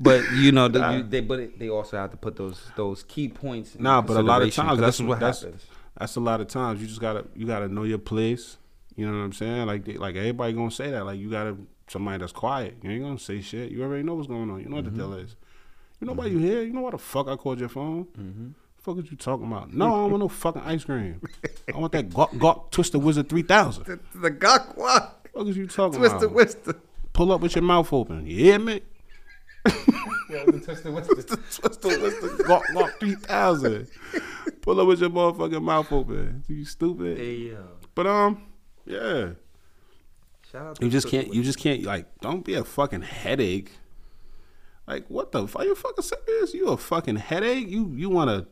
But 0.00 0.24
you 0.33 0.50
know, 0.50 0.66
the, 0.68 0.90
you, 0.92 1.03
they 1.05 1.20
but 1.20 1.38
it, 1.38 1.59
they 1.59 1.68
also 1.68 1.96
have 1.96 2.11
to 2.11 2.16
put 2.16 2.35
those 2.37 2.70
those 2.74 3.05
key 3.05 3.29
points. 3.29 3.77
in 3.77 3.83
Nah, 3.85 4.03
but 4.03 4.16
a 4.16 4.22
lot 4.22 4.42
of 4.42 4.53
times 4.53 4.81
that's 4.81 5.00
what 5.00 5.20
that's 5.20 5.42
happens. 5.42 5.64
that's 5.96 6.16
a 6.16 6.20
lot 6.20 6.40
of 6.40 6.48
times 6.48 6.81
you 6.83 6.88
just 6.88 7.00
gotta 7.00 7.24
you 7.35 7.46
gotta 7.46 7.68
know 7.68 7.85
your 7.85 7.98
place. 7.98 8.57
You 8.96 9.07
know 9.07 9.16
what 9.16 9.24
I'm 9.24 9.33
saying? 9.33 9.66
Like 9.66 9.85
they, 9.85 9.94
like 9.94 10.16
everybody 10.16 10.53
gonna 10.53 10.70
say 10.72 10.90
that. 10.90 11.07
Like 11.07 11.20
you 11.20 11.31
gotta 11.31 11.57
somebody 11.88 12.18
that's 12.18 12.33
quiet. 12.33 12.77
You 12.83 12.90
ain't 12.90 13.03
gonna 13.05 13.18
say 13.20 13.40
shit. 13.40 13.70
You 13.70 13.85
already 13.85 14.03
know 14.03 14.14
what's 14.14 14.27
going 14.27 14.50
on. 14.50 14.61
You 14.61 14.68
know 14.68 14.77
what 14.77 14.87
Mm-hmm. 14.87 14.96
the 14.96 15.03
deal 15.05 15.14
is. 15.14 15.37
You 16.05 16.11
know 16.11 16.17
why 16.17 16.27
you 16.27 16.37
here? 16.38 16.62
You 16.62 16.73
know 16.75 16.83
why 16.83 16.90
the 16.90 16.99
fuck 16.99 17.29
I 17.29 17.37
called 17.37 17.59
your 17.61 17.71
phone? 17.71 18.05
Mm-hmm. 18.19 18.49
Fuck 18.83 18.99
is 18.99 19.11
you 19.11 19.17
talking 19.17 19.47
about? 19.47 19.73
No, 19.73 19.87
I 19.87 19.88
don't 19.88 20.11
want 20.11 20.21
no 20.21 20.29
fucking 20.29 20.61
ice 20.61 20.85
cream. 20.85 21.19
I 21.75 21.79
want 21.79 21.93
that 21.93 22.12
Gawk 22.12 22.37
Gawk 22.37 22.71
Twister 22.71 22.99
Wizard 22.99 23.31
three 23.31 23.40
thousand. 23.43 23.85
The, 23.87 23.99
the 24.19 24.31
gakwa, 24.31 25.12
Fuck 25.33 25.47
is 25.47 25.57
you 25.57 25.67
talking 25.67 25.99
twister, 25.99 26.17
about? 26.27 26.33
twister. 26.33 26.59
Wizard. 26.67 26.81
Pull 27.14 27.33
up 27.33 27.40
with 27.40 27.55
your 27.57 27.62
mouth 27.62 27.90
open. 27.90 28.27
You 28.27 28.37
hear 28.37 28.59
me? 28.59 28.83
Yeah, 30.29 30.45
the 30.47 30.61
twister, 30.62 30.90
twister. 30.90 31.37
Twister 31.62 31.88
Wizard 31.88 32.47
Gawk 32.47 32.64
Gawk 32.75 33.01
three 33.01 33.14
thousand. 33.14 33.88
Pull 34.61 34.79
up 34.81 34.87
with 34.87 35.01
your 35.01 35.09
motherfucking 35.09 35.62
mouth 35.62 35.90
open. 35.90 36.45
You 36.49 36.67
stupid. 36.67 37.17
Hey 37.17 37.37
yo, 37.37 37.64
But 37.95 38.07
um, 38.07 38.43
yeah. 38.85 39.31
shout 40.53 40.67
out. 40.67 40.83
You 40.83 40.88
to 40.88 40.93
just 40.93 41.09
can't. 41.09 41.33
You 41.33 41.43
just 41.43 41.59
can't. 41.59 41.83
Like, 41.83 42.07
don't 42.21 42.45
be 42.45 42.53
a 42.53 42.64
fucking 42.64 43.01
headache. 43.01 43.71
Like, 44.87 45.07
what 45.09 45.33
the? 45.33 45.47
fuck? 45.49 45.64
you 45.64 45.75
fucking 45.75 46.05
serious? 46.05 46.55
You 46.55 46.68
a 46.68 46.77
fucking 46.77 47.16
headache? 47.16 47.68
You 47.68 47.90
you 47.94 48.11
want 48.11 48.31
to 48.31 48.47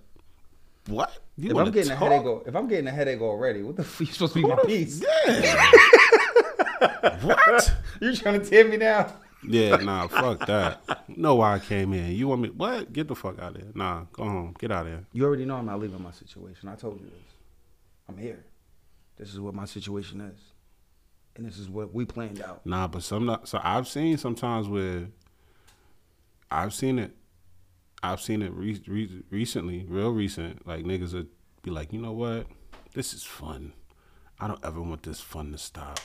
what? 0.92 1.18
You 1.36 1.50
If 1.50 1.56
I'm 1.56 1.70
getting 1.70 1.92
talk? 1.92 2.02
a 2.02 2.10
headache, 2.10 2.42
if 2.46 2.56
I'm 2.56 2.68
getting 2.68 2.86
a 2.86 2.90
headache 2.90 3.20
already, 3.20 3.62
what 3.62 3.76
the 3.76 3.84
fuck 3.84 4.00
you 4.08 4.12
supposed 4.12 4.32
to 4.34 4.42
be 4.42 4.48
my 4.48 4.56
piece? 4.64 5.02
Yeah. 5.02 5.70
what? 7.22 7.74
You 8.00 8.16
trying 8.16 8.40
to 8.40 8.46
tear 8.48 8.66
me 8.66 8.76
down? 8.78 9.12
Yeah, 9.46 9.76
nah, 9.76 10.06
fuck 10.06 10.46
that. 10.46 11.06
know 11.08 11.34
why 11.34 11.54
I 11.56 11.58
came 11.58 11.92
in. 11.92 12.12
You 12.12 12.28
want 12.28 12.42
me? 12.42 12.50
What? 12.50 12.92
Get 12.92 13.08
the 13.08 13.14
fuck 13.16 13.40
out 13.40 13.56
of 13.56 13.62
here. 13.62 13.72
Nah, 13.74 14.04
go 14.12 14.24
home. 14.24 14.54
Get 14.58 14.70
out 14.70 14.86
of 14.86 14.92
here. 14.92 15.04
You 15.12 15.24
already 15.24 15.44
know 15.44 15.56
I'm 15.56 15.66
not 15.66 15.80
leaving 15.80 16.00
my 16.02 16.12
situation. 16.12 16.68
I 16.68 16.76
told 16.76 17.00
you 17.00 17.06
this. 17.06 17.34
I'm 18.08 18.16
here. 18.16 18.44
this 19.18 19.32
is 19.32 19.40
what 19.40 19.54
my 19.54 19.64
situation 19.64 20.20
is, 20.20 20.38
and 21.36 21.44
this 21.46 21.58
is 21.58 21.68
what 21.68 21.92
we 21.92 22.04
planned 22.04 22.40
out. 22.42 22.64
Nah, 22.66 22.86
but 22.88 23.02
some 23.02 23.26
not. 23.26 23.48
So 23.48 23.60
I've 23.62 23.88
seen 23.88 24.16
sometimes 24.16 24.68
where 24.68 25.08
I've 26.52 26.74
seen 26.74 26.98
it. 26.98 27.12
I've 28.02 28.20
seen 28.20 28.42
it 28.42 28.52
re- 28.52 28.82
re- 28.86 29.22
recently, 29.30 29.86
real 29.88 30.10
recent. 30.10 30.66
Like 30.66 30.84
niggas 30.84 31.14
would 31.14 31.28
be 31.62 31.70
like, 31.70 31.92
you 31.92 32.00
know 32.00 32.12
what, 32.12 32.46
this 32.94 33.14
is 33.14 33.22
fun. 33.22 33.72
I 34.40 34.48
don't 34.48 34.64
ever 34.64 34.80
want 34.80 35.04
this 35.04 35.20
fun 35.20 35.52
to 35.52 35.58
stop, 35.58 36.00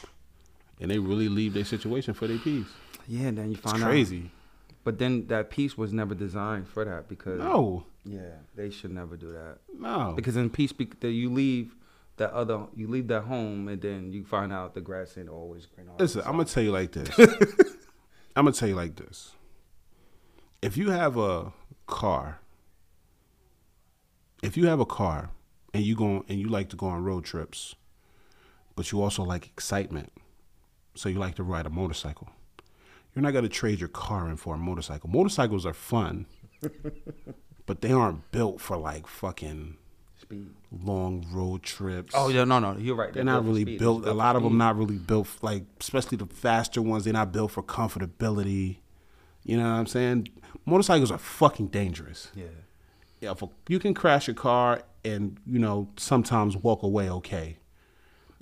and 0.80 0.92
they 0.92 1.00
really 1.00 1.28
leave 1.28 1.54
their 1.56 1.66
situation 1.66 2.14
for 2.14 2.28
their 2.28 2.38
peace. 2.38 2.68
Yeah, 3.08 3.28
and 3.28 3.38
then 3.38 3.48
you 3.48 3.54
It's 3.54 3.62
find 3.62 3.84
out. 3.84 3.88
crazy. 3.90 4.32
But 4.84 5.00
then 5.00 5.28
that 5.28 5.50
piece 5.50 5.78
was 5.78 5.92
never 5.92 6.14
designed 6.16 6.68
for 6.68 6.86
that 6.86 7.10
because 7.10 7.40
No, 7.40 7.84
yeah, 8.06 8.36
they 8.56 8.70
should 8.70 8.92
never 8.92 9.18
do 9.18 9.32
that. 9.34 9.58
no. 9.78 10.14
Because 10.16 10.38
in 10.38 10.50
peace, 10.52 10.72
that 11.02 11.10
you 11.12 11.30
leave 11.32 11.76
that 12.18 12.32
other, 12.32 12.68
you 12.76 12.88
leave 12.88 13.08
that 13.08 13.24
home, 13.24 13.68
and 13.68 13.82
then 13.82 14.12
you 14.14 14.24
find 14.24 14.54
out 14.54 14.76
the 14.76 14.82
grass 14.82 15.18
ain't 15.18 15.30
always 15.30 15.66
green. 15.66 15.88
Listen, 16.00 16.22
I'm 16.26 16.34
gonna 16.34 16.46
tell 16.46 16.64
you 16.64 16.72
like 16.72 16.92
this. 16.92 17.10
I'm 18.36 18.46
gonna 18.46 18.52
tell 18.54 18.70
you 18.70 18.76
like 18.76 18.96
this. 18.96 19.32
If 20.62 20.76
you 20.78 20.90
have 20.90 21.18
a 21.18 21.54
car, 21.86 22.40
if 24.42 24.58
you 24.58 24.68
have 24.68 24.80
a 24.80 24.86
car 24.86 25.30
and 25.74 25.84
you 25.84 25.96
go 25.96 26.26
and 26.28 26.40
you 26.40 26.48
like 26.48 26.70
to 26.70 26.76
go 26.76 26.88
on 26.88 27.04
road 27.04 27.26
trips, 27.26 27.76
but 28.76 28.92
you 28.92 29.02
also 29.02 29.24
like 29.24 29.46
excitement, 29.48 30.12
so 30.96 31.10
you 31.10 31.20
like 31.20 31.36
to 31.36 31.44
ride 31.44 31.66
a 31.66 31.70
motorcycle. 31.70 32.30
You're 33.16 33.24
not 33.24 33.34
gonna 33.34 33.50
trade 33.50 33.80
your 33.80 33.90
car 33.90 34.30
in 34.30 34.38
for 34.38 34.56
a 34.56 34.58
motorcycle. 34.58 35.10
Motorcycles 35.10 35.66
are 35.66 35.74
fun, 35.74 36.26
but 37.66 37.82
they 37.82 37.92
aren't 37.92 38.32
built 38.32 38.62
for 38.62 38.78
like 38.78 39.08
fucking 39.08 39.78
speed. 40.20 40.50
long 40.84 41.26
road 41.32 41.64
trips. 41.64 42.14
Oh 42.16 42.30
yeah, 42.30 42.44
no, 42.44 42.60
no, 42.60 42.78
you're 42.78 42.96
right. 42.96 43.14
They're 43.14 43.24
not 43.24 43.44
built 43.44 43.46
for 43.46 43.50
really 43.50 43.62
speed. 43.64 43.80
built. 43.80 44.06
A 44.08 44.14
lot 44.14 44.36
of 44.36 44.44
them 44.44 44.58
not 44.58 44.76
really 44.76 44.98
built 44.98 45.28
like, 45.42 45.64
especially 45.80 46.18
the 46.18 46.28
faster 46.28 46.82
ones. 46.82 47.04
They're 47.04 47.14
not 47.14 47.32
built 47.32 47.52
for 47.52 47.64
comfortability. 47.64 48.78
You 49.48 49.58
know 49.58 49.64
what 49.64 49.78
I'm 49.80 49.88
saying? 49.88 50.28
Motorcycles 50.66 51.10
are 51.12 51.18
fucking 51.18 51.68
dangerous. 51.68 52.30
Yeah, 52.36 52.46
Yeah, 53.22 53.32
if 53.32 53.42
a- 53.42 53.50
you 53.70 53.80
can 53.80 53.94
crash 53.96 54.28
your 54.28 54.36
car 54.36 54.84
and 55.04 55.40
you 55.48 55.58
know 55.60 55.88
sometimes 55.98 56.56
walk 56.58 56.84
away 56.84 57.10
okay. 57.10 57.58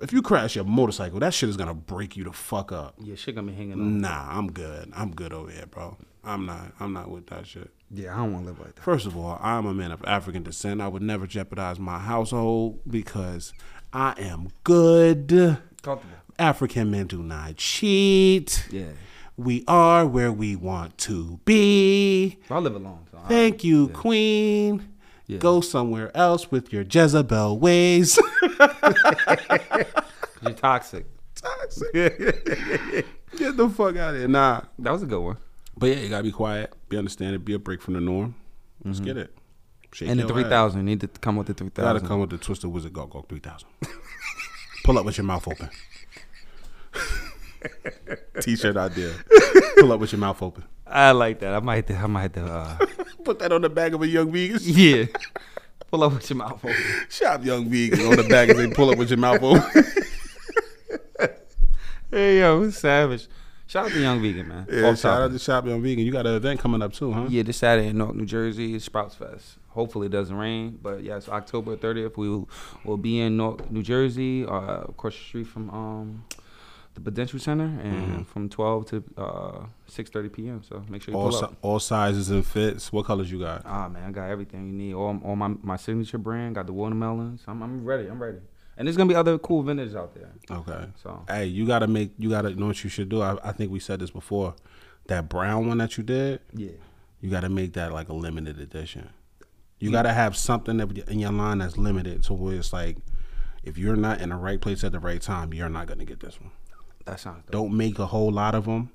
If 0.02 0.12
you 0.12 0.22
crash 0.22 0.56
your 0.58 0.66
motorcycle, 0.66 1.20
that 1.22 1.34
shit 1.34 1.48
is 1.48 1.56
gonna 1.56 1.74
break 1.74 2.18
you 2.18 2.24
the 2.26 2.34
fuck 2.34 2.72
up. 2.74 2.96
yeah, 3.00 3.16
shit 3.16 3.36
gonna 3.36 3.48
be 3.48 3.54
hanging 3.56 3.74
on. 3.80 4.02
Nah, 4.02 4.38
I'm 4.38 4.52
good. 4.52 4.92
I'm 4.94 5.12
good 5.16 5.32
over 5.32 5.50
here, 5.52 5.68
bro. 5.68 5.96
I'm 6.24 6.46
not. 6.46 6.74
I'm 6.80 6.92
not 6.92 7.10
with 7.10 7.28
that 7.28 7.46
shit. 7.48 7.70
Yeah, 7.92 8.14
I 8.16 8.18
don't 8.18 8.34
want 8.34 8.46
to 8.46 8.52
live 8.52 8.60
like 8.60 8.76
that. 8.76 8.82
First 8.84 9.06
of 9.06 9.16
all, 9.16 9.38
I'm 9.42 9.68
a 9.68 9.74
man 9.74 9.92
of 9.92 10.04
African 10.06 10.42
descent. 10.44 10.82
I 10.82 10.88
would 10.88 11.04
never 11.04 11.28
jeopardize 11.28 11.80
my 11.80 12.00
household 12.00 12.80
because 12.90 13.54
I 13.94 14.16
am 14.18 14.50
good. 14.64 15.30
Comfortable. 15.84 16.16
African 16.40 16.90
men 16.92 17.06
do 17.08 17.22
not 17.24 17.56
cheat. 17.58 18.68
Yeah, 18.72 18.86
We 19.38 19.64
are 19.68 20.06
where 20.06 20.32
we 20.32 20.56
want 20.56 20.98
to 21.00 21.40
be. 21.46 22.38
I 22.50 22.60
live 22.60 22.76
alone. 22.76 23.06
So 23.12 23.18
I- 23.24 23.28
Thank 23.28 23.64
you, 23.64 23.90
Queen. 23.90 24.88
Yeah. 25.28 25.40
Go 25.40 25.60
somewhere 25.62 26.16
else 26.16 26.52
with 26.52 26.72
your 26.72 26.84
Jezebel 26.84 27.58
ways. 27.60 28.18
you're 30.42 30.54
toxic. 30.56 31.06
Toxic. 31.36 31.94
Get 31.94 33.58
the 33.58 33.70
fuck 33.76 33.96
out 33.98 34.14
of 34.14 34.20
here. 34.20 34.28
Nah. 34.28 34.62
That 34.80 34.92
was 34.92 35.02
a 35.04 35.08
good 35.08 35.20
one. 35.22 35.38
But 35.78 35.88
yeah, 35.88 35.96
you 35.98 36.10
gotta 36.10 36.24
be 36.24 36.32
quiet. 36.32 36.74
Be 36.90 36.98
understanding. 36.98 37.42
Be 37.42 37.54
a 37.56 37.60
break 37.60 37.82
from 37.82 37.96
the 37.96 38.02
norm. 38.02 38.36
Let's 38.84 39.00
get 39.00 39.18
it. 39.18 39.36
Shake 39.92 40.06
Mm-hmm. 40.08 40.12
And 40.12 40.20
the 40.20 40.24
your 40.26 40.34
three 40.34 40.44
ass. 40.44 40.50
thousand. 40.50 40.80
You 40.82 40.86
need 40.86 41.02
to 41.02 41.08
come 41.08 41.36
with 41.38 41.48
the 41.48 41.54
three 41.56 41.70
Gotta 41.70 42.00
come 42.02 42.20
with 42.20 42.30
the 42.30 42.38
Twisted 42.38 42.70
Wizard 42.72 42.94
Go 42.94 43.06
Go 43.08 43.26
3000. 43.28 43.68
Pull 44.84 44.98
up 45.00 45.06
with 45.06 45.18
your 45.18 45.26
mouth 45.26 45.48
open. 45.48 45.70
T-shirt 48.42 48.78
idea. 48.78 49.14
Pull 49.80 49.92
up 49.92 50.00
with 50.00 50.12
your 50.12 50.20
mouth 50.20 50.42
open. 50.42 50.64
I 50.88 51.12
like 51.12 51.40
that. 51.40 51.54
I 51.54 51.60
might. 51.60 51.90
I 51.92 52.08
might. 52.08 52.34
To, 52.34 52.46
uh, 52.46 52.78
Put 53.24 53.40
that 53.40 53.52
on 53.52 53.62
the 53.62 53.70
back 53.70 53.94
of 53.94 54.02
a 54.02 54.08
Young 54.08 54.32
Vegan. 54.32 54.60
yeah. 54.62 55.06
Pull 55.92 56.04
up 56.04 56.14
with 56.14 56.30
your 56.30 56.38
mouth 56.38 56.54
open. 56.64 56.76
Shop 57.10 57.44
Young 57.46 57.70
Vegan 57.70 58.06
on 58.08 58.16
the 58.18 58.24
back 58.24 58.50
and 58.50 58.58
say 58.58 58.70
pull 58.72 58.90
up 58.90 58.98
with 58.98 59.10
your 59.10 59.18
mouth 59.20 59.42
open. 59.42 59.84
Hey 62.12 62.40
yo, 62.40 62.70
savage. 62.70 63.28
Shout 63.68 63.88
out 63.88 63.92
to 63.92 64.00
Young 64.00 64.22
Vegan 64.22 64.48
man. 64.48 64.68
yeah, 64.72 64.84
Off 64.90 65.00
shout 65.00 65.14
out 65.14 65.26
topic. 65.26 65.34
to 65.34 65.40
Shop 65.44 65.66
Young 65.66 65.82
Vegan. 65.82 66.06
You 66.06 66.12
got 66.12 66.28
an 66.28 66.36
event 66.36 66.60
coming 66.60 66.82
up 66.82 66.94
too, 66.94 67.12
huh? 67.12 67.26
Yeah, 67.30 67.44
this 67.44 67.58
Saturday 67.58 67.88
in 67.90 67.98
Newark, 67.98 68.16
New 68.16 68.26
Jersey, 68.26 68.76
is 68.76 68.84
Sprouts 68.84 69.16
Fest. 69.16 69.58
Hopefully 69.70 70.06
it 70.08 70.12
doesn't 70.12 70.36
rain, 70.38 70.80
but 70.82 71.04
yes, 71.04 71.28
October 71.28 71.76
30th 71.76 72.16
we 72.16 72.30
will 72.30 72.48
will 72.86 72.98
be 72.98 73.20
in 73.20 73.36
Newark, 73.38 73.70
New 73.72 73.82
Jersey, 73.84 74.46
uh, 74.46 74.82
across 74.88 75.14
the 75.14 75.20
street 75.24 75.48
from 75.48 75.70
um, 75.72 76.24
the 76.96 77.02
Prudential 77.02 77.38
Center, 77.40 77.66
and 77.66 77.94
Mm-hmm. 78.08 78.24
from 78.24 78.50
12 78.50 78.86
to 78.88 79.04
uh, 79.18 79.66
6:30 79.90 80.34
p.m. 80.34 80.64
So 80.64 80.84
make 80.90 81.04
sure 81.04 81.14
you 81.14 81.20
All, 81.20 81.30
pull 81.30 81.40
si- 81.40 81.46
up. 81.46 81.56
all 81.62 81.80
sizes 81.80 82.30
and 82.30 82.46
fits. 82.46 82.92
What 82.92 83.06
colors 83.06 83.32
you 83.32 83.40
got? 83.40 83.62
Ah 83.66 83.88
man, 83.90 84.04
I 84.08 84.12
got 84.12 84.30
everything 84.30 84.66
you 84.68 84.74
need. 84.74 84.94
All, 84.94 85.20
all 85.24 85.36
my 85.36 85.50
my 85.62 85.76
signature 85.78 86.18
brand. 86.18 86.56
Got 86.56 86.66
the 86.68 86.74
watermelons. 86.74 87.44
I'm, 87.48 87.62
I'm 87.62 87.86
ready. 87.86 88.08
I'm 88.08 88.22
ready. 88.22 88.40
And 88.78 88.88
there's 88.88 88.98
gonna 88.98 89.08
be 89.08 89.16
other 89.16 89.38
cool 89.38 89.62
vendors 89.64 89.96
out 89.96 90.14
there. 90.16 90.32
Okay. 90.50 90.88
So 91.02 91.24
Hey, 91.30 91.46
you 91.46 91.66
gotta 91.68 91.88
make. 91.88 92.12
You 92.18 92.30
gotta 92.30 92.50
know 92.52 92.68
what 92.68 92.84
you 92.84 92.90
should 92.90 93.10
do. 93.10 93.22
I, 93.22 93.38
I 93.44 93.52
think 93.52 93.72
we 93.72 93.80
said 93.80 94.00
this 94.00 94.10
before. 94.12 94.56
That 95.08 95.30
brown 95.30 95.68
one 95.68 95.78
that 95.78 95.98
you 95.98 96.04
did, 96.04 96.40
yeah, 96.54 96.72
you 97.22 97.30
gotta 97.30 97.50
make 97.50 97.74
that 97.74 97.94
like 97.94 98.10
a 98.10 98.14
limited 98.14 98.60
edition. 98.60 99.10
You 99.80 99.92
gotta 99.92 100.12
have 100.14 100.36
something 100.36 100.78
that 100.78 100.98
in 101.10 101.20
your 101.20 101.32
line 101.32 101.60
that's 101.60 101.78
limited 101.78 102.24
to 102.24 102.34
where 102.34 102.56
it's 102.56 102.74
like, 102.74 102.98
if 103.64 103.78
you're 103.78 103.96
not 103.98 104.20
in 104.22 104.30
the 104.30 104.36
right 104.36 104.60
place 104.60 104.84
at 104.84 104.94
the 104.94 105.00
right 105.00 105.22
time, 105.22 105.54
you're 105.54 105.70
not 105.70 105.86
gonna 105.88 106.06
get 106.06 106.22
this 106.22 106.40
one. 106.42 106.52
That 107.06 107.20
sounds 107.20 107.44
dope. 107.46 107.52
Don't 107.52 107.76
make 107.78 108.00
a 108.00 108.06
whole 108.06 108.32
lot 108.32 108.56
of 108.56 108.66
them. 108.66 108.92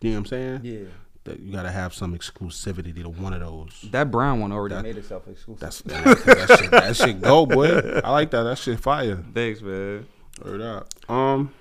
You 0.00 0.10
know 0.10 0.16
what 0.16 0.18
I'm 0.20 0.26
saying? 0.26 0.60
Yeah, 0.62 0.88
That 1.24 1.40
you 1.40 1.52
gotta 1.52 1.70
have 1.70 1.92
some 1.94 2.16
exclusivity 2.16 2.94
to 3.02 3.08
one 3.08 3.32
of 3.34 3.40
those. 3.40 3.86
that 3.90 4.10
brown 4.10 4.40
one 4.40 4.52
already 4.52 4.74
That- 4.76 4.82
made 4.84 4.96
itself 4.96 5.28
exclusive. 5.28 5.60
That's 5.60 5.80
that, 5.82 6.58
shit, 6.58 6.70
that 6.70 6.96
shit 6.96 7.20
go, 7.20 7.44
boy. 7.46 8.00
I 8.04 8.10
like 8.10 8.30
that. 8.30 8.44
That 8.44 8.56
shit 8.58 8.80
fire. 8.80 9.22
Thanks, 9.34 9.60
man. 9.60 10.06
Heard 10.42 10.60
up. 10.62 10.88
Um, 11.10 11.52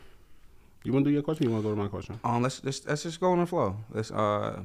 you 0.85 0.93
wanna 0.93 1.03
do 1.05 1.11
your 1.11 1.21
question? 1.21 1.45
Or 1.45 1.49
you 1.49 1.53
wanna 1.55 1.63
go 1.63 1.75
to 1.75 1.81
my 1.81 1.87
question? 1.89 2.19
Um, 2.23 2.41
let's 2.43 2.63
let's 2.63 2.85
let's 2.87 3.03
just 3.03 3.19
go 3.19 3.31
on 3.33 3.39
the 3.39 3.45
flow. 3.45 3.75
Let's 3.91 4.09
uh, 4.11 4.63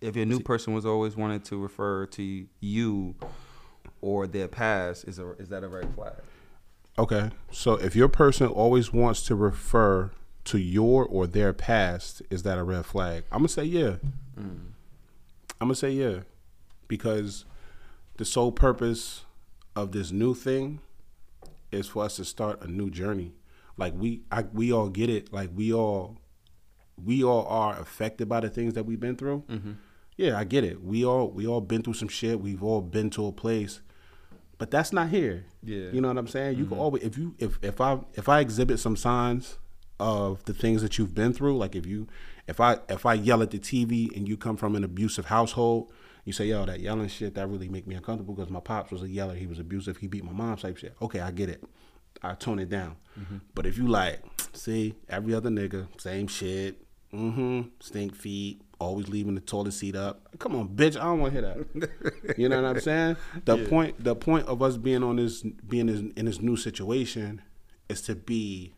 if 0.00 0.14
your 0.14 0.26
new 0.26 0.40
person 0.40 0.74
was 0.74 0.84
always 0.84 1.16
wanted 1.16 1.44
to 1.46 1.56
refer 1.56 2.06
to 2.06 2.46
you 2.60 3.14
or 4.02 4.26
their 4.26 4.48
past, 4.48 5.04
is 5.08 5.18
a 5.18 5.30
is 5.38 5.48
that 5.48 5.64
a 5.64 5.68
red 5.68 5.92
flag? 5.94 6.12
Okay. 6.98 7.30
So 7.50 7.74
if 7.74 7.94
your 7.94 8.08
person 8.08 8.48
always 8.48 8.92
wants 8.92 9.22
to 9.26 9.34
refer 9.34 10.10
to 10.44 10.58
your 10.58 11.04
or 11.04 11.26
their 11.26 11.52
past, 11.52 12.22
is 12.30 12.42
that 12.42 12.58
a 12.58 12.64
red 12.64 12.86
flag? 12.86 13.24
I'm 13.30 13.38
gonna 13.38 13.48
say 13.48 13.64
yeah. 13.64 13.96
Mm. 14.38 14.72
I'm 15.60 15.68
gonna 15.68 15.74
say 15.74 15.90
yeah, 15.90 16.20
because 16.88 17.44
the 18.16 18.24
sole 18.24 18.52
purpose 18.52 19.24
of 19.76 19.92
this 19.92 20.10
new 20.10 20.34
thing 20.34 20.80
is 21.70 21.86
for 21.86 22.04
us 22.04 22.16
to 22.16 22.24
start 22.24 22.62
a 22.62 22.66
new 22.66 22.90
journey. 22.90 23.32
Like 23.76 23.94
we, 23.96 24.22
I, 24.32 24.42
we 24.52 24.72
all 24.72 24.88
get 24.88 25.08
it. 25.08 25.32
Like 25.32 25.50
we 25.54 25.72
all, 25.72 26.18
we 27.02 27.22
all 27.22 27.46
are 27.46 27.78
affected 27.78 28.28
by 28.28 28.40
the 28.40 28.50
things 28.50 28.74
that 28.74 28.84
we've 28.84 28.98
been 28.98 29.16
through. 29.16 29.44
Mm-hmm. 29.48 29.72
Yeah, 30.16 30.36
I 30.36 30.44
get 30.44 30.64
it. 30.64 30.82
We 30.82 31.04
all, 31.04 31.30
we 31.30 31.46
all 31.46 31.60
been 31.60 31.82
through 31.82 31.94
some 31.94 32.08
shit. 32.08 32.40
We've 32.40 32.62
all 32.62 32.80
been 32.80 33.10
to 33.10 33.26
a 33.26 33.32
place, 33.32 33.80
but 34.58 34.70
that's 34.70 34.92
not 34.92 35.08
here. 35.08 35.44
Yeah. 35.62 35.90
You 35.90 36.00
know 36.00 36.08
what 36.08 36.18
I'm 36.18 36.28
saying? 36.28 36.58
You 36.58 36.66
can 36.66 36.78
always, 36.78 37.02
if 37.02 37.16
you, 37.16 37.34
if 37.38 37.58
if 37.62 37.80
I 37.80 37.98
if 38.14 38.28
I 38.28 38.40
exhibit 38.40 38.80
some 38.80 38.96
signs 38.96 39.58
of 40.00 40.44
the 40.44 40.52
things 40.52 40.82
that 40.82 40.98
you've 40.98 41.14
been 41.14 41.32
through, 41.32 41.56
like 41.56 41.74
if 41.74 41.86
you, 41.86 42.08
if 42.46 42.60
I 42.60 42.78
if 42.88 43.06
I 43.06 43.14
yell 43.14 43.42
at 43.42 43.50
the 43.50 43.58
TV 43.58 44.14
and 44.16 44.28
you 44.28 44.36
come 44.36 44.56
from 44.56 44.74
an 44.74 44.84
abusive 44.84 45.26
household, 45.26 45.92
you 46.24 46.32
say, 46.32 46.46
yo, 46.46 46.66
that 46.66 46.80
yelling 46.80 47.08
shit 47.08 47.34
that 47.36 47.48
really 47.48 47.68
make 47.68 47.86
me 47.86 47.94
uncomfortable 47.94 48.34
because 48.34 48.50
my 48.50 48.60
pops 48.60 48.90
was 48.90 49.02
a 49.02 49.08
yeller. 49.08 49.34
He 49.34 49.46
was 49.46 49.58
abusive. 49.58 49.96
He 49.96 50.08
beat 50.08 50.24
my 50.24 50.32
mom 50.32 50.56
type 50.56 50.76
shit. 50.76 50.94
Okay, 51.00 51.20
I 51.20 51.30
get 51.30 51.48
it. 51.48 51.64
I 52.22 52.34
tone 52.34 52.58
it 52.58 52.68
down. 52.68 52.96
But 53.54 53.66
if 53.66 53.78
you 53.78 53.86
like, 53.86 54.22
see, 54.52 54.94
every 55.08 55.34
other 55.34 55.50
nigga, 55.50 55.86
same 56.00 56.26
shit. 56.26 56.82
Mm-hmm. 57.12 57.68
Stink 57.80 58.14
feet. 58.14 58.60
Always 58.80 59.08
leaving 59.08 59.34
the 59.34 59.40
toilet 59.40 59.72
seat 59.72 59.96
up. 59.96 60.28
Come 60.38 60.54
on, 60.54 60.68
bitch. 60.68 60.96
I 60.96 61.04
don't 61.04 61.20
want 61.20 61.34
to 61.34 61.40
hear 61.40 61.66
that. 61.76 62.38
you 62.38 62.48
know 62.48 62.62
what 62.62 62.76
I'm 62.76 62.80
saying? 62.80 63.16
The 63.44 63.66
point. 63.66 64.02
The 64.02 64.14
point 64.14 64.46
of 64.46 64.62
us 64.62 64.76
being 64.76 65.02
on 65.02 65.16
this, 65.16 65.42
being 65.42 65.88
in, 65.88 66.12
in 66.16 66.26
this 66.26 66.40
new 66.40 66.56
situation, 66.56 67.42
is 67.88 68.02
to 68.02 68.14
be 68.14 68.74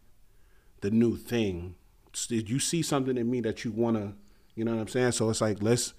the 0.81 0.91
new 0.91 1.16
thing. 1.16 1.75
Did 2.29 2.49
you 2.49 2.59
see 2.59 2.83
something 2.83 3.16
in 3.16 3.31
me 3.31 3.41
that 3.43 3.64
you 3.64 3.72
wanna? 3.72 4.14
You 4.55 4.64
know 4.64 4.75
what 4.75 4.81
I'm 4.81 4.89
saying? 4.89 5.12
So 5.12 5.29
it's 5.31 5.41
like 5.41 5.62
let's 5.62 5.95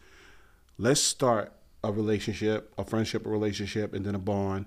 let's 0.78 1.02
start 1.02 1.54
a 1.84 1.92
relationship, 1.92 2.74
a 2.78 2.84
friendship, 2.84 3.26
a 3.26 3.30
relationship, 3.30 3.94
and 3.94 4.06
then 4.06 4.16
a 4.16 4.20
bond, 4.20 4.66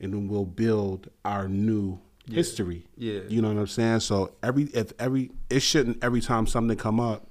and 0.00 0.12
then 0.12 0.28
we'll 0.28 0.46
build 0.46 1.08
our 1.24 1.48
new 1.48 2.00
history. 2.30 2.86
Yeah. 2.96 3.20
You 3.28 3.42
know 3.42 3.48
what 3.48 3.58
I'm 3.58 3.66
saying? 3.66 4.00
So 4.00 4.34
every 4.42 4.64
if 4.64 4.92
every 4.98 5.30
it 5.50 5.60
shouldn't 5.60 6.02
every 6.02 6.20
time 6.20 6.46
something 6.46 6.76
come 6.76 7.00
up 7.00 7.28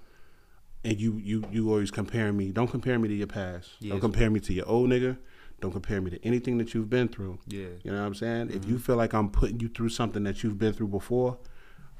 and 0.84 1.00
you 1.00 1.18
you 1.18 1.44
you 1.52 1.70
always 1.70 1.92
compare 1.92 2.32
me, 2.34 2.52
don't 2.52 2.70
compare 2.70 2.98
me 2.98 3.08
to 3.08 3.14
your 3.14 3.28
past. 3.28 3.70
Yeah, 3.80 3.92
don't 3.92 4.02
compare 4.02 4.30
me 4.30 4.40
to 4.42 4.54
your 4.54 4.68
old 4.68 4.90
nigga. 4.90 5.18
Don't 5.60 5.72
compare 5.72 6.02
me 6.02 6.10
to 6.10 6.26
anything 6.26 6.58
that 6.58 6.74
you've 6.74 6.90
been 6.90 7.08
through. 7.08 7.38
Yeah. 7.48 7.68
You 7.84 7.92
know 7.92 8.00
what 8.00 8.08
I'm 8.08 8.16
saying? 8.16 8.50
If 8.52 8.66
you 8.66 8.80
feel 8.80 8.96
like 8.96 9.14
I'm 9.14 9.30
putting 9.30 9.60
you 9.60 9.70
through 9.70 9.90
something 9.90 10.24
that 10.24 10.42
you've 10.42 10.58
been 10.58 10.74
through 10.74 10.88
before, 10.88 11.38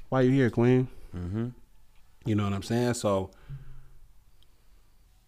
why 0.08 0.22
you 0.22 0.32
here, 0.32 0.50
Queen? 0.50 0.88
Mm-hmm. 1.16 1.48
You 2.24 2.34
know 2.34 2.42
what 2.42 2.52
I'm 2.52 2.62
saying? 2.64 2.94
So 2.94 3.30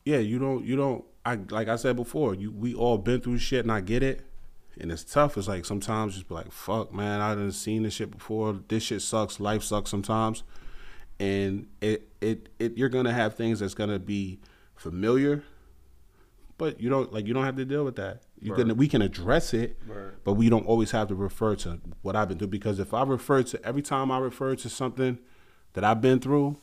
yeah, 0.05 0.19
you 0.19 0.39
don't 0.39 0.65
you 0.65 0.75
don't 0.77 1.05
I 1.25 1.37
like 1.51 1.69
I 1.69 1.77
said 1.77 1.97
before, 1.97 2.35
you 2.35 2.51
we 2.51 2.75
all 2.75 2.99
been 2.99 3.21
through 3.21 3.39
shit 3.39 3.65
and 3.65 3.73
I 3.73 3.81
get 3.81 4.03
it. 4.03 4.27
And 4.81 4.91
it's 4.91 5.05
tough. 5.05 5.37
It's 5.39 5.47
like 5.47 5.65
sometimes 5.65 6.15
just 6.15 6.29
be 6.29 6.35
like, 6.35 6.51
fuck 6.51 6.93
man, 6.93 7.21
I 7.21 7.37
done 7.37 7.53
seen 7.53 7.85
this 7.85 7.95
shit 7.95 8.11
before. 8.11 8.59
This 8.67 8.83
shit 8.83 9.03
sucks. 9.03 9.39
Life 9.39 9.63
sucks 9.63 9.91
sometimes. 9.91 10.43
And 11.21 11.69
it 11.81 12.09
it, 12.21 12.49
it 12.59 12.77
you're 12.77 12.89
gonna 12.89 13.13
have 13.13 13.35
things 13.35 13.61
that's 13.61 13.75
gonna 13.75 13.99
be 13.99 14.41
familiar, 14.75 15.45
but 16.59 16.81
you 16.81 16.89
don't 16.89 17.13
like 17.13 17.27
you 17.27 17.35
don't 17.35 17.45
have 17.45 17.57
to 17.57 17.65
deal 17.65 17.85
with 17.85 17.97
that. 17.97 18.23
You 18.41 18.53
Right. 18.53 18.67
can 18.67 18.77
we 18.77 18.89
can 18.89 19.01
address 19.03 19.55
it, 19.55 19.79
Right. 19.87 20.13
but 20.25 20.35
we 20.35 20.49
don't 20.49 20.67
always 20.67 20.91
have 20.91 21.09
to 21.09 21.15
refer 21.15 21.55
to 21.57 21.81
what 22.03 22.17
I've 22.17 22.29
been 22.29 22.39
through 22.39 22.49
because 22.49 22.79
if 22.79 22.93
I 22.93 23.03
refer 23.05 23.43
to 23.45 23.65
every 23.65 23.83
time 23.83 24.11
I 24.11 24.19
refer 24.19 24.55
to 24.57 24.69
something 24.69 25.19
that 25.75 25.85
I've 25.85 26.01
been 26.01 26.19
through, 26.21 26.57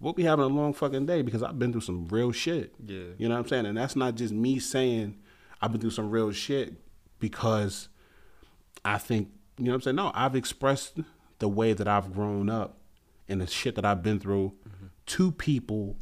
we'll 0.00 0.12
be 0.14 0.24
having 0.24 0.44
a 0.44 0.48
long 0.48 0.72
fucking 0.72 1.06
day 1.06 1.22
because 1.22 1.42
I've 1.42 1.58
been 1.58 1.72
through 1.72 1.82
some 1.82 2.06
real 2.08 2.32
shit. 2.32 2.74
Yeah. 2.84 3.04
You 3.18 3.28
know 3.28 3.34
what 3.34 3.42
I'm 3.42 3.48
saying? 3.48 3.66
And 3.66 3.76
that's 3.76 3.96
not 3.96 4.14
just 4.16 4.32
me 4.34 4.58
saying 4.58 5.18
I've 5.62 5.72
been 5.72 5.80
through 5.80 5.90
some 5.90 6.10
real 6.10 6.32
shit 6.32 6.74
because 7.20 7.88
I 8.84 8.98
think, 8.98 9.28
you 9.58 9.66
know 9.66 9.70
what 9.72 9.74
I'm 9.76 9.80
saying? 9.82 9.96
No, 9.96 10.10
I've 10.14 10.34
expressed 10.34 10.98
the 11.38 11.48
way 11.48 11.74
that 11.74 11.86
I've 11.86 12.12
grown 12.12 12.50
up 12.50 12.78
and 13.28 13.40
the 13.40 13.46
shit 13.46 13.74
that 13.76 13.84
I've 13.84 14.02
been 14.02 14.20
through 14.20 14.52
to 15.06 15.32
people 15.32 15.96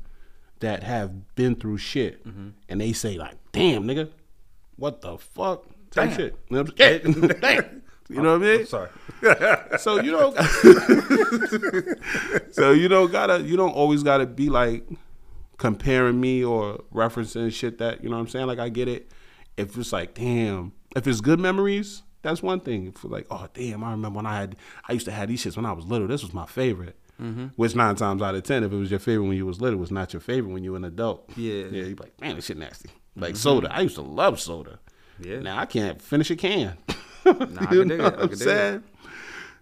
that 0.61 0.83
have 0.83 1.35
been 1.35 1.55
through 1.57 1.79
shit. 1.79 2.25
And 2.25 2.81
they 2.81 2.93
say, 2.93 3.16
like, 3.18 3.37
damn, 3.53 3.85
nigga, 3.85 4.11
what 4.77 5.01
the 5.01 5.18
fuck? 5.18 5.64
Type 5.91 6.11
Damn. 6.11 6.16
shit. 6.16 6.37
You 6.49 6.57
know 6.57 6.62
what 6.62 6.70
I'm 6.70 6.77
saying? 6.77 7.31
Damn. 7.41 7.83
You 8.09 8.20
know 8.20 8.37
what 8.37 8.47
I 8.47 8.57
mean? 8.59 8.66
Sorry. 8.66 8.91
So 9.79 10.01
you 10.03 10.11
don't. 10.11 10.37
so 12.53 12.73
you 12.73 12.89
don't 12.89 13.11
gotta. 13.11 13.41
You 13.41 13.57
don't 13.57 13.73
always 13.73 14.03
gotta 14.03 14.27
be 14.27 14.51
like 14.51 14.87
comparing 15.57 16.20
me 16.20 16.45
or 16.45 16.83
referencing 16.93 17.51
shit 17.51 17.79
that 17.79 18.03
you 18.03 18.11
know 18.11 18.16
what 18.16 18.23
I'm 18.23 18.29
saying. 18.29 18.49
Like 18.49 18.59
I 18.59 18.68
get 18.68 18.87
it. 18.89 19.11
If 19.57 19.79
it's 19.79 19.95
like 19.95 20.12
damn, 20.12 20.73
if 20.95 21.07
it's 21.07 21.23
good 21.23 21.41
memories, 21.41 22.03
that's 22.20 22.43
one 22.43 22.61
thing. 22.61 22.89
If 22.89 22.97
it's 22.97 23.05
like 23.05 23.27
oh 23.31 23.47
damn, 23.55 23.83
I 23.83 23.93
remember 23.93 24.18
when 24.18 24.27
I 24.27 24.41
had 24.41 24.57
I 24.87 24.93
used 24.93 25.07
to 25.07 25.12
have 25.12 25.29
these 25.29 25.43
shits 25.43 25.57
when 25.57 25.64
I 25.64 25.73
was 25.73 25.87
little. 25.87 26.07
This 26.09 26.23
was 26.23 26.35
my 26.35 26.45
favorite. 26.45 26.99
Which 27.57 27.75
nine 27.75 27.97
times 27.97 28.23
out 28.23 28.35
of 28.35 28.43
ten, 28.43 28.64
if 28.64 28.73
it 28.73 28.77
was 28.77 28.91
your 28.91 29.01
favorite 29.01 29.27
when 29.27 29.37
you 29.37 29.47
was 29.47 29.61
little, 29.61 29.79
it 29.79 29.81
was 29.81 29.91
not 29.91 30.12
your 30.12 30.20
favorite 30.20 30.53
when 30.53 30.64
you 30.64 30.73
were 30.73 30.77
an 30.77 30.85
adult. 30.85 31.31
Yeah. 31.37 31.64
yeah. 31.70 31.85
You 31.85 31.97
be 31.97 32.03
like, 32.03 32.20
man, 32.20 32.37
this 32.37 32.47
shit 32.47 32.57
nasty. 32.57 32.91
Like 33.14 33.37
soda, 33.37 33.68
I 33.70 33.81
used 33.81 33.97
to 33.97 34.03
love 34.03 34.41
soda. 34.41 34.79
Yeah. 35.20 35.41
Now 35.41 35.59
I 35.59 35.66
can't 35.66 36.01
finish 36.01 36.31
a 36.31 36.37
can. 36.37 36.77
Nah, 37.25 37.33
I 37.61 37.66
can 37.66 37.89
dig 37.89 38.01
it. 38.01 38.05
I 38.05 38.11
can 38.11 38.39
dig 38.39 38.49
it. 38.49 38.83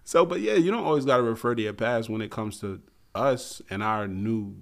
So, 0.03 0.25
but 0.25 0.41
yeah, 0.41 0.53
you 0.53 0.71
don't 0.71 0.83
always 0.83 1.05
got 1.05 1.17
to 1.17 1.23
refer 1.23 1.55
to 1.55 1.61
your 1.61 1.73
past 1.73 2.09
when 2.09 2.21
it 2.21 2.31
comes 2.31 2.59
to 2.61 2.81
us 3.13 3.61
and 3.69 3.83
our 3.83 4.07
new 4.07 4.55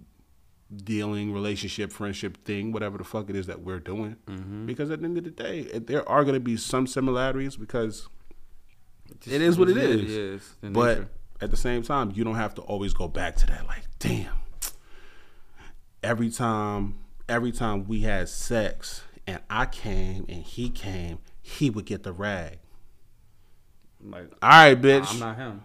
dealing, 0.76 1.34
relationship, 1.34 1.92
friendship 1.92 2.44
thing, 2.46 2.72
whatever 2.72 2.98
the 2.98 3.04
fuck 3.04 3.30
it 3.30 3.36
is 3.36 3.48
that 3.48 3.62
we're 3.62 3.80
doing. 3.80 4.18
Mm-hmm. 4.28 4.66
Because 4.66 4.92
at 4.92 5.00
the 5.00 5.06
end 5.06 5.18
of 5.18 5.24
the 5.24 5.32
day, 5.32 5.62
it, 5.62 5.88
there 5.88 6.08
are 6.08 6.24
going 6.24 6.36
to 6.36 6.40
be 6.40 6.58
some 6.58 6.88
similarities 6.88 7.56
because 7.56 8.08
it 9.26 9.42
is 9.42 9.58
what 9.58 9.70
it 9.70 9.78
is. 9.78 10.12
Yeah, 10.12 10.36
it's 10.36 10.56
but 10.62 10.98
nature. 10.98 11.10
At 11.42 11.52
the 11.52 11.58
same 11.58 11.84
time, 11.84 12.12
you 12.16 12.24
don't 12.24 12.36
have 12.36 12.56
to 12.56 12.62
always 12.62 12.94
go 12.94 13.08
back 13.08 13.36
to 13.38 13.48
that. 13.48 13.66
Like, 13.68 13.84
damn. 14.00 14.34
Every 16.04 16.30
time, 16.30 17.00
every 17.28 17.52
time 17.52 17.88
we 17.88 18.02
had 18.02 18.30
sex 18.30 19.04
and 19.28 19.40
I 19.50 19.66
came 19.66 20.26
and 20.30 20.44
he 20.44 20.70
came, 20.70 21.20
he 21.42 21.70
would 21.70 21.86
get 21.86 22.04
the 22.04 22.14
rag. 22.14 22.60
like 24.04 24.32
All 24.42 24.50
right, 24.50 24.80
bitch. 24.80 25.12
I'm 25.12 25.20
not 25.20 25.38
him. 25.38 25.62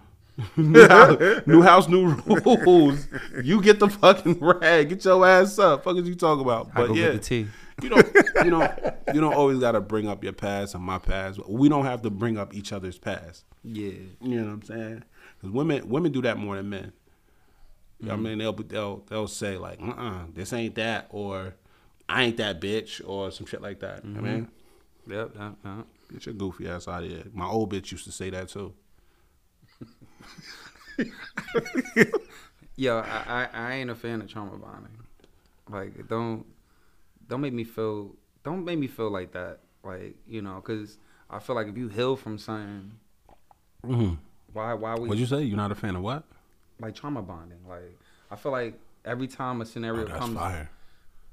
new, 0.57 0.89
house, 0.89 1.47
new 1.47 1.63
house, 1.63 1.89
new 1.89 2.07
rules. 2.07 3.07
You 3.43 3.63
get 3.63 3.79
the 3.79 3.89
fucking 3.89 4.39
rag. 4.41 4.89
Get 4.89 5.05
your 5.05 5.25
ass 5.25 5.59
up. 5.61 5.85
Fuck 5.85 5.97
is 5.97 6.09
you 6.09 6.17
talking 6.17 6.43
about? 6.43 6.71
I 6.75 6.81
But 6.81 6.87
go 6.89 6.95
yeah, 6.95 7.13
get 7.13 7.13
the 7.13 7.19
tea. 7.21 7.47
you 7.83 7.89
don't, 7.89 8.07
you 8.45 8.51
don't, 8.51 8.73
you 9.15 9.21
don't 9.21 9.35
always 9.35 9.61
got 9.61 9.73
to 9.73 9.81
bring 9.81 10.09
up 10.09 10.25
your 10.25 10.33
past 10.33 10.75
and 10.75 10.83
my 10.83 10.99
past. 10.99 11.39
We 11.49 11.69
don't 11.69 11.85
have 11.85 12.03
to 12.03 12.11
bring 12.11 12.37
up 12.37 12.53
each 12.53 12.73
other's 12.73 12.99
past. 12.99 13.45
Yeah. 13.63 13.93
You 14.21 14.41
know 14.41 14.45
what 14.47 14.53
I'm 14.53 14.63
saying? 14.63 15.05
Because 15.45 15.55
women, 15.55 15.89
women 15.89 16.13
do 16.13 16.23
that 16.23 16.39
more 16.39 16.57
than 16.57 16.69
men. 16.71 16.93
I 18.03 18.07
Mm-hmm. 18.07 18.23
mean, 18.23 18.39
they'll 18.39 18.53
they'll 18.53 18.97
they'll 19.09 19.29
say 19.29 19.57
like, 19.57 19.79
"Uh, 19.81 19.91
uh 19.97 20.19
this 20.35 20.53
ain't 20.53 20.75
that," 20.75 21.07
or 21.11 21.55
"I 22.09 22.25
ain't 22.25 22.37
that 22.39 22.61
bitch," 22.61 23.01
or 23.07 23.31
some 23.31 23.47
shit 23.47 23.63
like 23.63 23.81
that. 23.81 24.05
Mm-hmm. 24.05 24.19
I 24.19 24.21
mean, 24.21 24.49
Yep. 25.07 25.31
yep, 25.39 25.53
yep. 25.65 25.87
get 26.13 26.27
your 26.27 26.35
goofy 26.35 26.69
ass 26.69 26.89
out 26.89 27.05
of 27.05 27.09
here. 27.11 27.25
My 27.33 27.47
old 27.47 27.73
bitch 27.73 27.93
used 27.93 28.05
to 28.05 28.13
say 28.13 28.31
that 28.31 28.49
too. 28.49 28.75
Yo, 32.77 32.99
I, 32.99 33.23
I 33.27 33.49
I 33.53 33.73
ain't 33.75 33.91
a 33.91 33.95
fan 33.95 34.21
of 34.21 34.29
trauma 34.29 34.57
bonding. 34.59 34.99
Like, 35.71 36.09
don't 36.09 36.45
don't 37.29 37.41
make 37.41 37.53
me 37.53 37.65
feel 37.65 38.17
don't 38.43 38.65
make 38.65 38.79
me 38.79 38.89
feel 38.89 39.11
like 39.11 39.33
that. 39.33 39.61
Like, 39.83 40.17
you 40.27 40.43
know, 40.43 40.57
because 40.57 40.99
I 41.31 41.39
feel 41.39 41.55
like 41.57 41.69
if 41.69 41.77
you 41.77 41.89
heal 41.89 42.17
from 42.17 42.39
something, 42.39 42.93
Mm-hmm. 43.87 44.15
Why 44.55 44.73
why 44.75 44.95
we 44.95 45.09
What'd 45.09 45.21
you 45.21 45.27
say? 45.27 45.43
You're 45.43 45.57
not 45.59 45.71
a 45.71 45.75
fan 45.75 45.97
of 45.97 46.03
what? 46.03 46.25
like 46.81 46.95
trauma 46.95 47.23
bonding? 47.23 47.59
Like, 47.69 47.97
I 48.31 48.37
feel 48.37 48.51
like 48.53 48.79
every 49.05 49.27
time 49.29 49.61
a 49.61 49.67
scenario 49.67 50.03
Oh, 50.03 50.05
that's 50.07 50.19
comes, 50.19 50.37
fire. 50.39 50.69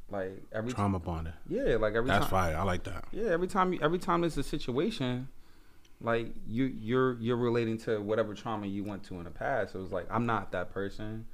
like 0.10 0.44
every 0.52 0.72
Trauma 0.74 1.00
bonding. 1.00 1.34
yeah, 1.48 1.78
like 1.78 1.96
every 1.96 2.08
That's 2.10 2.10
time 2.10 2.20
That's 2.20 2.28
fire. 2.30 2.58
I 2.58 2.64
like 2.64 2.84
that. 2.84 3.06
Yeah, 3.12 3.30
every 3.30 3.48
time 3.48 3.78
every 3.82 3.98
time 4.00 4.22
there's 4.22 4.38
a 4.38 4.44
situation, 4.44 5.28
like 6.02 6.28
you 6.48 6.66
you're 6.66 7.14
you're 7.20 7.38
relating 7.38 7.78
to 7.80 8.00
whatever 8.02 8.34
trauma 8.34 8.68
you 8.68 8.84
went 8.84 9.04
to 9.06 9.16
in 9.16 9.24
the 9.24 9.32
past. 9.32 9.74
So 9.74 9.82
it's 9.82 9.92
like 9.92 10.06
I'm 10.12 10.26
not 10.26 10.52
that 10.52 10.72
person. 10.74 11.26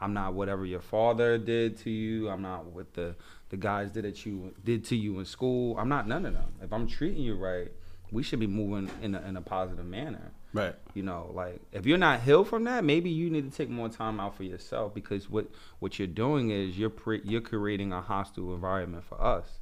I'm 0.00 0.12
not 0.12 0.34
whatever 0.34 0.66
your 0.66 0.80
father 0.80 1.38
did 1.38 1.76
to 1.78 1.90
you. 1.90 2.28
I'm 2.28 2.42
not 2.42 2.66
what 2.66 2.92
the 2.94 3.14
the 3.50 3.56
guys 3.56 3.90
did 3.92 4.04
at 4.04 4.26
you 4.26 4.52
did 4.64 4.84
to 4.86 4.96
you 4.96 5.18
in 5.20 5.24
school. 5.24 5.78
I'm 5.78 5.88
not 5.88 6.08
none 6.08 6.26
of 6.26 6.32
them. 6.34 6.52
If 6.60 6.72
I'm 6.72 6.86
treating 6.88 7.22
you 7.22 7.36
right, 7.36 7.70
we 8.10 8.22
should 8.24 8.40
be 8.40 8.48
moving 8.48 8.90
in 9.00 9.14
a, 9.14 9.20
in 9.22 9.36
a 9.36 9.40
positive 9.42 9.84
manner. 9.86 10.32
Right. 10.54 10.74
You 10.94 11.02
know, 11.02 11.32
like 11.34 11.60
if 11.72 11.84
you're 11.84 11.98
not 11.98 12.22
healed 12.22 12.48
from 12.48 12.64
that, 12.64 12.84
maybe 12.84 13.10
you 13.10 13.28
need 13.28 13.50
to 13.50 13.54
take 13.54 13.68
more 13.68 13.88
time 13.88 14.20
out 14.20 14.36
for 14.36 14.44
yourself 14.44 14.94
because 14.94 15.28
what 15.28 15.50
what 15.80 15.98
you're 15.98 16.08
doing 16.08 16.50
is 16.50 16.78
you're 16.78 16.90
pre- 16.90 17.22
you're 17.24 17.40
creating 17.40 17.92
a 17.92 18.00
hostile 18.00 18.54
environment 18.54 19.04
for 19.04 19.20
us. 19.20 19.58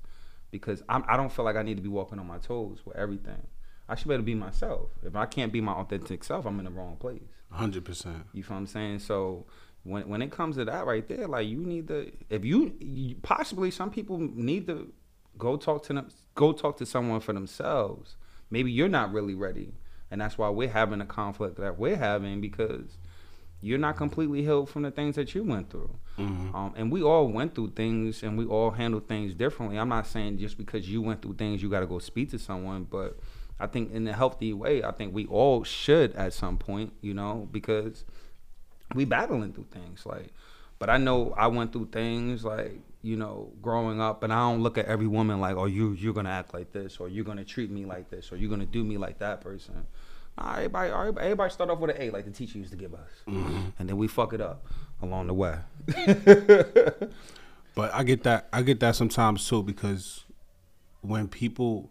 Because 0.50 0.82
I'm, 0.86 1.02
I 1.08 1.16
don't 1.16 1.32
feel 1.32 1.46
like 1.46 1.56
I 1.56 1.62
need 1.62 1.78
to 1.78 1.82
be 1.82 1.88
walking 1.88 2.18
on 2.18 2.26
my 2.26 2.36
toes 2.36 2.80
with 2.84 2.94
everything. 2.94 3.46
I 3.88 3.94
should 3.94 4.08
better 4.08 4.22
be 4.22 4.34
myself. 4.34 4.90
If 5.02 5.16
I 5.16 5.24
can't 5.24 5.50
be 5.50 5.62
my 5.62 5.72
authentic 5.72 6.22
self, 6.24 6.44
I'm 6.44 6.58
in 6.58 6.66
the 6.66 6.70
wrong 6.70 6.96
place. 6.96 7.22
hundred 7.50 7.86
percent. 7.86 8.26
You 8.34 8.42
feel 8.42 8.56
what 8.56 8.60
I'm 8.60 8.66
saying? 8.66 8.98
So 8.98 9.46
when 9.84 10.06
when 10.10 10.20
it 10.20 10.30
comes 10.30 10.56
to 10.56 10.66
that 10.66 10.84
right 10.84 11.08
there, 11.08 11.26
like 11.26 11.48
you 11.48 11.56
need 11.56 11.88
to 11.88 12.12
if 12.28 12.44
you, 12.44 12.74
you 12.80 13.14
possibly 13.22 13.70
some 13.70 13.90
people 13.90 14.18
need 14.18 14.66
to 14.66 14.92
go 15.38 15.56
talk 15.56 15.84
to 15.84 15.94
them 15.94 16.08
go 16.34 16.52
talk 16.52 16.76
to 16.76 16.86
someone 16.86 17.20
for 17.20 17.32
themselves. 17.32 18.16
Maybe 18.50 18.70
you're 18.70 18.88
not 18.88 19.10
really 19.10 19.34
ready. 19.34 19.72
And 20.12 20.20
that's 20.20 20.38
why 20.38 20.48
we're 20.50 20.68
having 20.68 21.00
a 21.00 21.06
conflict 21.06 21.56
that 21.56 21.78
we're 21.78 21.96
having 21.96 22.40
because 22.40 22.98
you're 23.60 23.78
not 23.78 23.96
completely 23.96 24.42
healed 24.42 24.68
from 24.68 24.82
the 24.82 24.92
things 24.92 25.16
that 25.16 25.34
you 25.34 25.42
went 25.42 25.70
through. 25.70 25.90
Um, 26.54 26.74
and 26.76 26.92
we 26.92 27.02
all 27.02 27.26
went 27.26 27.54
through 27.54 27.70
things 27.70 28.22
and 28.22 28.38
we 28.38 28.44
all 28.44 28.70
handle 28.70 29.00
things 29.00 29.34
differently. 29.34 29.78
I'm 29.78 29.88
not 29.88 30.06
saying 30.06 30.38
just 30.38 30.58
because 30.58 30.88
you 30.88 31.02
went 31.02 31.22
through 31.22 31.34
things, 31.34 31.62
you 31.62 31.70
got 31.70 31.80
to 31.80 31.86
go 31.86 31.98
speak 31.98 32.30
to 32.30 32.38
someone, 32.38 32.84
but 32.84 33.18
I 33.58 33.66
think 33.66 33.92
in 33.92 34.06
a 34.06 34.12
healthy 34.12 34.52
way, 34.52 34.84
I 34.84 34.92
think 34.92 35.14
we 35.14 35.26
all 35.26 35.64
should 35.64 36.14
at 36.14 36.32
some 36.32 36.58
point, 36.58 36.92
you 37.00 37.14
know, 37.14 37.48
because 37.50 38.04
we 38.94 39.04
battling 39.04 39.52
through 39.52 39.66
things 39.70 40.04
like 40.04 40.28
but 40.78 40.90
i 40.90 40.96
know 40.96 41.32
i 41.36 41.46
went 41.46 41.72
through 41.72 41.86
things 41.86 42.44
like 42.44 42.78
you 43.02 43.16
know 43.16 43.52
growing 43.60 44.00
up 44.00 44.22
and 44.22 44.32
i 44.32 44.36
don't 44.36 44.62
look 44.62 44.78
at 44.78 44.86
every 44.86 45.08
woman 45.08 45.40
like 45.40 45.56
oh 45.56 45.64
you 45.64 45.92
you're 45.92 46.14
gonna 46.14 46.30
act 46.30 46.54
like 46.54 46.72
this 46.72 46.98
or 46.98 47.08
you're 47.08 47.24
gonna 47.24 47.44
treat 47.44 47.70
me 47.70 47.84
like 47.84 48.08
this 48.10 48.30
or 48.30 48.36
you're 48.36 48.50
gonna 48.50 48.64
do 48.64 48.84
me 48.84 48.96
like 48.96 49.18
that 49.18 49.40
person. 49.40 49.86
Nah, 50.38 50.54
everybody, 50.54 50.90
everybody 50.90 51.24
everybody 51.26 51.52
start 51.52 51.68
off 51.68 51.78
with 51.78 51.90
an 51.90 52.00
a 52.00 52.10
like 52.10 52.24
the 52.24 52.30
teacher 52.30 52.56
used 52.56 52.70
to 52.70 52.76
give 52.76 52.94
us. 52.94 53.10
Mm-hmm. 53.28 53.60
And 53.78 53.88
then 53.88 53.98
we 53.98 54.08
fuck 54.08 54.32
it 54.32 54.40
up 54.40 54.66
along 55.02 55.26
the 55.26 55.34
way. 55.34 55.58
But 57.74 57.92
I 57.94 58.02
get 58.02 58.22
that. 58.24 58.48
I 58.52 58.62
get 58.62 58.80
that 58.80 58.96
sometimes 58.96 59.48
too 59.48 59.62
because 59.62 60.24
when 61.00 61.28
people, 61.28 61.90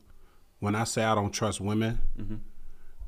when 0.59 0.75
I 0.75 0.83
say 0.83 1.03
I 1.03 1.15
don't 1.15 1.31
trust 1.31 1.59
women, 1.59 2.01
mm-hmm. 2.19 2.35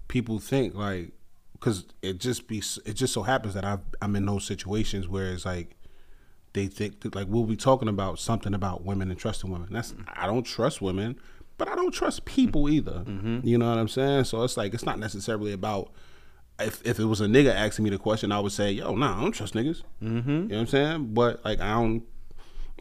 people 0.07 0.39
think 0.39 0.73
like, 0.73 1.11
because 1.53 1.85
it 2.01 2.17
just 2.17 2.47
be, 2.47 2.63
it 2.85 2.93
just 2.93 3.13
so 3.13 3.23
happens 3.23 3.53
that 3.53 3.63
I 3.63 3.77
I'm 4.01 4.15
in 4.15 4.25
those 4.25 4.45
situations 4.45 5.07
where 5.07 5.31
it's 5.31 5.45
like, 5.45 5.75
they 6.53 6.67
think 6.67 7.01
that, 7.01 7.15
like 7.15 7.27
we'll 7.29 7.45
be 7.45 7.55
talking 7.55 7.87
about 7.87 8.19
something 8.19 8.53
about 8.53 8.83
women 8.83 9.09
and 9.09 9.19
trusting 9.19 9.49
women. 9.51 9.69
That's 9.71 9.93
I 10.07 10.25
don't 10.27 10.43
trust 10.43 10.81
women, 10.81 11.19
but 11.57 11.67
I 11.67 11.75
don't 11.75 11.91
trust 11.91 12.25
people 12.25 12.69
either. 12.69 13.03
You 13.43 13.57
know 13.57 13.69
what 13.69 13.77
I'm 13.79 13.87
saying? 13.87 14.25
So 14.25 14.43
it's 14.43 14.57
like 14.57 14.73
it's 14.73 14.85
not 14.85 14.99
necessarily 14.99 15.51
about. 15.53 15.91
If, 16.59 16.85
if 16.85 16.99
it 16.99 17.05
was 17.05 17.19
a 17.19 17.25
nigga 17.25 17.51
asking 17.53 17.83
me 17.83 17.89
the 17.89 17.97
question, 17.97 18.31
I 18.31 18.39
would 18.39 18.51
say, 18.51 18.71
"Yo, 18.71 18.93
nah, 18.95 19.17
I 19.17 19.21
don't 19.21 19.31
trust 19.31 19.55
niggas." 19.55 19.81
Mm-hmm. 20.03 20.29
You 20.29 20.37
know 20.43 20.55
what 20.55 20.61
I'm 20.61 20.67
saying? 20.67 21.13
But 21.15 21.43
like, 21.43 21.59
I 21.59 21.71
don't, 21.73 22.03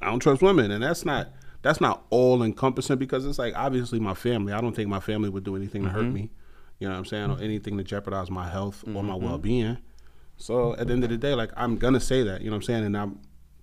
I 0.02 0.10
don't 0.10 0.20
trust 0.20 0.42
women, 0.42 0.70
and 0.70 0.82
that's 0.84 1.06
not 1.06 1.28
that's 1.62 1.80
not 1.80 2.04
all 2.10 2.42
encompassing 2.42 2.98
because 2.98 3.24
it's 3.24 3.38
like 3.38 3.54
obviously 3.56 3.98
my 3.98 4.12
family. 4.12 4.52
I 4.52 4.60
don't 4.60 4.76
think 4.76 4.90
my 4.90 5.00
family 5.00 5.30
would 5.30 5.42
do 5.44 5.56
anything 5.56 5.84
to 5.84 5.88
hurt 5.88 6.04
Mm-hmm. 6.04 6.14
me. 6.14 6.30
You 6.80 6.88
know 6.88 6.92
what 6.92 6.98
I'm 6.98 7.04
saying? 7.06 7.30
Or 7.30 7.38
anything 7.40 7.78
to 7.78 7.82
jeopardize 7.84 8.30
my 8.30 8.46
health 8.46 8.82
or 8.84 8.88
Mm-hmm. 8.88 9.06
my 9.06 9.14
well 9.14 9.38
being. 9.38 9.78
So 10.36 10.74
at 10.76 10.88
the 10.88 10.92
end 10.92 11.04
of 11.04 11.10
the 11.10 11.16
day, 11.16 11.32
like 11.34 11.50
I'm 11.56 11.76
gonna 11.76 11.98
say 12.00 12.22
that. 12.24 12.42
You 12.42 12.50
know 12.50 12.56
what 12.56 12.64
I'm 12.64 12.66
saying? 12.66 12.84
And 12.84 12.96
I 12.96 13.06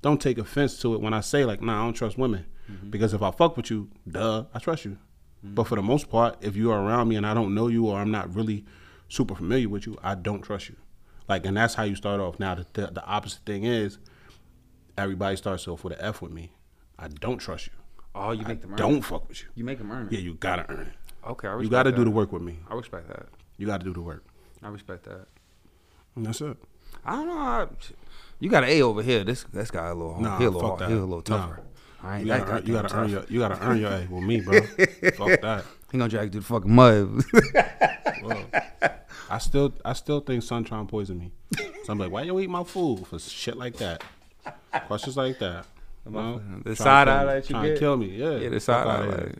don't 0.01 0.21
take 0.21 0.37
offense 0.37 0.79
to 0.81 0.93
it 0.93 1.01
when 1.01 1.13
I 1.13 1.21
say 1.21 1.45
like, 1.45 1.61
nah, 1.61 1.81
I 1.81 1.85
don't 1.85 1.93
trust 1.93 2.17
women. 2.17 2.45
Mm-hmm. 2.71 2.89
Because 2.89 3.13
if 3.13 3.21
I 3.21 3.31
fuck 3.31 3.57
with 3.57 3.69
you, 3.69 3.89
duh, 4.09 4.45
I 4.53 4.59
trust 4.59 4.85
you. 4.85 4.97
But 5.41 5.65
for 5.65 5.75
the 5.75 5.81
most 5.81 6.09
part, 6.09 6.37
if 6.41 6.55
you 6.55 6.71
are 6.71 6.81
around 6.81 7.07
me 7.07 7.15
and 7.15 7.25
I 7.25 7.33
don't 7.33 7.55
know 7.55 7.67
you 7.67 7.87
or 7.87 7.97
I'm 7.97 8.11
not 8.11 8.35
really 8.35 8.65
super 9.07 9.35
familiar 9.35 9.69
with 9.69 9.87
you, 9.87 9.97
I 10.03 10.15
don't 10.15 10.41
trust 10.41 10.67
you. 10.69 10.75
Like, 11.29 11.45
and 11.45 11.55
that's 11.55 11.75
how 11.75 11.83
you 11.83 11.95
start 11.95 12.19
off. 12.19 12.39
Now, 12.39 12.55
the, 12.55 12.65
the, 12.73 12.87
the 12.87 13.05
opposite 13.05 13.45
thing 13.45 13.63
is, 13.63 13.99
everybody 14.97 15.37
starts 15.37 15.67
off 15.67 15.83
with 15.83 15.93
an 15.93 15.99
F 16.01 16.21
with 16.21 16.31
me. 16.31 16.51
I 16.97 17.07
don't 17.07 17.37
trust 17.37 17.67
you. 17.67 17.73
Oh, 18.13 18.31
you 18.31 18.45
make 18.45 18.61
them 18.61 18.71
earn. 18.71 18.77
Don't 18.77 18.97
it. 18.97 19.05
fuck 19.05 19.29
with 19.29 19.41
you. 19.41 19.47
You 19.55 19.63
make 19.63 19.77
them 19.77 19.91
earn 19.91 20.07
it. 20.07 20.13
Yeah, 20.13 20.19
you 20.19 20.33
gotta 20.33 20.65
earn 20.69 20.87
it. 20.87 21.27
Okay, 21.27 21.47
I 21.47 21.59
You 21.59 21.69
gotta 21.69 21.91
that. 21.91 21.97
do 21.97 22.03
the 22.03 22.11
work 22.11 22.33
with 22.33 22.41
me. 22.41 22.59
I 22.69 22.75
respect 22.75 23.07
that. 23.07 23.27
You 23.57 23.67
gotta 23.67 23.83
do 23.85 23.93
the 23.93 24.01
work. 24.01 24.25
I 24.61 24.67
respect 24.67 25.03
that. 25.05 25.27
And 26.15 26.25
that's 26.25 26.41
it. 26.41 26.57
I 27.05 27.15
don't 27.15 27.27
know. 27.27 27.37
I, 27.37 27.67
you 28.39 28.49
got 28.49 28.63
an 28.63 28.69
A 28.69 28.81
over 28.81 29.01
here. 29.01 29.23
This 29.23 29.43
this 29.51 29.71
guy 29.71 29.87
a 29.87 29.93
little 29.93 30.11
hard. 30.13 30.23
Nah, 30.23 30.37
he 30.37 30.45
a 30.45 30.49
little 30.49 30.69
fuck 30.69 30.79
hard. 30.79 30.91
he 30.91 30.97
a 30.97 30.99
that. 30.99 31.05
little 31.05 31.21
tougher. 31.21 31.61
Nah. 32.03 32.09
I 32.09 32.15
ain't 32.17 32.25
You 32.25 32.27
gotta, 32.33 32.51
earn, 32.51 32.65
you 32.65 32.73
gotta 32.73 32.95
earn 32.95 33.01
tough. 33.03 33.11
your 33.11 33.25
you 33.29 33.39
gotta 33.39 33.61
earn 33.65 33.77
your 33.79 33.91
A 33.91 34.07
with 34.09 34.23
me, 34.23 34.39
bro. 34.39 34.61
fuck 34.61 35.41
that. 35.41 35.65
He 35.91 35.97
gonna 35.97 36.09
drag 36.09 36.25
you 36.33 36.41
through 36.41 36.41
the 36.41 36.45
fucking 36.47 36.73
mud. 36.73 37.23
Well, 38.21 38.43
I 39.29 39.37
still 39.37 39.73
I 39.85 39.93
still 39.93 40.19
think 40.19 40.43
Sun 40.43 40.65
trying 40.65 40.85
to 40.85 40.91
poison 40.91 41.17
me. 41.17 41.31
So 41.83 41.93
I'm 41.93 41.97
like, 41.99 42.11
why 42.11 42.23
you 42.23 42.37
eat 42.41 42.49
my 42.49 42.65
food 42.65 43.07
for 43.07 43.17
shit 43.17 43.55
like 43.55 43.77
that? 43.77 44.03
Questions 44.87 45.15
like 45.15 45.39
that. 45.39 45.65
You 46.05 46.11
know? 46.11 46.41
The 46.63 46.75
side 46.75 47.07
eye 47.07 47.25
that 47.25 47.49
you 47.49 47.53
trying 47.53 47.65
get? 47.67 47.73
to 47.75 47.79
kill 47.79 47.97
me. 47.97 48.07
Yeah. 48.07 48.37
yeah, 48.37 48.49
the 48.49 48.59
side 48.59 48.87
eye. 48.87 49.05
Like, 49.05 49.35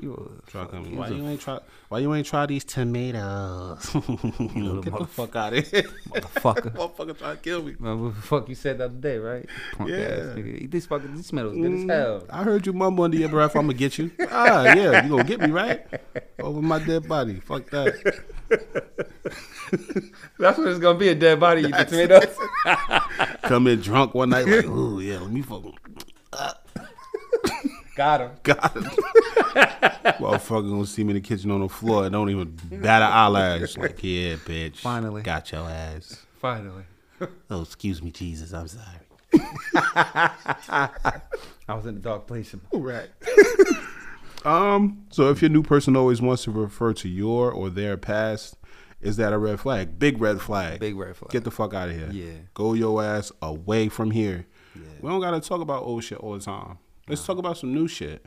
you 0.00 0.42
Try 0.46 0.64
to 0.64 0.68
fuck-. 0.70 0.86
Why 0.92 1.08
you 1.08 1.26
ain't 1.28 1.40
try? 1.40 1.58
Why 1.88 1.98
you 1.98 2.14
ain't 2.14 2.26
try 2.26 2.46
these 2.46 2.64
tomatoes? 2.64 3.94
little 4.08 4.82
Get 4.82 4.98
the 4.98 5.06
fuck 5.06 5.34
out 5.36 5.52
of 5.54 5.66
here! 5.68 5.82
motherfucker. 5.82 6.70
Motherfucker 6.74 7.18
trying 7.18 7.36
to 7.36 7.42
kill 7.42 7.62
me. 7.62 7.74
Remember 7.78 8.10
the 8.14 8.22
fuck 8.22 8.48
you 8.48 8.54
said 8.54 8.78
the 8.78 8.86
other 8.86 8.94
day, 8.94 9.18
right? 9.18 9.46
Punk 9.72 9.90
Yeah. 9.90 9.96
ass 9.96 10.36
nigga. 10.36 10.62
Eat 10.62 10.70
this 10.70 10.86
fucking 10.86 11.14
this 11.14 11.28
tomatoes 11.28 11.56
good 11.56 11.72
as 11.72 11.84
hell. 11.88 12.24
I 12.30 12.42
heard 12.42 12.66
you 12.66 12.72
mumble 12.72 13.04
under 13.04 13.16
your 13.16 13.28
breath. 13.28 13.54
I'm 13.56 13.66
gonna 13.66 13.74
get 13.78 13.98
you. 13.98 14.10
Ah, 14.30 14.64
yeah, 14.74 15.02
you 15.04 15.10
gonna 15.10 15.24
get 15.24 15.40
me 15.40 15.50
right 15.50 15.86
over 16.40 16.60
my 16.62 16.78
dead 16.84 17.08
body. 17.08 17.40
Fuck 17.40 17.70
that. 17.70 18.24
That's 20.38 20.58
what 20.58 20.68
it's 20.68 20.78
gonna 20.78 20.98
be 20.98 21.08
a 21.08 21.14
dead 21.14 21.40
body 21.40 21.62
eat 21.62 21.74
the 21.76 21.84
tomatoes. 21.84 22.36
Come 23.42 23.66
in 23.66 23.80
drunk 23.80 24.14
one 24.14 24.30
night, 24.30 24.46
like, 24.46 24.64
ooh 24.66 25.00
yeah, 25.00 25.18
let 25.18 25.30
me 25.30 25.42
fuck. 25.42 25.64
him." 25.64 25.72
Got 27.96 28.22
him. 28.22 28.30
Got 28.42 28.74
him. 28.74 28.82
Motherfucker 28.84 30.68
gonna 30.68 30.86
see 30.86 31.04
me 31.04 31.10
in 31.10 31.14
the 31.14 31.20
kitchen 31.20 31.50
on 31.52 31.60
the 31.60 31.68
floor 31.68 32.04
and 32.04 32.12
don't 32.12 32.28
even 32.28 32.58
bat 32.82 33.02
an 33.02 33.12
eyelash. 33.12 33.76
Like, 33.76 34.02
yeah, 34.02 34.34
bitch. 34.34 34.78
Finally. 34.78 35.22
got 35.22 35.52
your 35.52 35.68
ass. 35.68 36.26
Finally. 36.40 36.84
Oh, 37.48 37.62
excuse 37.62 38.02
me, 38.02 38.10
Jesus. 38.10 38.52
I'm 38.52 38.66
sorry. 38.66 38.98
I 41.68 41.74
was 41.74 41.86
in 41.86 41.94
the 41.94 42.00
dark 42.00 42.26
place. 42.26 42.54
Right. 42.72 43.10
Um. 44.44 45.06
So 45.10 45.30
if 45.30 45.40
your 45.42 45.50
new 45.50 45.62
person 45.62 45.96
always 45.96 46.20
wants 46.20 46.44
to 46.44 46.50
refer 46.50 46.92
to 46.94 47.08
your 47.08 47.50
or 47.50 47.70
their 47.70 47.96
past, 47.96 48.56
is 49.00 49.16
that 49.16 49.32
a 49.32 49.38
red 49.38 49.60
flag? 49.60 49.98
Big 49.98 50.20
red 50.20 50.40
flag. 50.40 50.80
Big 50.80 50.96
red 50.96 51.16
flag. 51.16 51.30
Get 51.30 51.44
the 51.44 51.50
fuck 51.50 51.74
out 51.74 51.88
of 51.88 51.94
here. 51.96 52.10
Yeah. 52.10 52.32
Go 52.54 52.74
your 52.74 53.02
ass 53.02 53.30
away 53.42 53.88
from 53.88 54.10
here. 54.10 54.46
Yeah. 54.74 54.82
We 55.00 55.08
don't 55.10 55.20
gotta 55.20 55.40
talk 55.40 55.60
about 55.60 55.82
old 55.82 56.04
shit 56.04 56.18
all 56.18 56.34
the 56.34 56.40
time. 56.44 56.78
Let's 57.08 57.24
talk 57.24 57.38
about 57.38 57.58
some 57.58 57.74
new 57.74 57.86
shit. 57.88 58.24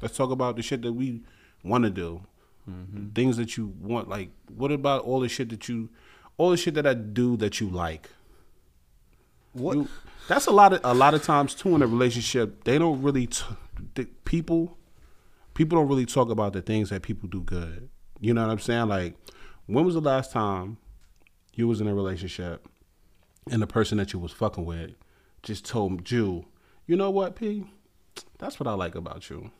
Let's 0.00 0.16
talk 0.16 0.30
about 0.30 0.56
the 0.56 0.62
shit 0.62 0.82
that 0.82 0.92
we 0.92 1.22
want 1.62 1.84
to 1.84 1.90
do. 1.90 2.22
Mm-hmm. 2.68 3.08
Things 3.10 3.36
that 3.36 3.56
you 3.56 3.74
want. 3.80 4.08
Like, 4.08 4.30
what 4.56 4.72
about 4.72 5.04
all 5.04 5.20
the 5.20 5.28
shit 5.28 5.50
that 5.50 5.68
you, 5.68 5.90
all 6.38 6.50
the 6.50 6.56
shit 6.56 6.74
that 6.74 6.86
I 6.86 6.94
do 6.94 7.36
that 7.36 7.60
you 7.60 7.68
like? 7.68 8.08
What? 9.52 9.76
You- 9.76 9.88
that's 10.26 10.46
a 10.46 10.50
lot 10.50 10.72
of 10.72 10.80
a 10.84 10.94
lot 10.94 11.12
of 11.12 11.22
times 11.22 11.54
too 11.54 11.74
in 11.74 11.82
a 11.82 11.86
relationship. 11.86 12.64
They 12.64 12.78
don't 12.78 13.02
really 13.02 13.26
t- 13.26 13.44
the, 13.94 14.06
people 14.24 14.78
people 15.54 15.78
don't 15.78 15.88
really 15.88 16.06
talk 16.06 16.30
about 16.30 16.52
the 16.52 16.62
things 16.62 16.90
that 16.90 17.02
people 17.02 17.28
do 17.28 17.40
good. 17.40 17.88
You 18.20 18.34
know 18.34 18.42
what 18.42 18.50
I'm 18.50 18.58
saying? 18.58 18.88
Like, 18.88 19.14
when 19.66 19.84
was 19.84 19.94
the 19.94 20.00
last 20.00 20.32
time 20.32 20.76
you 21.54 21.68
was 21.68 21.80
in 21.80 21.88
a 21.88 21.94
relationship 21.94 22.68
and 23.50 23.62
the 23.62 23.66
person 23.66 23.98
that 23.98 24.12
you 24.12 24.18
was 24.18 24.32
fucking 24.32 24.64
with 24.64 24.92
just 25.42 25.64
told 25.64 26.10
you, 26.10 26.46
you 26.86 26.96
know 26.96 27.10
what, 27.10 27.36
P? 27.36 27.64
That's 28.38 28.58
what 28.58 28.66
I 28.66 28.74
like 28.74 28.94
about 28.94 29.30
you. 29.30 29.50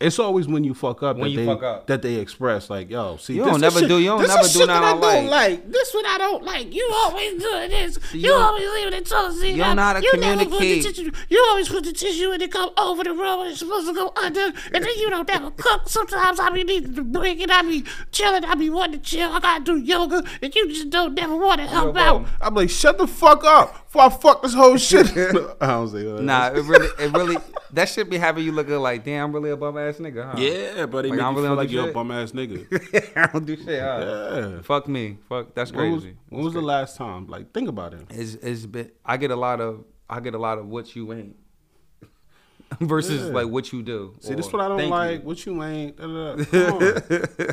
It's 0.00 0.20
always 0.20 0.46
when 0.46 0.62
you 0.62 0.74
fuck 0.74 1.02
up 1.02 1.16
When 1.16 1.24
that 1.24 1.30
you 1.30 1.38
they 1.40 1.46
fuck 1.46 1.62
up. 1.64 1.86
that 1.88 2.02
they 2.02 2.14
express 2.16 2.70
like, 2.70 2.88
yo, 2.88 3.16
see, 3.16 3.34
You 3.34 3.42
this 3.42 3.50
don't 3.50 3.60
never 3.60 3.80
shit- 3.80 3.88
do- 3.88 3.98
you 3.98 4.06
don't 4.10 4.20
this 4.20 4.28
never 4.28 4.42
is 4.42 4.52
do 4.52 4.58
shit 4.60 4.68
nothing 4.68 4.82
that 5.00 5.04
I 5.04 5.08
I 5.10 5.14
don't 5.20 5.26
like. 5.30 5.50
like. 5.50 5.72
This 5.72 5.92
what 5.92 6.06
I 6.06 6.18
don't 6.18 6.44
like. 6.44 6.72
You 6.72 6.88
always 6.94 7.42
doing 7.42 7.70
this. 7.70 7.98
You, 8.12 8.20
you- 8.20 8.32
always 8.32 8.70
leaving 8.74 8.90
the 8.92 9.00
toilet 9.04 9.32
seat. 9.34 9.50
you 9.56 9.56
don't 9.64 9.74
know 9.74 9.82
how 9.82 9.92
to 9.94 10.00
you 10.02 10.12
never 10.18 10.44
put 10.44 10.50
the 10.50 10.56
communicate. 10.56 10.94
tissue. 10.94 11.10
You 11.28 11.44
always 11.48 11.68
put 11.68 11.82
the 11.84 11.92
tissue 11.92 12.30
and 12.30 12.40
it 12.40 12.52
come 12.52 12.70
over 12.78 13.02
the 13.02 13.12
roll 13.12 13.42
and 13.42 13.50
it's 13.50 13.58
supposed 13.58 13.88
to 13.88 13.92
go 13.94 14.12
under. 14.16 14.40
And 14.72 14.84
then 14.84 14.98
you 14.98 15.10
don't 15.10 15.26
never 15.26 15.50
cook. 15.50 15.88
Sometimes 15.88 16.38
I 16.38 16.50
be 16.50 16.62
needing 16.62 16.94
to 16.94 17.02
break 17.02 17.40
it. 17.40 17.50
I 17.50 17.62
be 17.62 17.82
chilling. 18.12 18.44
I 18.44 18.54
be 18.54 18.70
wanting 18.70 19.00
to 19.00 19.04
chill. 19.04 19.32
I 19.32 19.40
gotta 19.40 19.64
do 19.64 19.78
yoga. 19.78 20.22
And 20.40 20.54
you 20.54 20.68
just 20.68 20.90
don't 20.90 21.14
never 21.14 21.34
want 21.34 21.60
to 21.60 21.66
help 21.66 21.96
Yo, 21.96 22.00
out. 22.02 22.26
I'm 22.40 22.54
like, 22.54 22.70
shut 22.70 22.98
the 22.98 23.08
fuck 23.08 23.42
up 23.42 23.86
before 23.86 24.02
I 24.02 24.08
fuck 24.10 24.42
this 24.42 24.54
whole 24.54 24.76
shit. 24.76 25.08
I 25.60 25.66
don't 25.66 25.88
say 25.88 26.04
that. 26.04 26.22
Nah, 26.22 26.48
it 26.50 26.62
really, 26.64 26.86
it 27.00 27.12
really, 27.16 27.36
that 27.72 27.88
should 27.88 28.08
be 28.08 28.16
having 28.18 28.44
you 28.44 28.52
looking 28.52 28.76
like, 28.76 29.04
damn, 29.04 29.24
I'm 29.26 29.32
really 29.34 29.50
a 29.50 29.56
bum 29.56 29.76
ass 29.88 29.96
nigga, 29.98 30.24
huh? 30.32 30.34
Yeah, 30.38 30.86
but 30.86 31.04
it 31.04 31.10
Like, 31.10 31.18
make 31.18 31.26
I 31.26 31.30
you 31.30 31.36
really 31.36 31.48
feel 31.48 31.56
like 31.56 31.70
you're 31.70 31.90
a 31.90 31.92
bum 31.92 32.10
ass 32.10 32.32
nigga. 32.32 33.12
I 33.16 33.26
don't 33.32 33.44
do 33.46 33.56
shit, 33.56 33.80
huh? 33.80 34.50
Yeah. 34.56 34.62
Fuck 34.62 34.88
me. 34.88 35.18
Fuck, 35.28 35.54
that's 35.54 35.72
When 35.72 35.92
was, 35.92 36.02
crazy. 36.04 36.16
when 36.28 36.44
was 36.44 36.54
the 36.54 36.60
last 36.60 36.96
time? 36.96 37.26
Like, 37.26 37.52
think 37.52 37.68
about 37.68 37.94
it. 37.94 38.02
It's, 38.10 38.34
it's 38.34 38.66
been, 38.66 38.90
I 39.04 39.16
get 39.16 39.30
a 39.30 39.36
lot 39.36 39.60
of, 39.60 39.84
I 40.08 40.20
get 40.20 40.34
a 40.34 40.38
lot 40.38 40.58
of 40.58 40.66
what 40.66 40.94
you 40.96 41.12
ain't 41.12 41.36
versus 42.80 43.28
Yeah. 43.28 43.34
like 43.34 43.48
what 43.48 43.72
you 43.72 43.82
do. 43.82 44.14
See, 44.20 44.34
this 44.34 44.52
what 44.52 44.62
I 44.62 44.68
don't 44.68 44.88
like. 44.90 45.20
you. 45.20 45.26
What 45.26 45.46
you 45.46 45.62
ain't. 45.62 45.96
Da, 45.96 46.06
da, 46.06 46.36
da. 46.36 47.52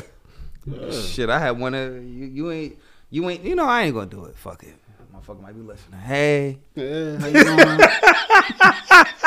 On. 0.68 0.90
Shit, 0.90 1.30
I 1.30 1.38
had 1.38 1.58
one 1.58 1.74
of 1.74 1.94
you. 2.04 2.26
You 2.26 2.50
ain't. 2.50 2.78
You 3.10 3.28
ain't. 3.30 3.44
You 3.44 3.54
know, 3.54 3.64
I 3.66 3.82
ain't 3.84 3.94
gonna 3.94 4.06
do 4.10 4.24
it. 4.24 4.36
Fuck 4.36 4.64
it. 4.64 4.74
Motherfucker 5.14 5.40
might 5.40 5.54
be 5.54 5.60
listening. 5.62 6.00
Hey, 6.00 6.58
Yeah, 6.74 7.18
how 7.18 7.26
you 7.28 7.44
doing? 7.44 9.22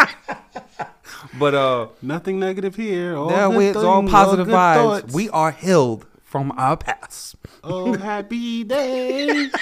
But 1.37 1.53
uh, 1.53 1.87
Nothing 2.01 2.39
negative 2.39 2.75
here. 2.75 3.15
All 3.15 3.29
that 3.29 3.51
way 3.51 3.67
it's 3.69 3.77
all 3.77 4.07
positive 4.07 4.47
good 4.47 4.55
vibes. 4.55 4.75
thoughts. 4.75 5.13
We 5.13 5.29
are 5.29 5.51
healed 5.51 6.05
from 6.23 6.51
our 6.57 6.77
past. 6.77 7.35
oh 7.63 7.97
happy 7.97 8.63
day. 8.63 9.49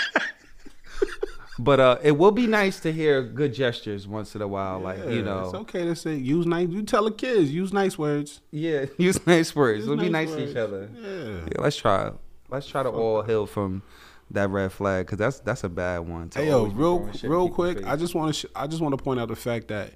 But 1.60 1.80
uh, 1.80 1.98
it 2.04 2.12
will 2.12 2.32
be 2.32 2.46
nice 2.46 2.80
to 2.82 2.92
hear 2.94 3.24
good 3.24 3.54
gestures 3.54 4.08
once 4.08 4.36
in 4.36 4.42
a 4.44 4.48
while. 4.48 4.80
like 4.80 5.00
you 5.10 5.24
know, 5.24 5.46
it's 5.46 5.54
okay 5.56 5.86
to 5.86 5.96
say 5.96 6.16
use 6.16 6.46
nice. 6.46 6.70
You 6.70 6.84
tell 6.84 7.06
the 7.06 7.12
kids 7.12 7.52
use 7.52 7.74
nice 7.74 7.98
words. 7.98 8.42
yeah, 8.52 8.86
use 8.98 9.26
nice 9.26 9.56
words. 9.56 9.80
Use 9.80 9.88
It'll 9.88 9.98
be 9.98 10.10
nice 10.10 10.30
nice 10.30 10.38
to 10.38 10.50
each 10.52 10.56
other. 10.56 10.90
Yeah. 10.96 11.40
Yeah, 11.52 11.62
let's 11.62 11.76
try. 11.76 12.12
Let's 12.50 12.68
try 12.68 12.84
to 12.84 12.90
all 12.90 13.24
heal 13.24 13.48
from 13.48 13.82
that 14.30 14.50
red 14.50 14.72
flag 14.72 15.08
because 15.08 15.18
that's 15.18 15.40
that's 15.40 15.64
a 15.64 15.70
bad 15.70 16.00
one. 16.08 16.30
Hey 16.34 16.48
yo, 16.48 16.66
real 16.66 17.00
throwing 17.00 17.14
shit 17.14 17.24
in 17.24 17.32
real 17.32 17.50
quick. 17.50 17.84
I 17.88 17.96
just 17.96 18.14
want 18.14 18.36
to 18.36 18.40
sh- 18.40 18.52
I 18.56 18.68
just 18.68 18.82
want 18.82 18.96
to 18.96 19.04
point 19.04 19.20
out 19.20 19.30
the 19.30 19.36
fact 19.36 19.70
that 19.70 19.94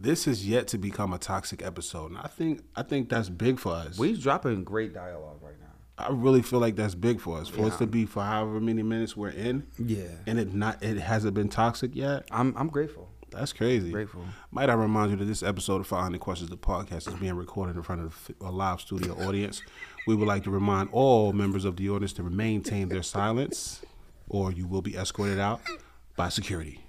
this 0.00 0.26
is 0.26 0.48
yet 0.48 0.66
to 0.68 0.78
become 0.78 1.12
a 1.12 1.18
toxic 1.18 1.62
episode, 1.62 2.10
and 2.12 2.18
I 2.18 2.28
think 2.28 2.62
I 2.74 2.82
think 2.82 3.08
that's 3.08 3.28
big 3.28 3.58
for 3.58 3.72
us. 3.72 3.98
We're 3.98 4.16
dropping 4.16 4.64
great 4.64 4.94
dialogue 4.94 5.40
right 5.42 5.58
now. 5.60 5.66
I 5.98 6.08
really 6.10 6.40
feel 6.40 6.60
like 6.60 6.76
that's 6.76 6.94
big 6.94 7.20
for 7.20 7.38
us. 7.38 7.48
For 7.48 7.66
us 7.66 7.76
to 7.76 7.86
be 7.86 8.06
for 8.06 8.22
however 8.22 8.58
many 8.60 8.82
minutes 8.82 9.16
we're 9.16 9.28
in, 9.30 9.66
Yeah, 9.78 10.04
and 10.26 10.38
it 10.40 10.54
not 10.54 10.82
it 10.82 10.96
hasn't 10.96 11.34
been 11.34 11.48
toxic 11.50 11.94
yet. 11.94 12.26
I'm 12.30 12.56
I'm 12.56 12.68
grateful. 12.68 13.10
That's 13.30 13.52
crazy. 13.52 13.92
Grateful. 13.92 14.24
Might 14.50 14.70
I 14.70 14.72
remind 14.72 15.12
you 15.12 15.16
that 15.18 15.24
this 15.24 15.42
episode 15.44 15.80
of 15.80 15.86
500 15.86 16.18
Questions, 16.18 16.50
the 16.50 16.56
podcast, 16.56 17.06
is 17.06 17.14
being 17.14 17.36
recorded 17.36 17.76
in 17.76 17.82
front 17.82 18.00
of 18.00 18.30
a 18.40 18.50
live 18.50 18.80
studio 18.80 19.14
audience. 19.24 19.62
We 20.08 20.16
would 20.16 20.26
like 20.26 20.42
to 20.44 20.50
remind 20.50 20.88
all 20.90 21.32
members 21.32 21.64
of 21.64 21.76
the 21.76 21.90
audience 21.90 22.12
to 22.14 22.24
maintain 22.24 22.88
their 22.88 23.04
silence, 23.04 23.82
or 24.28 24.50
you 24.50 24.66
will 24.66 24.82
be 24.82 24.96
escorted 24.96 25.38
out 25.38 25.60
by 26.16 26.28
security. 26.28 26.80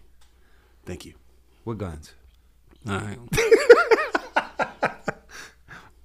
Thank 0.83 1.05
you. 1.05 1.13
With 1.63 1.77
guns. 1.77 2.15
All 2.87 2.99
right. 2.99 3.17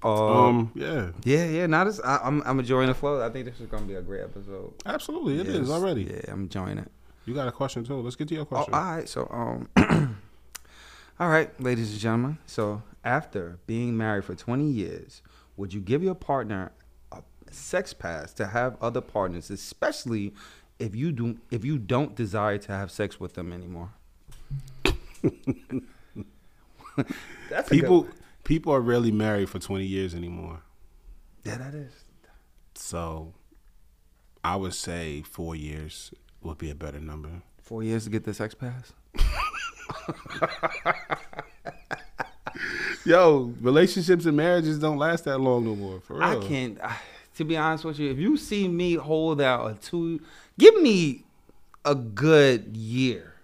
Uh, 0.02 0.08
Um. 0.48 0.70
Yeah. 0.76 1.10
yeah, 1.24 1.46
yeah. 1.46 1.66
Not 1.66 1.86
as 1.88 2.00
I, 2.00 2.18
I'm 2.22 2.40
I'm 2.46 2.60
enjoying 2.60 2.86
the 2.86 2.94
flow. 2.94 3.24
I 3.26 3.30
think 3.30 3.44
this 3.46 3.58
is 3.60 3.66
gonna 3.66 3.86
be 3.86 3.94
a 3.94 4.02
great 4.02 4.22
episode. 4.22 4.72
Absolutely, 4.84 5.40
it 5.40 5.48
is 5.48 5.68
Yes. 5.68 5.68
already. 5.70 6.02
Yeah, 6.04 6.20
I'm 6.32 6.42
enjoying 6.42 6.78
it. 6.78 6.90
You 7.24 7.34
got 7.34 7.48
a 7.48 7.52
question 7.52 7.82
too? 7.82 7.96
Let's 8.00 8.14
get 8.14 8.28
to 8.28 8.34
your 8.34 8.42
Oh, 8.44 8.46
question. 8.46 8.74
all 8.74 8.84
right. 8.84 9.08
So, 9.08 9.26
um, 9.32 9.68
all 11.18 11.28
right, 11.28 11.50
ladies 11.60 11.90
and 11.90 11.98
gentlemen. 11.98 12.38
So, 12.46 12.82
after 13.04 13.58
being 13.66 13.96
married 13.96 14.24
for 14.24 14.36
20 14.36 14.64
years, 14.70 15.22
would 15.56 15.74
you 15.74 15.80
give 15.80 16.04
your 16.04 16.14
partner 16.14 16.70
a 17.10 17.22
sex 17.50 17.92
pass 17.92 18.32
to 18.34 18.46
have 18.48 18.76
other 18.80 19.00
partners, 19.00 19.50
especially 19.50 20.34
if 20.78 20.94
you 20.94 21.10
do 21.10 21.38
if 21.50 21.64
you 21.64 21.78
don't 21.78 22.14
desire 22.14 22.58
to 22.58 22.70
have 22.72 22.92
sex 22.92 23.18
with 23.18 23.34
them 23.34 23.52
anymore? 23.52 23.90
That's 27.50 27.68
a 27.68 27.70
people 27.70 28.08
people 28.44 28.72
are 28.72 28.80
rarely 28.80 29.10
married 29.12 29.48
for 29.50 29.58
20 29.58 29.84
years 29.84 30.14
anymore. 30.14 30.60
Yeah, 31.44 31.58
that 31.58 31.74
is. 31.74 31.92
So 32.74 33.34
I 34.44 34.56
would 34.56 34.74
say 34.74 35.22
four 35.22 35.54
years 35.56 36.12
would 36.42 36.58
be 36.58 36.70
a 36.70 36.74
better 36.74 37.00
number. 37.00 37.42
Four 37.62 37.82
years 37.82 38.04
to 38.04 38.10
get 38.10 38.24
this 38.24 38.40
X 38.40 38.54
pass. 38.54 38.92
Yo, 43.04 43.52
relationships 43.60 44.24
and 44.26 44.36
marriages 44.36 44.78
don't 44.78 44.98
last 44.98 45.24
that 45.24 45.38
long 45.38 45.64
no 45.64 45.76
more. 45.76 46.00
For 46.00 46.14
real. 46.18 46.24
I 46.24 46.36
can't. 46.46 46.80
I, 46.82 46.96
to 47.36 47.44
be 47.44 47.56
honest 47.56 47.84
with 47.84 47.98
you, 47.98 48.10
if 48.10 48.18
you 48.18 48.36
see 48.36 48.66
me 48.66 48.94
hold 48.94 49.40
out 49.40 49.70
a 49.70 49.74
two, 49.74 50.20
give 50.58 50.80
me 50.80 51.24
a 51.84 51.94
good 51.94 52.76
year 52.76 53.34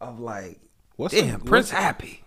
of 0.00 0.18
like, 0.18 0.58
What's 0.96 1.14
damn, 1.14 1.38
the- 1.40 1.44
Prince 1.44 1.70
what's- 1.72 1.82
happy. 1.82 2.24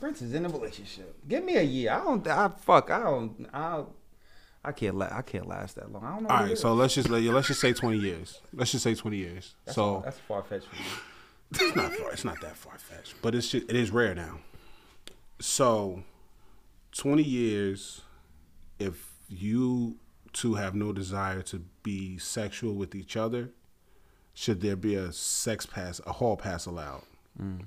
Prince 0.00 0.22
is 0.22 0.32
in 0.34 0.46
a 0.46 0.48
relationship. 0.48 1.14
Give 1.28 1.44
me 1.44 1.56
a 1.56 1.62
year. 1.62 1.92
I 1.92 1.98
don't. 1.98 2.26
I 2.26 2.48
fuck. 2.48 2.90
I 2.90 3.00
don't. 3.00 3.46
I. 3.52 3.82
I 4.64 4.72
can't. 4.72 4.96
La- 4.96 5.08
I 5.10 5.22
can't 5.22 5.46
last 5.46 5.76
that 5.76 5.92
long. 5.92 6.04
I 6.04 6.10
don't 6.14 6.22
know. 6.24 6.28
All 6.30 6.44
right, 6.44 6.58
so 6.58 6.72
let's 6.74 6.94
just 6.94 7.08
let 7.08 7.22
you. 7.22 7.32
let's 7.32 7.48
just 7.48 7.60
say 7.60 7.72
20 7.72 7.98
years. 7.98 8.40
Let's 8.52 8.72
just 8.72 8.84
say 8.84 8.94
20 8.94 9.16
years. 9.16 9.54
that's 9.64 9.74
so 9.74 10.02
that's 10.04 10.18
far 10.18 10.42
fetched 10.42 10.66
for 10.66 10.76
me. 10.76 10.82
it's 11.66 11.76
not 11.76 11.92
far, 11.94 12.12
it's 12.12 12.24
not 12.24 12.40
that 12.40 12.56
far 12.56 12.78
fetched, 12.78 13.14
but 13.22 13.34
it's 13.34 13.48
just, 13.48 13.68
it 13.68 13.76
is 13.76 13.90
rare 13.90 14.14
now. 14.14 14.38
So, 15.40 16.02
twenty 16.92 17.22
years, 17.22 18.02
if 18.78 19.12
you 19.28 19.96
two 20.32 20.54
have 20.54 20.74
no 20.74 20.92
desire 20.92 21.42
to 21.42 21.64
be 21.82 22.18
sexual 22.18 22.74
with 22.74 22.94
each 22.94 23.16
other, 23.16 23.50
should 24.34 24.60
there 24.60 24.76
be 24.76 24.94
a 24.94 25.12
sex 25.12 25.66
pass, 25.66 26.00
a 26.06 26.12
hall 26.12 26.36
pass 26.36 26.66
allowed? 26.66 27.02
Mm. 27.40 27.64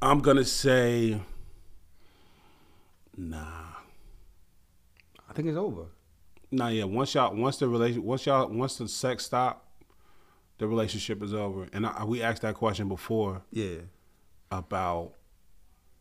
I'm 0.00 0.20
gonna 0.20 0.44
say, 0.44 1.20
nah, 3.16 3.64
I 5.28 5.32
think 5.32 5.48
it's 5.48 5.56
over. 5.56 5.86
nah. 6.50 6.68
Yeah, 6.68 6.84
once 6.84 7.14
y'all, 7.14 7.34
once 7.34 7.56
the 7.58 7.68
relation, 7.68 8.04
once 8.04 8.26
y'all, 8.26 8.48
once 8.48 8.78
the 8.78 8.88
sex 8.88 9.24
stop, 9.24 9.66
the 10.58 10.66
relationship 10.68 11.22
is 11.22 11.34
over. 11.34 11.66
And 11.72 11.86
I, 11.86 12.04
we 12.04 12.22
asked 12.22 12.42
that 12.42 12.54
question 12.54 12.88
before. 12.88 13.42
Yeah. 13.52 13.78
about 14.50 15.12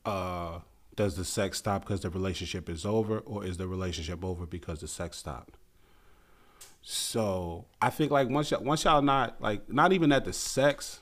uh 0.06 0.60
does 0.96 1.16
the 1.18 1.26
sex 1.26 1.58
stop 1.58 1.82
because 1.82 2.00
the 2.02 2.10
relationship 2.10 2.70
is 2.70 2.86
over 2.86 3.20
or 3.20 3.44
is 3.46 3.58
the 3.58 3.68
relationship 3.68 4.24
over 4.24 4.46
because 4.46 4.80
the 4.80 4.88
sex 4.88 5.18
stopped 5.18 5.58
so 6.82 7.66
i 7.82 7.90
think 7.90 8.10
like 8.10 8.30
once 8.30 8.50
y'all, 8.52 8.64
once 8.64 8.86
y'all 8.86 9.02
not 9.02 9.40
like 9.42 9.68
not 9.70 9.92
even 9.92 10.12
at 10.14 10.24
the 10.24 10.32
sex 10.32 11.02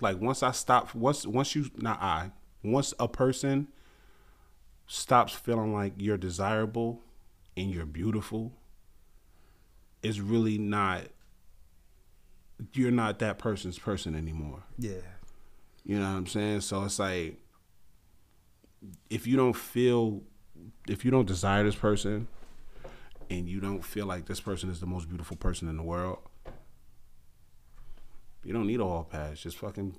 like 0.00 0.20
once 0.20 0.42
i 0.42 0.50
stop 0.50 0.94
once 0.94 1.26
once 1.26 1.54
you 1.54 1.70
not 1.76 2.00
i 2.02 2.30
once 2.62 2.92
a 3.00 3.08
person 3.08 3.68
stops 4.86 5.32
feeling 5.32 5.72
like 5.72 5.92
you're 5.96 6.16
desirable 6.18 7.00
and 7.56 7.70
you're 7.70 7.86
beautiful 7.86 8.52
it's 10.02 10.18
really 10.20 10.58
not 10.58 11.02
you're 12.72 12.90
not 12.90 13.18
that 13.18 13.38
person's 13.38 13.78
person 13.78 14.14
anymore 14.14 14.62
Yeah. 14.78 14.92
you 15.84 15.98
know 15.98 16.10
what 16.10 16.16
I'm 16.16 16.26
saying? 16.26 16.60
So 16.62 16.84
it's 16.84 16.98
like 16.98 17.38
if 19.10 19.26
you 19.26 19.36
don't 19.36 19.54
feel 19.56 20.22
if 20.88 21.04
you 21.04 21.10
don't 21.10 21.26
desire 21.26 21.64
this 21.64 21.74
person 21.74 22.28
and 23.28 23.48
you 23.48 23.60
don't 23.60 23.84
feel 23.84 24.06
like 24.06 24.26
this 24.26 24.40
person 24.40 24.70
is 24.70 24.80
the 24.80 24.86
most 24.86 25.08
beautiful 25.08 25.36
person 25.36 25.68
in 25.68 25.76
the 25.76 25.82
world, 25.82 26.18
you 28.46 28.52
don't 28.52 28.66
need 28.66 28.80
a 28.80 28.84
hall 28.84 29.04
pass. 29.04 29.40
Just 29.40 29.58
fucking 29.58 29.96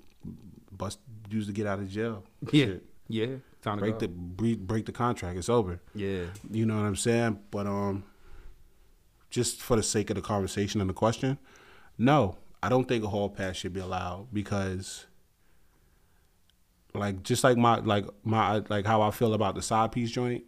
bust 0.71 0.99
use 1.29 1.47
to 1.47 1.53
get 1.53 1.67
out 1.67 1.79
of 1.79 1.89
jail. 1.89 2.23
Yeah. 2.51 2.65
Shit. 2.65 2.85
Yeah. 3.09 3.27
Time 3.61 3.79
Break 3.79 3.99
the 3.99 4.07
break, 4.07 4.59
break 4.59 4.85
the 4.85 4.91
contract. 4.91 5.37
It's 5.37 5.49
over. 5.49 5.79
Yeah. 5.93 6.25
You 6.51 6.65
know 6.65 6.75
what 6.75 6.85
I'm 6.85 6.95
saying? 6.95 7.39
But 7.51 7.67
um, 7.67 8.03
just 9.29 9.61
for 9.61 9.75
the 9.75 9.83
sake 9.83 10.09
of 10.09 10.15
the 10.15 10.21
conversation 10.21 10.81
and 10.81 10.89
the 10.89 10.93
question, 10.93 11.37
no, 11.97 12.37
I 12.61 12.69
don't 12.69 12.87
think 12.87 13.03
a 13.03 13.07
hall 13.07 13.29
pass 13.29 13.55
should 13.55 13.73
be 13.73 13.79
allowed 13.79 14.27
because, 14.33 15.05
like, 16.93 17.23
just 17.23 17.43
like 17.43 17.57
my 17.57 17.79
like 17.79 18.05
my 18.23 18.61
like 18.69 18.85
how 18.85 19.01
I 19.01 19.11
feel 19.11 19.33
about 19.33 19.55
the 19.55 19.61
side 19.61 19.91
piece 19.91 20.11
joint. 20.11 20.43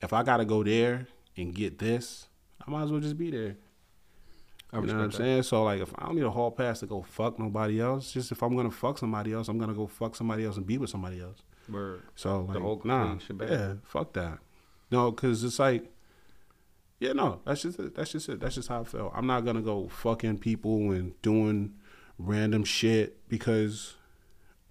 If 0.00 0.12
I 0.12 0.22
gotta 0.22 0.44
go 0.44 0.62
there 0.62 1.08
and 1.36 1.54
get 1.54 1.78
this, 1.78 2.28
I 2.66 2.70
might 2.70 2.84
as 2.84 2.90
well 2.90 3.00
just 3.00 3.18
be 3.18 3.30
there. 3.30 3.56
You 4.72 4.80
know 4.82 4.86
what 4.86 5.02
I'm 5.02 5.10
that. 5.10 5.16
saying? 5.16 5.42
So 5.44 5.64
like, 5.64 5.80
if 5.80 5.92
I 5.96 6.06
don't 6.06 6.16
need 6.16 6.24
a 6.24 6.30
hall 6.30 6.50
pass 6.50 6.80
to 6.80 6.86
go 6.86 7.02
fuck 7.02 7.38
nobody 7.38 7.80
else, 7.80 8.12
just 8.12 8.32
if 8.32 8.42
I'm 8.42 8.54
gonna 8.54 8.70
fuck 8.70 8.98
somebody 8.98 9.32
else, 9.32 9.48
I'm 9.48 9.58
gonna 9.58 9.74
go 9.74 9.86
fuck 9.86 10.14
somebody 10.14 10.44
else 10.44 10.56
and 10.56 10.66
be 10.66 10.76
with 10.76 10.90
somebody 10.90 11.20
else. 11.20 11.38
Word. 11.70 12.02
So 12.14 12.42
like, 12.42 12.58
whole 12.58 12.80
nah, 12.84 13.18
shebang. 13.18 13.48
yeah, 13.48 13.74
fuck 13.84 14.12
that. 14.14 14.38
No, 14.90 15.10
because 15.10 15.42
it's 15.42 15.58
like, 15.58 15.90
yeah, 17.00 17.12
no, 17.12 17.40
that's 17.46 17.62
just 17.62 17.78
it. 17.78 17.94
That's 17.94 18.12
just 18.12 18.28
it. 18.28 18.40
That's 18.40 18.56
just 18.56 18.68
how 18.68 18.82
I 18.82 18.84
feel. 18.84 19.10
I'm 19.14 19.26
not 19.26 19.44
gonna 19.44 19.62
go 19.62 19.88
fucking 19.88 20.38
people 20.38 20.92
and 20.92 21.20
doing 21.22 21.74
random 22.18 22.64
shit 22.64 23.26
because 23.28 23.94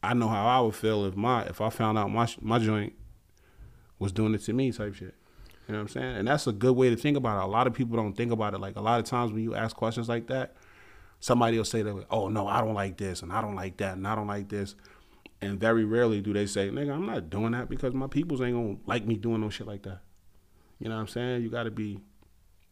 I 0.04 0.14
know 0.14 0.28
how 0.28 0.46
I 0.48 0.60
would 0.62 0.76
feel 0.76 1.06
if 1.06 1.16
my 1.16 1.44
if 1.44 1.60
I 1.60 1.70
found 1.70 1.98
out 1.98 2.12
my 2.12 2.28
my 2.42 2.60
joint 2.60 2.94
was 3.98 4.12
doing 4.12 4.36
it 4.36 4.40
to 4.44 4.54
me 4.54 4.72
type 4.72 4.94
shit. 4.94 5.16
You 5.68 5.74
know 5.74 5.80
what 5.80 5.84
I'm 5.84 5.88
saying? 5.90 6.16
And 6.18 6.28
that's 6.28 6.48
a 6.48 6.54
good 6.54 6.76
way 6.76 6.90
to 6.90 6.96
think 6.96 7.18
about 7.18 7.42
it. 7.42 7.44
A 7.44 7.48
lot 7.48 7.68
of 7.68 7.74
people 7.74 7.98
don't 7.98 8.14
think 8.14 8.32
about 8.32 8.54
it. 8.54 8.60
Like 8.60 8.78
a 8.78 8.82
lot 8.82 9.00
of 9.00 9.06
times 9.06 9.34
when 9.34 9.44
you 9.44 9.54
ask 9.54 9.76
questions 9.76 10.08
like 10.08 10.28
that, 10.28 10.56
somebody 11.20 11.58
will 11.58 11.66
say 11.66 11.82
that, 11.82 12.06
oh 12.10 12.30
no, 12.30 12.48
I 12.48 12.62
don't 12.62 12.74
like 12.74 12.98
this 12.98 13.22
and 13.22 13.34
I 13.34 13.42
don't 13.42 13.56
like 13.56 13.78
that 13.78 13.98
and 13.98 14.08
I 14.08 14.16
don't 14.16 14.28
like 14.28 14.48
this. 14.48 14.76
And 15.42 15.60
very 15.60 15.84
rarely 15.84 16.22
do 16.22 16.34
they 16.34 16.46
say, 16.46 16.70
nigga, 16.70 16.94
I'm 16.94 17.06
not 17.06 17.30
doing 17.30 17.52
that 17.52 17.70
because 17.70 17.94
my 17.94 18.08
peoples 18.08 18.42
ain't 18.42 18.56
gonna 18.56 18.78
like 18.86 19.06
me 19.06 19.16
doing 19.16 19.42
no 19.42 19.50
shit 19.50 19.68
like 19.68 19.84
that. 19.84 20.00
You 20.80 20.90
know 20.90 20.96
what 20.96 21.02
I'm 21.02 21.08
saying? 21.08 21.44
You 21.44 21.50
gotta 21.50 21.72
be 21.72 22.00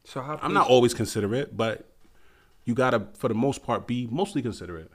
So 0.06 0.22
how 0.22 0.39
I'm 0.41 0.54
not 0.54 0.70
always 0.70 0.93
considerate, 0.93 1.56
but 1.56 1.89
you 2.64 2.74
gotta 2.76 3.08
for 3.18 3.28
the 3.28 3.34
most 3.36 3.62
part 3.62 3.88
be 3.88 4.08
mostly 4.10 4.41
considerate. 4.41 4.91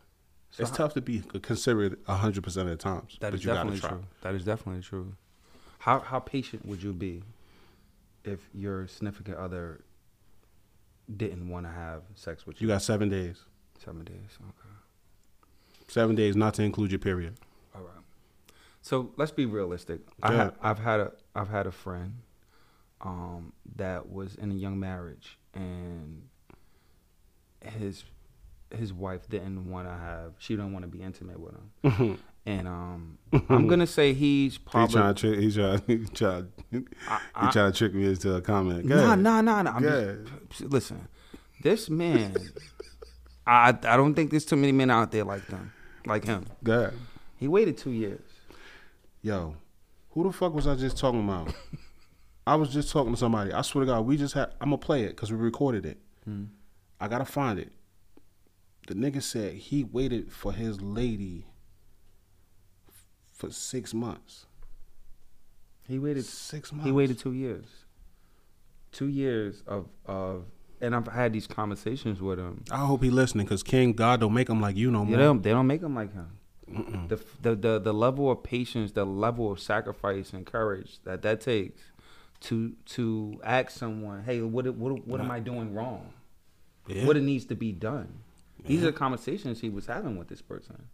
it's 0.59 0.71
tough 0.71 0.95
to 0.95 1.03
be 1.03 1.23
considerate 1.43 1.99
hundred 2.07 2.45
percent 2.45 2.69
of 2.69 2.79
the 2.79 2.83
times. 2.83 3.19
That 3.21 3.33
but 3.33 3.35
is 3.35 3.45
you 3.45 3.49
gotta 3.49 3.59
definitely 3.59 3.81
try. 3.81 3.91
true. 3.91 4.05
That 4.23 4.35
is 4.35 4.45
definitely 4.45 4.83
true. 4.83 5.15
How 5.81 6.01
how 6.01 6.19
patient 6.19 6.67
would 6.67 6.83
you 6.83 6.93
be 6.93 7.23
if 8.25 8.41
your 8.55 8.87
significant 8.87 9.37
other 9.37 9.81
didn't 11.17 11.49
want 11.49 11.67
to 11.67 11.73
have 11.73 12.03
sex 12.15 12.47
with 12.47 12.61
you? 12.61 12.67
You 12.69 12.73
got 12.75 12.83
seven 12.83 13.09
days. 13.09 13.41
seven 13.85 14.05
days. 14.05 14.39
Okay. 14.41 14.75
Seven 15.89 16.15
days 16.15 16.37
not 16.37 16.55
to 16.55 16.63
include 16.63 16.93
your 16.93 16.99
period. 17.01 17.35
All 17.75 17.83
right. 17.83 17.91
So 18.83 19.13
let's 19.17 19.33
be 19.33 19.47
realistic. 19.47 20.01
I 20.23 20.33
Yeah. 20.33 20.45
ha- 20.45 20.53
I've 20.63 20.79
had 20.79 21.01
a 21.01 21.13
I've 21.35 21.49
had 21.49 21.67
a 21.67 21.73
friend 21.73 22.15
um, 23.01 23.53
that 23.77 24.09
was 24.11 24.35
in 24.37 24.51
a 24.51 24.55
young 24.55 24.79
marriage 24.79 25.39
and 25.55 26.29
his 27.65 28.05
his 28.75 28.93
wife 28.93 29.29
didn't 29.29 29.69
want 29.71 29.89
to 29.89 29.93
have 29.95 30.35
she 30.39 30.55
didn't 30.55 30.73
want 30.73 30.85
to 30.85 30.89
be 30.89 31.03
intimate 31.03 31.41
with 31.41 31.55
him. 31.83 32.19
And 32.47 32.67
um, 32.69 33.19
I'm 33.49 33.67
gonna 33.69 33.87
say 33.87 34.13
he's 34.13 34.55
He 34.55 34.59
probably 34.65 34.93
trying 34.95 35.15
to 35.15 35.21
trick. 35.21 35.39
He 35.41 35.53
trying. 35.53 35.83
He 35.87 36.05
trying. 36.07 36.53
He 36.71 36.79
I- 37.09 37.51
trying 37.51 37.73
to 37.73 37.79
trick 37.79 37.95
me 37.95 38.07
into 38.07 38.35
a 38.35 38.41
comment. 38.41 38.87
Go 38.89 38.97
Nah, 38.97 39.15
nah, 39.15 39.41
nah, 39.63 39.81
just, 40.51 40.63
listen, 40.73 41.09
this 41.63 41.91
man, 41.91 42.35
I 43.47 43.69
I 43.71 43.97
don't 43.97 44.15
think 44.15 44.31
there's 44.31 44.45
too 44.45 44.57
many 44.57 44.73
men 44.73 44.91
out 44.91 45.11
there 45.13 45.25
like 45.25 45.47
them, 45.49 45.73
like 46.07 46.25
him. 46.25 46.47
Go 46.65 46.79
ahead. 46.81 46.95
He 47.37 47.49
waited 47.49 47.77
two 47.79 47.91
years. 47.91 48.21
Yo, 49.23 49.57
who 50.11 50.25
the 50.25 50.33
fuck 50.33 50.55
was 50.55 50.67
I 50.67 50.75
just 50.77 50.97
talking 50.97 51.23
about? 51.23 51.53
I 52.47 52.55
was 52.57 52.71
just 52.73 52.91
talking 52.91 53.13
to 53.13 53.19
somebody. 53.19 53.53
I 53.53 53.63
swear 53.63 53.85
to 53.85 53.91
God, 53.91 54.07
we 54.07 54.17
just 54.17 54.35
had. 54.35 54.51
I'm 54.61 54.69
gonna 54.71 54.79
play 54.79 55.03
it 55.05 55.11
because 55.11 55.31
we 55.31 55.39
recorded 55.39 55.85
it. 55.87 55.99
I 57.01 57.09
gotta 57.09 57.25
find 57.25 57.59
it. 57.59 57.73
The 58.87 58.95
nigga 58.95 59.23
said 59.23 59.55
he 59.55 59.85
waited 59.85 60.33
for 60.33 60.53
his 60.53 60.81
lady 60.81 61.47
for 63.41 63.51
six 63.51 63.93
months. 63.95 64.47
He 65.89 65.99
waited. 65.99 66.25
Six 66.25 66.73
months. 66.73 66.87
He 66.87 66.93
waited 66.93 67.19
two 67.19 67.33
years. 67.33 67.65
Two 68.93 69.09
years 69.09 69.63
of 69.67 69.89
of, 70.07 70.45
and 70.81 70.95
I've 70.95 71.07
had 71.09 71.33
these 71.33 71.47
conversations 71.47 72.21
with 72.21 72.39
him. 72.39 72.65
I 72.71 72.85
hope 72.87 73.03
he 73.03 73.11
listening 73.11 73.47
because 73.47 73.63
King 73.63 73.93
God 73.93 74.21
don't 74.21 74.35
make 74.35 74.49
him 74.49 74.61
like 74.61 74.77
you 74.77 74.91
no 74.91 75.01
Yeah, 75.03 75.05
more. 75.09 75.17
they 75.17 75.23
don't, 75.25 75.43
they 75.43 75.51
don't 75.51 75.67
make 75.67 75.83
him 75.83 75.95
like 75.95 76.13
him. 76.13 76.29
The, 77.09 77.19
the 77.43 77.55
the 77.57 77.79
the 77.81 77.95
level 77.95 78.31
of 78.31 78.43
patience, 78.45 78.93
the 78.93 79.05
level 79.05 79.51
of 79.51 79.59
sacrifice 79.59 80.33
and 80.33 80.47
courage 80.47 80.99
that 81.05 81.23
that 81.23 81.41
takes 81.41 81.81
to 82.43 82.75
to 82.97 83.41
ask 83.43 83.71
someone, 83.71 84.23
hey, 84.25 84.41
what 84.43 84.67
what 84.77 85.07
what 85.07 85.21
am 85.21 85.31
I 85.33 85.41
doing 85.41 85.75
wrong? 85.75 86.13
Yeah. 86.87 87.07
What 87.07 87.17
it 87.17 87.23
needs 87.23 87.45
to 87.47 87.57
be 87.57 87.73
done. 87.73 88.21
These 88.65 88.85
are 88.85 88.93
conversations 88.93 89.61
he 89.61 89.71
was 89.71 89.87
having 89.87 90.17
with 90.19 90.29
this 90.29 90.43
person, 90.43 90.85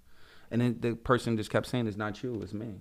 and 0.51 0.61
then 0.61 0.79
the 0.81 0.95
person 0.95 1.37
just 1.37 1.51
kept 1.51 1.67
saying, 1.67 1.87
"It's 1.87 1.97
not 1.97 2.23
you, 2.23 2.41
it's 2.43 2.53
me," 2.53 2.75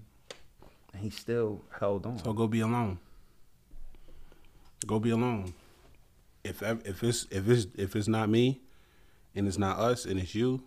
and 0.94 1.02
he 1.02 1.10
still 1.10 1.62
held 1.80 2.06
on. 2.06 2.20
So 2.20 2.34
go 2.34 2.48
be 2.48 2.60
alone. 2.62 3.00
Go 4.86 5.00
be 5.00 5.10
alone. 5.10 5.54
If 6.44 6.62
if 6.62 7.04
it's 7.04 7.28
if 7.32 7.50
it's 7.50 7.68
if 7.76 7.96
it's 7.96 8.08
not 8.08 8.30
me, 8.30 8.62
and 9.36 9.48
it's 9.48 9.58
not 9.58 9.80
us, 9.80 10.06
and 10.06 10.20
it's 10.20 10.36
you, 10.36 10.64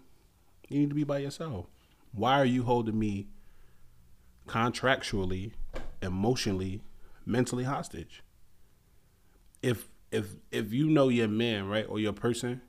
you 0.69 0.81
need 0.81 0.89
to 0.91 0.95
be 0.95 1.05
by 1.05 1.19
yourself. 1.19 1.67
Why 2.13 2.41
are 2.41 2.45
you 2.45 2.65
holding 2.65 2.99
me 2.99 3.29
contractually 4.49 5.53
emotionally, 6.03 6.81
mentally 7.25 7.65
hostage. 7.65 8.23
If 9.63 9.89
if 10.11 10.37
if 10.51 10.73
you 10.73 10.89
know 10.89 11.09
your 11.09 11.29
man, 11.29 11.69
right, 11.69 11.87
or 11.89 12.01
your 12.01 12.13
person, 12.13 12.63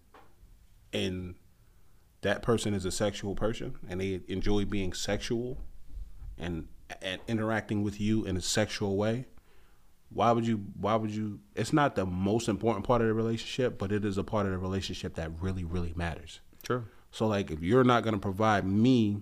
and 0.94 1.36
that 2.22 2.42
person 2.42 2.74
is 2.74 2.86
a 2.86 2.92
sexual 2.92 3.36
person 3.36 3.76
and 3.90 4.02
they 4.02 4.22
enjoy 4.28 4.66
being 4.66 4.94
sexual 4.94 5.58
and 6.38 6.68
and 7.02 7.22
interacting 7.28 7.84
with 7.84 8.02
you 8.02 8.26
in 8.26 8.36
a 8.36 8.42
sexual 8.42 8.98
way, 8.98 9.26
why 10.12 10.32
would 10.32 10.46
you 10.48 10.58
why 10.80 10.96
would 10.96 11.12
you 11.12 11.40
it's 11.56 11.72
not 11.72 11.96
the 11.96 12.06
most 12.06 12.48
important 12.50 12.86
part 12.86 13.02
of 13.02 13.08
the 13.08 13.14
relationship, 13.14 13.78
but 13.78 13.92
it 13.92 14.04
is 14.04 14.18
a 14.18 14.24
part 14.24 14.46
of 14.46 14.52
the 14.52 14.58
relationship 14.58 15.16
that 15.16 15.32
really, 15.40 15.64
really 15.64 15.94
matters. 15.96 16.40
True. 16.64 16.86
So 17.12 17.28
like 17.28 17.52
if 17.52 17.62
you're 17.62 17.84
not 17.84 18.04
gonna 18.04 18.18
provide 18.20 18.66
me 18.66 19.22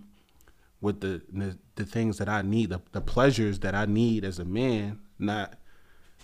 with 0.82 1.02
the 1.02 1.22
the, 1.32 1.58
the 1.76 1.86
things 1.86 2.18
that 2.20 2.30
I 2.30 2.42
need, 2.42 2.70
the, 2.70 2.82
the 2.94 3.02
pleasures 3.02 3.60
that 3.60 3.76
I 3.76 3.86
need 3.86 4.24
as 4.24 4.40
a 4.40 4.46
man, 4.46 5.00
not 5.20 5.56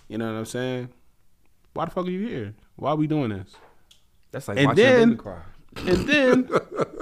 you 0.07 0.17
know 0.17 0.31
what 0.31 0.39
I'm 0.39 0.45
saying? 0.45 0.89
Why 1.73 1.85
the 1.85 1.91
fuck 1.91 2.05
are 2.05 2.09
you 2.09 2.27
here? 2.27 2.53
Why 2.75 2.91
are 2.91 2.95
we 2.95 3.07
doing 3.07 3.29
this? 3.29 3.55
That's 4.31 4.47
like 4.47 4.57
And 4.57 4.67
watching 4.67 4.83
then- 4.83 5.01
a 5.03 5.05
baby 5.07 5.17
cry. 5.17 5.41
And 5.77 6.07
then 6.07 6.49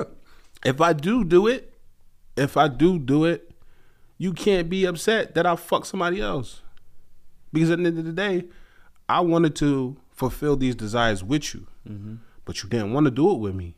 if 0.65 0.82
I 0.82 0.93
do 0.93 1.24
do 1.24 1.47
it, 1.47 1.74
if 2.38 2.57
I 2.57 2.67
do 2.67 2.99
do 2.99 3.26
it, 3.26 3.51
you 4.17 4.34
can't 4.34 4.69
be 4.69 4.86
upset 4.86 5.36
that 5.36 5.45
I 5.45 5.55
fuck 5.55 5.86
somebody 5.86 6.22
else. 6.22 6.61
Because 7.51 7.72
at 7.72 7.80
the 7.80 7.86
end 7.86 7.97
of 7.99 8.05
the 8.05 8.13
day, 8.13 8.45
I 9.09 9.19
wanted 9.22 9.55
to 9.57 9.97
fulfill 10.11 10.55
these 10.55 10.76
desires 10.76 11.24
with 11.24 11.53
you, 11.53 11.67
mm-hmm. 11.88 12.15
but 12.45 12.63
you 12.63 12.69
didn't 12.69 12.93
want 12.93 13.05
to 13.05 13.11
do 13.11 13.32
it 13.32 13.39
with 13.39 13.55
me. 13.55 13.76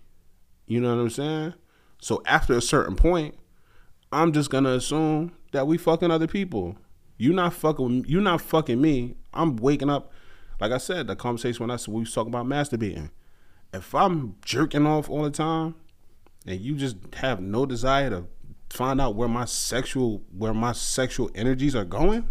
You 0.67 0.81
know 0.81 0.95
what 0.95 1.01
I'm 1.01 1.09
saying? 1.09 1.53
So 2.01 2.21
after 2.25 2.53
a 2.53 2.61
certain 2.61 2.95
point, 2.95 3.35
I'm 4.11 4.31
just 4.31 4.49
gonna 4.49 4.71
assume 4.71 5.31
that 5.53 5.65
we 5.65 5.77
fucking 5.77 6.11
other 6.11 6.27
people. 6.27 6.77
You 7.17 7.33
not 7.33 7.53
fucking. 7.53 8.05
You 8.07 8.21
not 8.21 8.41
fucking 8.41 8.79
me. 8.79 9.15
I'm 9.33 9.55
waking 9.55 9.89
up. 9.89 10.11
Like 10.59 10.71
I 10.71 10.77
said, 10.77 11.07
the 11.07 11.15
conversation 11.15 11.63
when 11.63 11.71
I 11.71 11.77
said 11.77 11.93
we 11.93 12.01
was 12.01 12.13
talking 12.13 12.33
about 12.33 12.45
masturbating. 12.45 13.09
If 13.73 13.95
I'm 13.95 14.35
jerking 14.45 14.85
off 14.85 15.09
all 15.09 15.23
the 15.23 15.31
time, 15.31 15.75
and 16.45 16.59
you 16.59 16.75
just 16.75 16.97
have 17.15 17.41
no 17.41 17.65
desire 17.65 18.09
to 18.09 18.25
find 18.69 18.99
out 18.99 19.15
where 19.15 19.27
my 19.27 19.45
sexual 19.45 20.21
where 20.35 20.53
my 20.53 20.71
sexual 20.73 21.29
energies 21.35 21.75
are 21.75 21.85
going, 21.85 22.27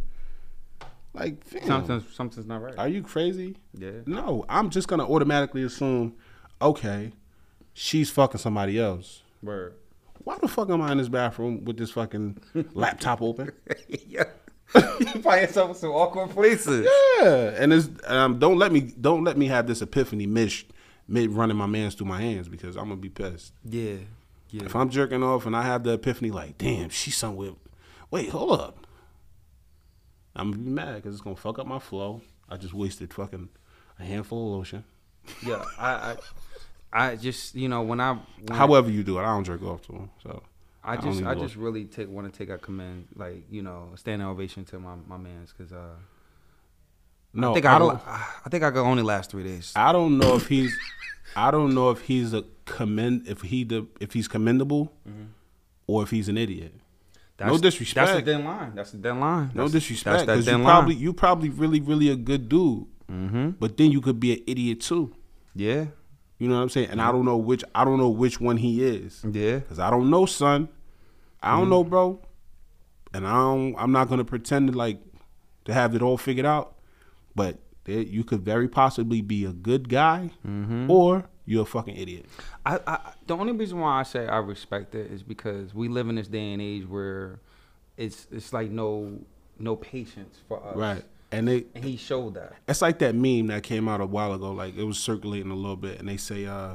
like 1.14 1.43
Something's 1.66 2.05
something's 2.14 2.47
not 2.47 2.62
right. 2.62 2.78
are 2.78 2.88
you 2.88 3.03
crazy? 3.03 3.57
Yeah. 3.74 3.90
No, 4.07 4.45
I'm 4.49 4.70
just 4.70 4.88
gonna 4.88 5.09
automatically 5.09 5.62
assume, 5.62 6.14
okay, 6.61 7.12
she's 7.74 8.11
fucking 8.11 8.38
somebody 8.38 8.78
else. 8.78 9.22
Word. 9.43 9.74
Why 10.24 10.38
the 10.40 10.49
fuck 10.49 10.70
am 10.70 10.80
I 10.80 10.93
in 10.93 10.99
this 10.99 11.09
bathroom 11.09 11.64
with 11.64 11.76
this 11.76 11.90
fucking 11.90 12.38
laptop 12.74 13.20
open? 13.20 13.51
yeah. 13.88 14.24
you 14.74 15.07
find 15.20 15.43
yourself 15.43 15.70
in 15.70 15.74
some 15.74 15.90
awkward 15.90 16.30
places. 16.30 16.86
Yeah, 17.20 17.51
and 17.59 17.72
it's 17.72 17.88
um, 18.07 18.38
don't 18.38 18.57
let 18.59 18.72
me 18.72 18.93
don't 19.01 19.24
let 19.24 19.36
me 19.36 19.47
have 19.49 19.66
this 19.66 19.82
epiphany 19.82 20.26
mid 20.26 20.53
mid 21.09 21.30
running 21.30 21.57
my 21.57 21.66
man's 21.66 21.94
through 21.94 22.07
my 22.07 22.20
hands 22.20 22.48
because 22.48 22.76
I'm 22.76 22.84
gonna 22.88 22.96
be 22.96 23.09
pissed. 23.09 23.53
Yeah. 23.64 23.96
Yeah. 24.50 24.64
If 24.64 24.76
I'm 24.76 24.90
jerking 24.90 25.22
off 25.22 25.46
and 25.46 25.57
I 25.57 25.62
have 25.62 25.82
the 25.82 25.94
epiphany 25.94 26.30
like, 26.30 26.59
damn, 26.59 26.90
she's 26.90 27.16
somewhere. 27.16 27.53
Wait, 28.11 28.28
hold 28.28 28.61
up. 28.61 28.86
I'm 30.36 30.50
gonna 30.50 30.62
be 30.62 30.70
mad 30.70 30.94
because 30.96 31.14
it's 31.14 31.22
gonna 31.22 31.36
fuck 31.36 31.59
up 31.59 31.66
my 31.66 31.78
flow. 31.78 32.20
I 32.48 32.57
just 32.57 32.74
wasted 32.74 33.12
fucking 33.12 33.48
a 33.98 34.05
handful 34.05 34.53
of 34.53 34.59
lotion. 34.59 34.84
yeah. 35.46 35.64
I, 35.78 35.90
I 35.92 36.16
I 36.92 37.16
just 37.16 37.55
you 37.55 37.68
know 37.68 37.82
when 37.82 38.00
I 38.00 38.12
when 38.14 38.59
However 38.59 38.90
you 38.90 39.03
do 39.03 39.18
it, 39.18 39.22
I 39.22 39.26
don't 39.26 39.44
jerk 39.44 39.62
off 39.62 39.82
to 39.86 39.92
him. 39.92 40.11
So 40.22 40.42
I 40.84 40.96
just 40.96 41.22
I 41.22 41.28
lotion. 41.32 41.42
just 41.42 41.57
really 41.57 41.84
take 41.84 42.11
want 42.11 42.30
to 42.32 42.36
take 42.36 42.50
a 42.50 42.59
command 42.59 43.09
like 43.16 43.44
you 43.50 43.62
know 43.62 43.90
a 43.94 43.96
standing 43.96 44.26
ovation 44.26 44.64
to 44.66 44.78
my 44.78 44.96
my 45.07 45.16
man's 45.16 45.53
because 45.57 45.72
uh 45.72 45.94
no, 47.35 47.51
I 47.51 47.55
think 47.55 47.66
I, 47.66 47.78
don't 47.78 48.01
I 48.07 48.49
think 48.51 48.62
I 48.64 48.70
could 48.70 48.80
only 48.85 49.03
last 49.03 49.30
three 49.30 49.43
days. 49.45 49.72
I 49.76 49.93
don't 49.93 50.18
know 50.18 50.35
if 50.37 50.47
he's 50.49 50.76
I 51.37 51.51
don't 51.51 51.74
know 51.74 51.91
if 51.91 52.03
he's 52.03 52.35
a 52.35 52.45
commend 52.64 53.26
if 53.26 53.41
he 53.43 53.64
the 53.64 53.87
if 54.01 54.12
he's 54.12 54.28
commendable 54.28 54.93
or 55.87 56.03
if 56.03 56.11
he's 56.11 56.28
an 56.28 56.37
idiot. 56.37 56.74
no 57.41 57.59
disrespect. 57.59 58.09
That's 58.09 58.20
a 58.20 58.24
thin 58.24 58.45
line. 58.45 58.74
That's 58.74 58.93
a 58.95 58.99
thin 58.99 59.18
line. 59.20 59.47
No 59.55 59.62
That's- 59.66 59.72
disrespect, 59.72 60.26
That's 60.26 60.26
that 60.26 60.37
you 60.37 60.43
thin 60.59 60.64
probably 60.64 60.95
line. 60.95 61.03
you 61.03 61.12
probably 61.12 61.49
really 61.49 61.80
really 61.80 62.09
a 62.11 62.16
good 62.16 62.49
dude, 62.49 62.87
Mm-hmm. 63.11 63.51
but 63.61 63.76
then 63.76 63.91
you 63.91 64.01
could 64.01 64.18
be 64.20 64.33
an 64.33 64.43
idiot 64.47 64.80
too. 64.80 65.14
Yeah. 65.55 65.87
You 66.39 66.49
know 66.49 66.57
what 66.57 66.62
I'm 66.62 66.68
saying? 66.70 66.89
And 66.91 67.01
I 67.01 67.12
don't 67.12 67.24
know 67.24 67.37
which 67.37 67.62
I 67.74 67.85
don't 67.85 67.99
know 67.99 68.09
which 68.11 68.41
one 68.41 68.57
he 68.57 68.83
is, 68.85 69.22
Yeah. 69.30 69.59
because 69.59 69.78
I 69.78 69.91
don't 69.91 70.11
know, 70.11 70.26
son. 70.26 70.68
I 71.43 71.57
don't 71.57 71.68
know, 71.70 71.83
bro. 71.85 72.20
And 73.14 73.26
I 73.26 73.33
don't. 73.33 73.74
I'm 73.78 73.93
not 73.93 74.09
gonna 74.09 74.24
pretend 74.24 74.70
to 74.72 74.76
like 74.78 74.99
to 75.66 75.74
have 75.74 75.95
it 75.95 76.03
all 76.03 76.16
figured 76.16 76.47
out, 76.47 76.74
but 77.35 77.59
there, 77.85 78.01
you 78.01 78.24
could 78.24 78.43
very 78.43 78.68
possibly 78.68 79.20
be 79.20 79.45
a 79.45 79.53
good 79.53 79.89
guy, 79.89 80.30
or 80.89 81.24
you're 81.45 81.62
a 81.62 81.66
fucking 81.66 81.97
idiot. 81.97 82.26
I, 82.64 82.78
I 82.87 83.12
the 83.26 83.37
only 83.37 83.53
reason 83.53 83.80
why 83.80 84.01
I 84.01 84.03
say 84.05 84.26
I 84.26 84.39
respect 84.39 84.95
it 84.95 85.11
is 85.11 85.22
because 85.22 85.74
we 85.74 85.89
live 85.89 86.09
in 86.09 86.14
this 86.14 86.28
day 86.28 86.53
and 86.53 86.62
age 86.62 86.87
where 86.87 87.41
it's 87.97 88.26
it's 88.30 88.53
like 88.53 88.70
no 88.70 89.20
no 89.59 89.76
patience 89.76 90.39
for 90.49 90.64
us. 90.64 90.76
Right. 90.76 91.05
And 91.30 91.49
they 91.49 91.64
And 91.74 91.83
he 91.83 91.97
showed 91.97 92.35
that. 92.35 92.55
It's 92.68 92.83
like 92.83 92.99
that 92.99 93.14
meme 93.14 93.47
that 93.47 93.62
came 93.62 93.89
out 93.89 94.01
a 94.01 94.07
while 94.07 94.35
ago. 94.35 94.53
Like 94.53 94.76
it 94.76 94.85
was 94.85 94.99
circulating 94.99 95.51
a 95.51 95.57
little 95.57 95.76
bit, 95.76 95.99
and 95.99 96.09
they 96.09 96.18
say, 96.18 96.47
uh, 96.47 96.74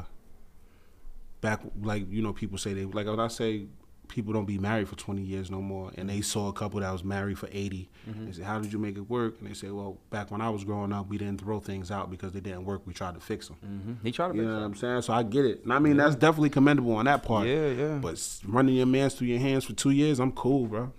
back 1.41 1.61
like 1.81 2.11
you 2.11 2.21
know, 2.21 2.33
people 2.33 2.57
say 2.57 2.73
they 2.73 2.85
like 2.85 3.05
when 3.05 3.19
I 3.19 3.27
say 3.27 3.67
people 4.07 4.33
don't 4.33 4.45
be 4.45 4.57
married 4.57 4.87
for 4.89 4.95
twenty 4.95 5.21
years 5.21 5.49
no 5.51 5.61
more, 5.61 5.91
and 5.97 6.09
they 6.09 6.21
saw 6.21 6.47
a 6.49 6.53
couple 6.53 6.79
that 6.79 6.91
was 6.91 7.03
married 7.03 7.37
for 7.37 7.49
80 7.51 7.89
They 8.05 8.31
said, 8.31 8.45
"How 8.45 8.59
did 8.59 8.71
you 8.73 8.79
make 8.79 8.95
it 8.97 9.09
work?" 9.09 9.35
And 9.39 9.49
they 9.49 9.53
say, 9.53 9.69
"Well, 9.69 9.97
back 10.09 10.31
when 10.31 10.41
I 10.41 10.49
was 10.49 10.63
growing 10.63 10.91
up, 10.93 11.07
we 11.09 11.17
didn't 11.17 11.41
throw 11.41 11.59
things 11.59 11.91
out 11.91 12.09
because 12.09 12.31
they 12.33 12.39
didn't 12.39 12.65
work. 12.65 12.81
We 12.85 12.93
tried 12.93 13.15
to 13.15 13.19
fix 13.19 13.47
them." 13.47 13.57
Mm-hmm. 13.65 13.93
He 14.05 14.11
tried 14.11 14.29
to 14.29 14.35
You 14.35 14.41
fix 14.41 14.47
know 14.49 14.55
what. 14.59 14.63
I'm 14.65 14.75
saying? 14.75 15.01
So 15.03 15.13
I 15.13 15.23
get 15.23 15.45
it. 15.45 15.63
And 15.63 15.73
I 15.73 15.79
mean, 15.79 15.97
that's 15.97 16.15
definitely 16.15 16.49
commendable 16.49 16.93
on 16.93 17.05
that 17.05 17.23
part. 17.23 17.47
Yeah, 17.47 17.67
yeah. 17.69 17.97
But 18.01 18.21
running 18.45 18.75
your 18.75 18.85
man's 18.85 19.13
through 19.15 19.27
your 19.27 19.39
hands 19.39 19.65
for 19.65 19.73
two 19.73 19.91
years, 19.91 20.19
I'm 20.19 20.31
cool, 20.31 20.67
bro. 20.67 20.91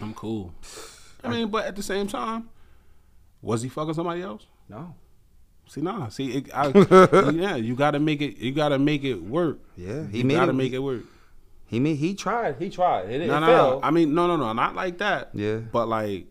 I'm 0.00 0.14
cool. 0.14 0.52
I 1.24 1.28
mean, 1.28 1.48
but 1.48 1.64
at 1.66 1.76
the 1.76 1.82
same 1.82 2.06
time, 2.08 2.48
was 3.40 3.62
he 3.62 3.68
fucking 3.68 3.94
somebody 3.94 4.22
else? 4.22 4.46
No. 4.68 4.94
See, 5.68 5.80
nah. 5.80 6.08
See, 6.08 6.32
it, 6.32 6.50
I, 6.54 6.68
yeah, 7.32 7.56
you 7.56 7.74
gotta 7.76 7.98
make 8.00 8.20
it. 8.20 8.36
You 8.38 8.52
gotta 8.52 8.78
make 8.78 9.04
it 9.04 9.22
work. 9.22 9.60
Yeah, 9.76 10.06
he 10.08 10.18
you 10.18 10.24
made 10.24 10.34
gotta 10.34 10.50
it- 10.50 10.54
make 10.54 10.72
it 10.72 10.80
work. 10.80 11.02
He 11.72 11.80
made 11.80 11.96
he 11.96 12.14
tried. 12.14 12.56
He 12.58 12.68
tried. 12.68 13.08
It, 13.10 13.26
No, 13.26 13.36
it 13.38 13.40
no, 13.40 13.46
failed. 13.46 13.82
no. 13.82 13.88
I 13.88 13.90
mean, 13.90 14.14
no, 14.14 14.26
no, 14.26 14.36
no, 14.36 14.52
not 14.52 14.74
like 14.76 14.98
that. 14.98 15.30
Yeah. 15.32 15.56
But 15.56 15.88
like, 15.88 16.26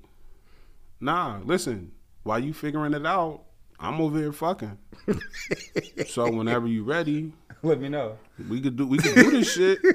nah. 0.99 1.39
Listen, 1.43 1.91
while 2.23 2.39
you 2.39 2.53
figuring 2.53 2.93
it 2.93 3.05
out, 3.07 3.41
I'm 3.79 3.99
over 3.99 4.19
here 4.19 4.31
fucking. 4.31 4.77
so 6.07 6.31
whenever 6.31 6.67
you 6.67 6.83
ready, 6.83 7.33
Let 7.63 7.79
me 7.81 7.89
know. 7.89 8.17
we 8.49 8.61
could 8.61 8.75
do. 8.75 8.85
We 8.85 8.99
could 8.99 9.15
do 9.15 9.31
this 9.31 9.51
shit. 9.53 9.79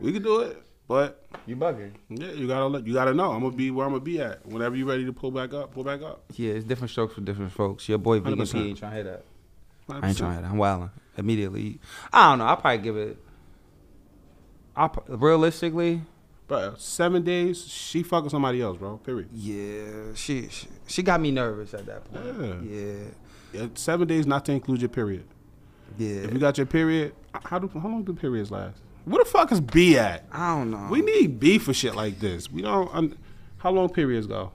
We 0.00 0.12
could 0.12 0.22
do 0.22 0.40
it. 0.40 0.62
But 0.86 1.24
You 1.46 1.56
bugging. 1.56 1.92
yeah, 2.08 2.30
you 2.32 2.46
gotta 2.46 2.66
let 2.66 2.86
you 2.86 2.92
gotta 2.94 3.14
know. 3.14 3.30
I'm 3.32 3.42
gonna 3.42 3.54
be 3.56 3.70
where 3.70 3.84
I'm 3.86 3.92
gonna 3.92 4.04
be 4.04 4.20
at. 4.20 4.44
Whenever 4.46 4.76
you 4.76 4.88
ready 4.88 5.04
to 5.06 5.12
pull 5.12 5.30
back 5.30 5.52
up, 5.54 5.72
pull 5.72 5.82
back 5.84 6.02
up. 6.02 6.24
Yeah, 6.34 6.52
it's 6.52 6.64
different 6.64 6.90
strokes 6.90 7.14
for 7.14 7.20
different 7.20 7.52
folks. 7.52 7.88
Your 7.88 7.98
boy 7.98 8.20
Vegan 8.20 8.46
P 8.46 8.58
ain't 8.70 8.78
trying 8.78 8.90
to 8.92 8.94
hear 8.96 9.04
that. 9.04 9.24
100%. 9.88 10.04
I 10.04 10.08
ain't 10.08 10.18
trying 10.18 10.30
to 10.30 10.34
hear 10.34 10.42
that. 10.42 10.50
I'm 10.50 10.56
wilding 10.58 10.90
immediately. 11.16 11.80
I 12.12 12.30
don't 12.30 12.38
know. 12.38 12.44
I'll 12.46 12.56
probably 12.56 12.78
give 12.82 12.96
it. 12.96 13.18
I 14.78 14.88
realistically, 15.08 16.02
Bro, 16.46 16.76
seven 16.78 17.24
days, 17.24 17.66
she 17.66 18.02
fucking 18.02 18.30
somebody 18.30 18.62
else, 18.62 18.78
bro. 18.78 18.96
Period. 18.98 19.28
yeah, 19.32 20.14
she, 20.14 20.48
she 20.48 20.66
she 20.86 21.02
got 21.02 21.20
me 21.20 21.30
nervous 21.30 21.74
at 21.74 21.84
that 21.86 22.04
point. 22.10 22.64
Yeah. 22.64 22.78
Yeah, 22.78 23.04
Yeah, 23.62 23.66
seven 23.74 24.06
days 24.08 24.26
not 24.26 24.44
to 24.46 24.52
include 24.52 24.80
your 24.80 24.88
period. 24.88 25.24
yeah. 25.98 26.22
If 26.22 26.32
you 26.32 26.38
got 26.38 26.56
your 26.56 26.66
period, 26.66 27.14
how 27.44 27.58
do 27.58 27.68
how 27.68 27.88
long 27.88 28.02
do 28.04 28.14
periods 28.14 28.50
last? 28.50 28.80
Where 29.04 29.22
the 29.24 29.28
fuck 29.28 29.52
is 29.52 29.60
B 29.60 29.98
at? 29.98 30.24
I 30.32 30.56
don't 30.56 30.70
know. 30.70 30.86
We 30.90 31.00
need 31.02 31.40
B 31.40 31.58
for 31.58 31.74
shit 31.74 31.94
like 31.94 32.18
this. 32.20 32.50
We 32.50 32.62
don't. 32.62 32.88
Un- 32.94 33.18
how 33.58 33.70
long 33.70 33.88
periods 33.90 34.26
go? 34.26 34.52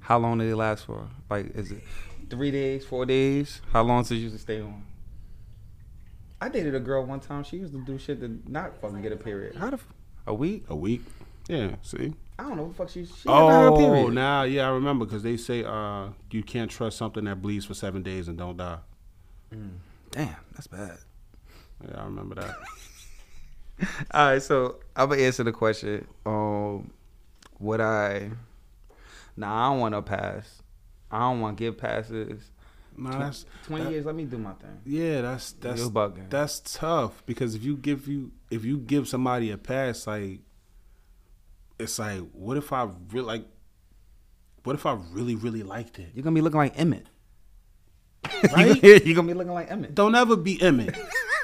How 0.00 0.18
long 0.18 0.38
did 0.38 0.48
it 0.50 0.56
last 0.56 0.84
for? 0.86 1.08
Like, 1.28 1.54
is 1.56 1.70
it 1.72 1.82
three 2.28 2.50
days, 2.50 2.84
four 2.84 3.06
days? 3.06 3.60
How 3.72 3.82
long 3.82 4.02
does 4.02 4.12
it 4.12 4.16
usually 4.16 4.38
stay 4.38 4.60
on? 4.60 4.84
I 6.40 6.48
dated 6.48 6.74
a 6.74 6.80
girl 6.80 7.04
one 7.04 7.20
time. 7.20 7.44
She 7.44 7.58
used 7.58 7.72
to 7.74 7.84
do 7.84 7.98
shit 7.98 8.20
to 8.20 8.40
not 8.46 8.80
fucking 8.80 9.02
get 9.02 9.12
a 9.12 9.16
period. 9.16 9.56
How 9.56 9.70
the 9.70 9.74
f- 9.76 9.86
a 10.26 10.34
week? 10.34 10.64
A 10.68 10.76
week. 10.76 11.02
Yeah. 11.48 11.76
See. 11.82 12.14
I 12.38 12.44
don't 12.44 12.56
know 12.56 12.62
what 12.64 12.72
the 12.72 12.76
fuck 12.78 12.88
she. 12.88 13.04
She 13.04 13.28
never 13.28 13.52
had 13.52 13.64
a 13.64 13.66
Oh, 13.72 13.76
period. 13.76 14.14
now 14.14 14.42
yeah, 14.44 14.66
I 14.66 14.70
remember 14.72 15.04
because 15.04 15.22
they 15.22 15.36
say 15.36 15.62
uh 15.64 16.08
you 16.30 16.42
can't 16.42 16.70
trust 16.70 16.96
something 16.96 17.24
that 17.24 17.42
bleeds 17.42 17.66
for 17.66 17.74
seven 17.74 18.02
days 18.02 18.28
and 18.28 18.38
don't 18.38 18.56
die. 18.56 18.78
Damn, 20.12 20.36
that's 20.54 20.66
bad. 20.68 20.96
Yeah, 21.86 22.00
I 22.00 22.04
remember 22.04 22.36
that. 22.36 22.56
All 24.12 24.26
right, 24.32 24.42
so 24.42 24.76
I'm 24.96 25.08
gonna 25.08 25.22
answer 25.22 25.42
the 25.42 25.52
question. 25.52 26.06
Um, 26.26 26.90
would 27.58 27.80
I? 27.80 28.30
Nah, 29.36 29.66
I 29.66 29.70
don't 29.70 29.80
want 29.80 29.94
to 29.94 30.02
pass. 30.02 30.62
I 31.10 31.20
don't 31.20 31.40
want 31.40 31.56
to 31.58 31.64
give 31.64 31.78
passes. 31.78 32.50
Nah, 33.00 33.18
that's 33.18 33.46
Twenty 33.66 33.84
that- 33.84 33.90
years, 33.92 34.04
let 34.06 34.14
me 34.14 34.24
do 34.24 34.38
my 34.38 34.52
thing. 34.52 34.78
Yeah, 34.84 35.22
that's 35.22 35.52
that's 35.52 35.88
that's 36.28 36.60
tough 36.74 37.22
because 37.26 37.54
if 37.54 37.64
you 37.64 37.76
give 37.76 38.06
you 38.06 38.32
if 38.50 38.64
you 38.64 38.78
give 38.78 39.08
somebody 39.08 39.50
a 39.50 39.56
pass, 39.58 40.06
like 40.06 40.40
it's 41.78 41.98
like, 41.98 42.20
what 42.32 42.56
if 42.56 42.72
I 42.72 42.88
really 43.10 43.26
like? 43.26 43.44
What 44.64 44.74
if 44.74 44.84
I 44.84 44.98
really, 45.12 45.34
really 45.34 45.62
liked 45.62 45.98
it? 45.98 46.10
You're 46.14 46.22
gonna 46.22 46.34
be 46.34 46.42
looking 46.42 46.58
like 46.58 46.78
Emmett. 46.78 47.06
Right? 48.54 48.82
You're 49.06 49.14
gonna 49.16 49.28
be 49.28 49.34
looking 49.34 49.54
like 49.54 49.70
Emmett. 49.70 49.94
Don't 49.94 50.14
ever 50.14 50.36
be 50.36 50.60
Emmett. 50.60 50.94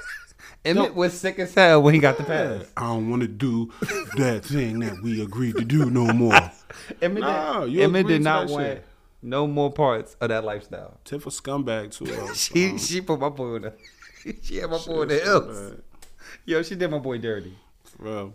Emmett 0.65 0.95
was 0.95 1.19
sick 1.19 1.39
as 1.39 1.55
hell 1.55 1.81
when 1.83 1.95
he 1.95 2.01
got 2.01 2.17
the 2.19 2.25
pass. 2.25 2.65
I 2.77 2.83
don't 2.89 3.09
want 3.09 3.23
to 3.23 3.29
do 3.29 3.73
that 4.17 4.45
thing 4.45 4.81
that 4.81 5.01
we 5.03 5.23
agreed 5.23 5.57
to 5.57 5.65
do 5.65 5.89
no 5.91 6.13
more. 6.13 6.35
Emmett, 7.01 7.23
Nah, 7.23 7.65
did, 7.65 7.73
you 7.73 7.83
Emmett 7.83 8.07
did 8.09 8.23
not 8.23 8.49
that 8.49 8.53
want 8.53 8.67
shit. 8.67 8.85
No 9.27 9.47
more 9.47 9.73
parts 9.73 10.17
of 10.21 10.29
that 10.29 10.45
lifestyle. 10.45 10.99
Tiff 11.05 11.27
a 11.27 11.31
scumbag 11.31 11.91
too. 11.91 12.07
She 12.35 12.71
Um, 12.71 12.79
she 12.79 13.01
put 13.01 13.19
my 13.19 13.29
boy 13.29 13.57
in 13.57 13.63
the 13.63 13.75
she 14.43 14.57
had 14.57 14.71
my 14.71 14.79
boy 14.79 15.03
in 15.03 15.09
the 15.09 15.19
hills. 15.19 15.75
Yo, 16.45 16.63
she 16.63 16.77
did 16.77 16.91
my 16.91 16.99
boy 16.99 17.19
dirty. 17.19 17.57
For 17.85 18.03
real. 18.03 18.35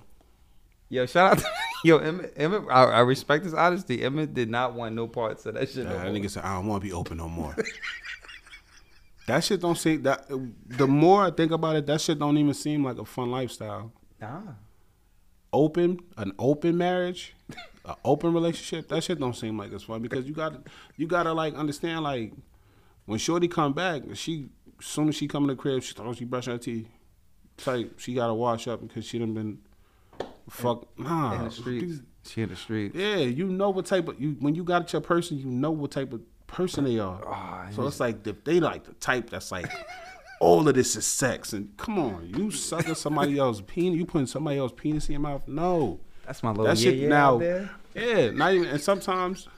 Yo, 0.89 1.05
shout 1.05 1.31
out 1.31 1.37
to 1.39 1.45
Yo, 1.85 1.97
Emmett, 1.97 2.33
Emmett 2.35 2.63
I, 2.69 2.83
I 2.83 2.99
respect 2.99 3.45
his 3.45 3.53
honesty. 3.53 4.03
Emmett 4.03 4.33
did 4.33 4.49
not 4.49 4.73
want 4.73 4.93
no 4.93 5.07
parts 5.07 5.45
of 5.45 5.55
that 5.55 5.69
shit. 5.69 5.85
Nah, 5.85 5.91
no 5.93 5.99
that 5.99 6.07
nigga 6.21 6.29
said, 6.29 6.43
I 6.43 6.55
don't 6.55 6.67
want 6.67 6.83
to 6.83 6.87
be 6.87 6.93
open 6.93 7.17
no 7.17 7.29
more. 7.29 7.55
that 9.27 9.43
shit 9.43 9.61
don't 9.61 9.77
seem 9.77 10.03
that. 10.03 10.27
The 10.67 10.87
more 10.87 11.25
I 11.25 11.31
think 11.31 11.51
about 11.51 11.77
it, 11.77 11.85
that 11.87 12.01
shit 12.01 12.19
don't 12.19 12.37
even 12.37 12.53
seem 12.53 12.83
like 12.83 12.97
a 12.97 13.05
fun 13.05 13.31
lifestyle. 13.31 13.93
Nah. 14.19 14.41
Open, 15.53 15.99
an 16.17 16.33
open 16.37 16.77
marriage, 16.77 17.33
an 17.85 17.95
open 18.05 18.33
relationship. 18.33 18.89
That 18.89 19.03
shit 19.03 19.19
don't 19.19 19.35
seem 19.35 19.57
like 19.57 19.71
it's 19.71 19.83
fun 19.83 20.01
because 20.01 20.25
you 20.25 20.33
got 20.33 20.53
you 20.97 21.07
gotta 21.07 21.33
like 21.33 21.55
understand 21.55 22.03
like 22.03 22.33
when 23.05 23.19
Shorty 23.19 23.47
come 23.47 23.73
back, 23.73 24.03
she 24.13 24.49
soon 24.79 25.09
as 25.09 25.15
she 25.15 25.27
come 25.27 25.43
in 25.43 25.47
the 25.47 25.55
crib, 25.55 25.83
she 25.83 25.93
thought 25.93 26.15
she 26.17 26.25
brushing 26.25 26.53
her 26.53 26.59
teeth. 26.59 26.87
Type 27.57 27.99
she 27.99 28.13
gotta 28.13 28.33
wash 28.33 28.67
up 28.67 28.81
because 28.81 29.05
she 29.05 29.19
done 29.19 29.33
been 29.33 29.59
fuck 30.49 30.87
nah. 30.97 31.35
in 31.35 31.45
the 31.45 31.51
streets. 31.51 31.99
She 32.23 32.41
in 32.41 32.49
the 32.49 32.55
street. 32.55 32.93
Yeah, 32.95 33.17
you 33.17 33.47
know 33.47 33.69
what 33.69 33.85
type 33.85 34.07
of 34.07 34.19
you 34.19 34.35
when 34.39 34.55
you 34.55 34.63
got 34.63 34.87
to 34.87 34.93
your 34.93 35.01
person, 35.01 35.37
you 35.37 35.45
know 35.45 35.71
what 35.71 35.91
type 35.91 36.13
of 36.13 36.21
person 36.47 36.83
they 36.83 36.99
are. 36.99 37.21
Ah, 37.25 37.67
so 37.71 37.87
it's 37.87 37.99
like 37.99 38.25
if 38.27 38.43
they 38.43 38.59
like 38.59 38.83
the 38.83 38.93
type 38.93 39.29
that's 39.29 39.51
like 39.51 39.71
all 40.39 40.67
of 40.67 40.75
this 40.75 40.95
is 40.95 41.05
sex 41.05 41.53
and 41.53 41.75
come 41.77 41.99
on, 41.99 42.31
you 42.35 42.51
sucking 42.51 42.95
somebody 42.95 43.37
else's 43.37 43.61
penis, 43.61 43.97
you 43.97 44.05
putting 44.05 44.27
somebody 44.27 44.57
else's 44.57 44.77
penis 44.77 45.07
in 45.07 45.13
your 45.13 45.21
mouth. 45.21 45.47
No, 45.47 45.99
That's 46.31 46.43
my 46.43 46.51
little 46.51 46.63
that 46.63 46.77
yeah, 46.77 46.91
shit 46.91 46.99
yeah 46.99 47.07
now. 47.09 47.33
out 47.33 47.39
there. 47.41 47.69
Yeah, 47.93 48.31
not 48.31 48.53
even. 48.53 48.69
And 48.69 48.79
sometimes, 48.79 49.49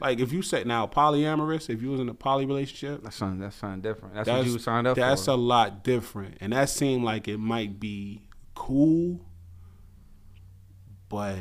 like 0.00 0.18
if 0.18 0.32
you 0.32 0.40
said 0.40 0.66
now 0.66 0.86
polyamorous, 0.86 1.68
if 1.68 1.82
you 1.82 1.90
was 1.90 2.00
in 2.00 2.08
a 2.08 2.14
poly 2.14 2.46
relationship, 2.46 3.02
That's 3.02 3.16
something. 3.16 3.38
That's 3.38 3.56
something 3.56 3.82
different. 3.82 4.14
That's, 4.14 4.26
that's 4.26 4.38
what 4.38 4.46
you 4.46 4.58
signed 4.58 4.86
up 4.86 4.96
for. 4.96 5.00
that's 5.02 5.26
for. 5.26 5.32
a 5.32 5.34
lot 5.34 5.84
different, 5.84 6.38
and 6.40 6.54
that 6.54 6.70
seemed 6.70 7.04
like 7.04 7.28
it 7.28 7.36
might 7.36 7.78
be 7.78 8.22
cool, 8.54 9.20
but 11.10 11.36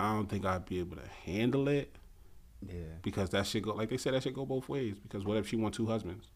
I 0.00 0.12
don't 0.12 0.28
think 0.28 0.44
I'd 0.44 0.66
be 0.66 0.80
able 0.80 0.96
to 0.96 1.08
handle 1.26 1.68
it 1.68 1.94
yeah. 2.60 2.74
because 3.02 3.30
that 3.30 3.46
should 3.46 3.62
go 3.62 3.72
like 3.72 3.88
they 3.88 3.98
said 3.98 4.14
that 4.14 4.24
should 4.24 4.34
go 4.34 4.44
both 4.44 4.68
ways. 4.68 4.96
Because 5.00 5.24
what 5.24 5.36
if 5.36 5.46
she 5.46 5.54
want 5.54 5.76
two 5.76 5.86
husbands? 5.86 6.26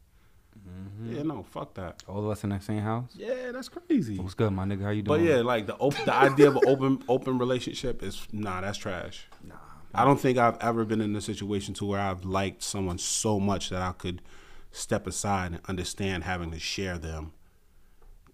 Mm-hmm. 0.58 1.16
Yeah, 1.16 1.22
no, 1.22 1.42
fuck 1.42 1.74
that. 1.74 2.02
All 2.06 2.24
of 2.24 2.30
us 2.30 2.44
in 2.44 2.50
that 2.50 2.62
same 2.62 2.80
house. 2.80 3.12
Yeah, 3.14 3.52
that's 3.52 3.68
crazy. 3.68 4.18
What's 4.18 4.34
good, 4.34 4.52
my 4.52 4.64
nigga? 4.64 4.82
How 4.82 4.90
you 4.90 5.02
doing? 5.02 5.24
But 5.24 5.28
yeah, 5.28 5.40
like 5.42 5.66
the 5.66 5.76
op- 5.76 6.04
the 6.04 6.14
idea 6.14 6.48
of 6.48 6.56
an 6.56 6.62
open 6.66 7.02
open 7.08 7.38
relationship 7.38 8.02
is 8.02 8.26
nah, 8.32 8.60
that's 8.60 8.78
trash. 8.78 9.26
Nah. 9.42 9.54
I 9.94 10.04
don't 10.04 10.20
think 10.20 10.38
I've 10.38 10.58
ever 10.60 10.84
been 10.84 11.00
in 11.00 11.14
a 11.16 11.20
situation 11.20 11.74
to 11.74 11.84
where 11.84 12.00
I've 12.00 12.24
liked 12.24 12.62
someone 12.62 12.98
so 12.98 13.40
much 13.40 13.70
that 13.70 13.82
I 13.82 13.92
could 13.92 14.22
step 14.70 15.06
aside 15.06 15.52
and 15.52 15.60
understand 15.68 16.24
having 16.24 16.52
to 16.52 16.58
share 16.60 16.96
them 16.96 17.32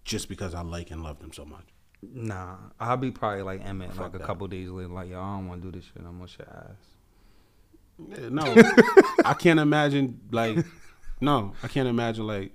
just 0.04 0.28
because 0.28 0.54
I 0.54 0.60
like 0.60 0.90
and 0.90 1.02
love 1.02 1.18
them 1.20 1.32
so 1.32 1.44
much. 1.44 1.64
Nah. 2.02 2.56
I'll 2.78 2.96
be 2.96 3.10
probably 3.10 3.42
like 3.42 3.64
Emmett, 3.64 3.92
Fuck 3.92 4.12
like 4.12 4.22
a 4.22 4.24
couple 4.24 4.46
days 4.48 4.68
later, 4.68 4.88
like, 4.88 5.08
yo, 5.08 5.20
I 5.20 5.36
don't 5.36 5.48
want 5.48 5.62
to 5.62 5.70
do 5.70 5.78
this 5.78 5.86
shit. 5.86 6.04
I'm 6.04 6.18
gonna 6.18 6.28
shit 6.28 6.48
ass. 6.48 6.76
Yeah, 8.10 8.28
no, 8.28 8.42
I 9.24 9.32
can't 9.32 9.58
imagine 9.58 10.20
like 10.30 10.58
no, 11.20 11.52
I 11.62 11.68
can't 11.68 11.88
imagine 11.88 12.26
like 12.26 12.52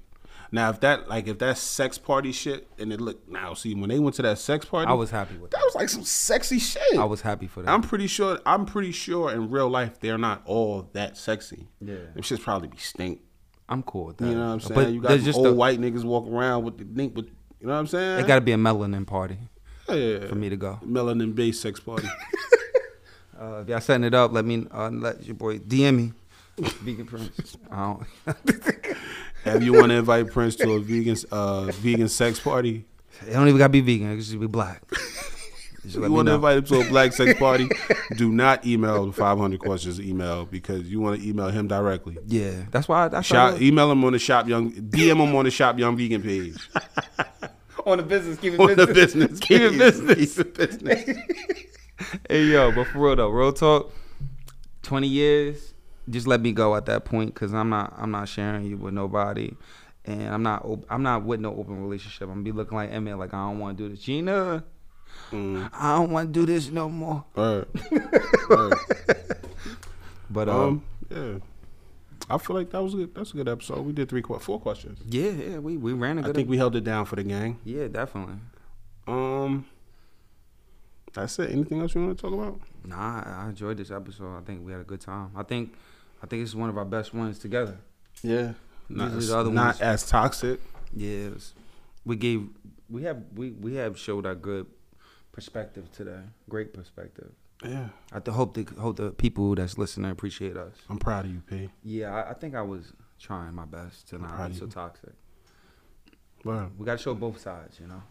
now 0.51 0.69
if 0.69 0.79
that 0.81 1.07
like 1.09 1.27
if 1.27 1.39
that 1.39 1.57
sex 1.57 1.97
party 1.97 2.31
shit 2.31 2.67
and 2.77 2.91
it 2.91 2.99
look 2.99 3.27
now 3.29 3.53
see 3.53 3.73
when 3.73 3.89
they 3.89 3.99
went 3.99 4.15
to 4.15 4.21
that 4.21 4.37
sex 4.37 4.65
party 4.65 4.89
I 4.89 4.93
was 4.93 5.09
happy 5.09 5.37
with 5.37 5.51
that 5.51 5.57
that. 5.57 5.65
was 5.65 5.75
like 5.75 5.89
some 5.89 6.03
sexy 6.03 6.59
shit. 6.59 6.97
I 6.97 7.05
was 7.05 7.21
happy 7.21 7.47
for 7.47 7.61
that. 7.61 7.71
I'm 7.71 7.81
pretty 7.81 8.07
sure. 8.07 8.39
I'm 8.45 8.65
pretty 8.65 8.91
sure 8.91 9.31
in 9.31 9.49
real 9.49 9.69
life 9.69 9.99
they're 9.99 10.17
not 10.17 10.41
all 10.45 10.89
that 10.93 11.17
sexy. 11.17 11.67
Yeah. 11.79 11.95
them 12.13 12.21
shits 12.21 12.41
probably 12.41 12.67
be 12.67 12.77
stink. 12.77 13.21
I'm 13.69 13.83
cool 13.83 14.07
with 14.07 14.17
that. 14.17 14.27
You 14.27 14.35
know 14.35 14.47
what 14.47 14.53
I'm 14.53 14.59
saying? 14.59 14.75
But 14.75 14.93
you 14.93 15.01
got 15.01 15.19
just 15.19 15.37
old 15.37 15.47
a, 15.47 15.53
white 15.53 15.79
niggas 15.79 16.03
walk 16.03 16.27
around 16.27 16.65
with 16.65 16.77
the 16.77 16.83
link 16.83 17.15
with. 17.15 17.27
You 17.59 17.67
know 17.67 17.73
what 17.73 17.79
I'm 17.79 17.87
saying? 17.87 18.19
it 18.19 18.27
got 18.27 18.35
to 18.35 18.41
be 18.41 18.51
a 18.51 18.57
melanin 18.57 19.05
party 19.05 19.37
yeah. 19.87 20.25
for 20.27 20.35
me 20.35 20.49
to 20.49 20.57
go. 20.57 20.79
melanin 20.83 21.33
based 21.33 21.61
sex 21.61 21.79
party. 21.79 22.07
Uh, 23.41 23.61
if 23.63 23.69
y'all 23.69 23.81
setting 23.81 24.03
it 24.03 24.13
up, 24.13 24.31
let 24.31 24.45
me 24.45 24.67
uh, 24.69 24.91
let 24.91 25.25
your 25.25 25.33
boy 25.33 25.57
DM 25.57 25.95
me. 25.95 26.13
Vegan 26.61 27.05
Prince. 27.05 27.57
I 27.71 27.75
don't. 27.77 28.05
if 29.45 29.63
you 29.63 29.73
want 29.73 29.89
to 29.89 29.95
invite 29.95 30.31
Prince 30.31 30.55
to 30.57 30.71
a 30.73 30.79
vegan 30.79 31.15
uh, 31.31 31.65
vegan 31.65 32.07
sex 32.09 32.39
party, 32.39 32.85
it 33.27 33.31
don't 33.33 33.47
even 33.47 33.57
gotta 33.57 33.69
be 33.69 33.81
vegan. 33.81 34.11
It 34.11 34.17
just 34.17 34.39
be 34.39 34.47
black. 34.47 34.83
Just 35.83 35.95
you 35.95 36.11
want 36.11 36.27
to 36.27 36.35
invite 36.35 36.57
him 36.57 36.63
to 36.65 36.81
a 36.81 36.89
black 36.89 37.11
sex 37.11 37.33
party, 37.39 37.67
do 38.15 38.31
not 38.31 38.67
email 38.67 39.07
the 39.07 39.13
500 39.13 39.59
questions 39.59 39.99
email 39.99 40.45
because 40.45 40.87
you 40.87 40.99
want 40.99 41.19
to 41.19 41.27
email 41.27 41.49
him 41.49 41.67
directly. 41.67 42.19
Yeah, 42.27 42.51
that's 42.69 42.87
why. 42.87 43.07
That's 43.07 43.25
Shop, 43.25 43.53
why 43.53 43.59
email 43.59 43.91
him 43.91 44.03
on 44.03 44.13
the 44.13 44.19
shop 44.19 44.47
young, 44.47 44.71
DM 44.71 45.19
him 45.27 45.35
on 45.35 45.45
the 45.45 45.49
shop 45.49 45.79
young 45.79 45.97
vegan 45.97 46.21
page. 46.21 46.55
on 47.83 47.97
the 47.97 48.03
business. 48.03 48.37
Keep 48.37 48.53
it 48.53 48.59
on 48.59 48.75
the 48.75 48.85
business, 48.85 49.39
Keep 49.39 49.61
it 49.61 49.77
business. 49.79 50.35
Keep 50.35 50.45
it 50.45 50.53
business. 50.55 51.17
hey 52.29 52.43
yo, 52.43 52.71
but 52.71 52.85
for 52.85 52.99
real 52.99 53.15
though, 53.15 53.29
real 53.29 53.51
talk. 53.51 53.91
Twenty 54.83 55.07
years, 55.07 55.70
just 56.09 56.27
let 56.27 56.41
me 56.41 56.51
go 56.51 56.75
at 56.75 56.85
that 56.87 57.05
point 57.05 57.33
because 57.33 57.53
I'm 57.53 57.69
not. 57.69 57.93
I'm 57.97 58.11
not 58.11 58.27
sharing 58.27 58.65
you 58.65 58.77
with 58.77 58.93
nobody, 58.93 59.53
and 60.05 60.27
I'm 60.33 60.43
not. 60.43 60.65
op- 60.65 60.85
I'm 60.89 61.03
not 61.03 61.23
with 61.23 61.39
no 61.39 61.55
open 61.55 61.81
relationship. 61.81 62.23
I'm 62.23 62.29
gonna 62.35 62.43
be 62.43 62.51
looking 62.51 62.77
like 62.77 62.91
Emmett. 62.91 63.17
Like 63.17 63.33
I 63.33 63.37
don't 63.47 63.59
want 63.59 63.77
to 63.77 63.83
do 63.83 63.89
this. 63.89 64.03
Gina, 64.03 64.63
Mm. 65.31 65.69
I 65.73 65.95
don't 65.97 66.09
want 66.11 66.33
to 66.33 66.39
do 66.39 66.45
this 66.45 66.69
no 66.71 66.87
more. 66.89 67.25
Word. 67.35 67.67
Word. 68.49 68.73
But 70.29 70.47
um, 70.47 70.57
Um, 70.59 70.83
yeah. 71.09 71.39
I 72.29 72.37
feel 72.37 72.55
like 72.55 72.69
that 72.71 72.81
was 72.81 72.93
a 72.93 72.97
good. 72.97 73.15
That's 73.15 73.31
a 73.33 73.35
good 73.35 73.49
episode. 73.49 73.85
We 73.85 73.91
did 73.91 74.07
three, 74.07 74.21
four 74.21 74.59
questions. 74.61 74.99
yeah, 75.05 75.31
yeah, 75.31 75.57
we 75.57 75.75
we 75.75 75.91
ran 75.93 76.17
a 76.17 76.21
I 76.21 76.23
good. 76.23 76.29
I 76.31 76.33
think 76.37 76.49
we 76.49 76.55
held 76.57 76.75
it 76.77 76.85
down 76.85 77.03
for 77.05 77.17
the 77.17 77.23
gang. 77.23 77.59
yeah, 77.65 77.87
definitely. 77.89 78.35
Um, 79.07 79.65
that's 81.13 81.37
it. 81.39 81.51
Anything 81.51 81.81
else 81.81 81.93
you 81.93 82.05
want 82.05 82.17
to 82.17 82.21
talk 82.21 82.33
about? 82.33 82.61
Nah, 82.85 83.23
I 83.25 83.49
enjoyed 83.49 83.75
this 83.77 83.91
episode. 83.91 84.37
I 84.37 84.41
think 84.41 84.65
we 84.65 84.71
had 84.71 84.79
a 84.81 84.85
good 84.85 85.01
time. 85.01 85.31
I 85.35 85.43
think, 85.43 85.73
I 86.23 86.27
think 86.27 86.43
it's 86.43 86.55
one 86.55 86.69
of 86.69 86.77
our 86.77 86.85
best 86.85 87.13
ones 87.13 87.39
together. 87.39 87.77
Yeah, 88.23 88.53
not, 88.89 89.11
other 89.11 89.49
not 89.51 89.65
ones- 89.65 89.81
as 89.81 90.05
toxic. 90.05 90.59
Yeah, 90.93 91.29
was- 91.29 91.53
we 92.05 92.15
gave 92.15 92.47
we 92.89 93.03
have 93.03 93.23
we 93.35 93.51
we 93.51 93.75
have 93.75 93.97
showed 93.97 94.25
our 94.25 94.35
good 94.35 94.67
perspective 95.31 95.91
today. 95.91 96.21
Great 96.49 96.73
perspective. 96.73 97.31
Yeah, 97.63 97.89
I 98.11 98.19
th- 98.19 98.35
hope 98.35 98.53
the 98.55 98.63
hope 98.79 98.95
the 98.97 99.11
people 99.11 99.53
that's 99.55 99.77
listening 99.77 100.09
appreciate 100.11 100.57
us. 100.57 100.73
I'm 100.89 100.97
proud 100.97 101.25
of 101.25 101.31
you, 101.31 101.41
P. 101.47 101.69
Yeah, 101.83 102.13
I, 102.13 102.31
I 102.31 102.33
think 102.33 102.55
I 102.55 102.61
was 102.63 102.91
trying 103.19 103.53
my 103.53 103.65
best 103.65 104.09
to 104.09 104.17
not 104.17 104.49
be 104.49 104.55
so 104.57 104.65
toxic. 104.67 105.13
Word. 106.43 106.71
We 106.77 106.85
got 106.87 106.97
to 106.97 107.03
show 107.03 107.13
both 107.13 107.39
sides, 107.39 107.79
you 107.79 107.85
know. 107.87 108.01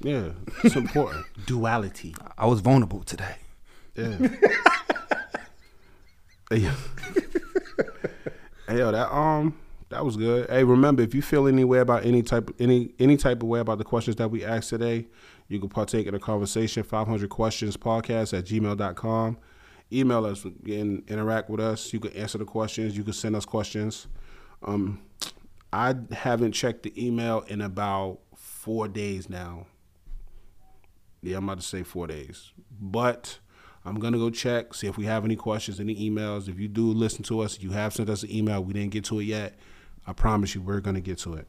Yeah, 0.00 0.30
it's 0.64 0.76
important. 0.76 1.26
Duality. 1.46 2.14
I- 2.38 2.46
was 2.46 2.60
vulnerable 2.60 3.02
today. 3.02 3.36
Yeah. 3.94 4.16
yo. 6.56 6.72
Hey, 8.68 8.78
yo, 8.78 8.92
that 8.92 9.14
um, 9.14 9.56
that 9.88 10.04
was 10.04 10.16
good. 10.16 10.48
Hey, 10.50 10.64
remember 10.64 11.02
if 11.02 11.14
you 11.14 11.22
feel 11.22 11.46
any 11.46 11.64
way 11.64 11.78
about 11.78 12.04
any 12.04 12.22
type 12.22 12.50
any 12.58 12.92
any 12.98 13.16
type 13.16 13.42
of 13.42 13.48
way 13.48 13.60
about 13.60 13.78
the 13.78 13.84
questions 13.84 14.16
that 14.16 14.30
we 14.30 14.44
asked 14.44 14.70
today, 14.70 15.06
you 15.48 15.60
can 15.60 15.68
partake 15.68 16.06
in 16.06 16.14
a 16.14 16.18
conversation. 16.18 16.82
Five 16.82 17.06
hundred 17.06 17.30
questions 17.30 17.76
podcast 17.76 18.36
at 18.36 18.44
gmail.com. 18.44 19.38
Email 19.92 20.26
us 20.26 20.44
and 20.44 21.08
interact 21.08 21.48
with 21.48 21.60
us. 21.60 21.92
You 21.92 22.00
can 22.00 22.12
answer 22.12 22.38
the 22.38 22.44
questions. 22.44 22.96
You 22.96 23.04
can 23.04 23.12
send 23.12 23.36
us 23.36 23.44
questions. 23.44 24.08
Um, 24.64 25.00
I 25.72 25.94
haven't 26.12 26.52
checked 26.52 26.82
the 26.82 27.06
email 27.06 27.44
in 27.46 27.60
about 27.60 28.18
four 28.34 28.88
days 28.88 29.28
now. 29.28 29.66
Yeah, 31.22 31.36
I'm 31.36 31.44
about 31.44 31.60
to 31.60 31.66
say 31.66 31.82
four 31.82 32.06
days. 32.06 32.52
But 32.80 33.38
I'm 33.86 34.00
gonna 34.00 34.18
go 34.18 34.30
check, 34.30 34.74
see 34.74 34.86
if 34.88 34.96
we 34.98 35.04
have 35.06 35.24
any 35.24 35.36
questions, 35.36 35.78
any 35.80 35.94
emails. 36.10 36.48
If 36.48 36.58
you 36.58 36.66
do 36.68 36.86
listen 36.92 37.22
to 37.24 37.40
us, 37.40 37.60
you 37.60 37.70
have 37.70 37.94
sent 37.94 38.10
us 38.10 38.22
an 38.24 38.30
email, 38.32 38.62
we 38.64 38.72
didn't 38.72 38.90
get 38.90 39.04
to 39.06 39.20
it 39.20 39.24
yet. 39.24 39.54
I 40.06 40.12
promise 40.12 40.54
you 40.54 40.60
we're 40.60 40.80
gonna 40.80 41.00
get 41.00 41.18
to 41.18 41.34
it. 41.34 41.46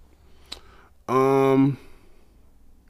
Um 1.09 1.77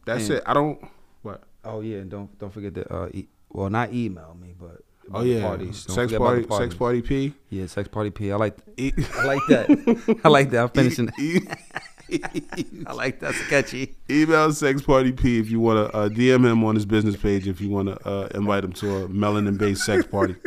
that's 0.06 0.28
And- 0.30 0.38
it. 0.38 0.44
I 0.46 0.54
don't 0.54 0.80
what? 1.22 1.44
Oh 1.64 1.82
yeah, 1.82 1.98
and 1.98 2.10
don't 2.12 2.38
don't 2.40 2.52
forget 2.54 2.74
to 2.76 2.94
uh, 2.94 3.10
e- 3.14 3.28
well 3.50 3.70
not 3.70 3.94
email 3.94 4.36
me, 4.40 4.54
but 4.60 4.82
Oh 5.14 5.22
yeah. 5.24 5.42
parties. 5.42 5.86
Don't 5.86 5.96
Sex 5.96 6.14
party 6.18 6.46
sex 6.50 6.76
party 6.76 7.02
P. 7.02 7.34
Yeah, 7.50 7.68
sex 7.68 7.88
party 7.88 8.10
P. 8.10 8.32
I 8.32 8.36
like 8.36 8.58
E- 8.78 8.92
I 9.16 9.24
like 9.26 9.42
that. 9.50 10.20
I 10.26 10.28
like 10.30 10.50
that. 10.52 10.64
I'm 10.64 10.70
finishing. 10.70 11.10
E- 11.20 11.40
I 12.88 12.94
like 12.94 13.20
that 13.20 13.34
sketchy. 13.34 13.96
Email 14.10 14.52
Sex 14.54 14.82
Party 14.82 15.12
P 15.12 15.40
if 15.40 15.50
you 15.50 15.60
want 15.60 15.92
to 15.92 15.98
uh, 15.98 16.10
DM 16.10 16.50
him 16.50 16.64
on 16.64 16.76
his 16.76 16.86
business 16.86 17.16
page 17.16 17.48
if 17.48 17.60
you 17.60 17.70
want 17.70 17.90
to 17.90 18.08
uh, 18.08 18.30
invite 18.34 18.64
him 18.64 18.74
to 18.74 19.04
a 19.04 19.08
melanin 19.10 19.58
based 19.58 19.84
sex 19.84 20.06
party. 20.06 20.36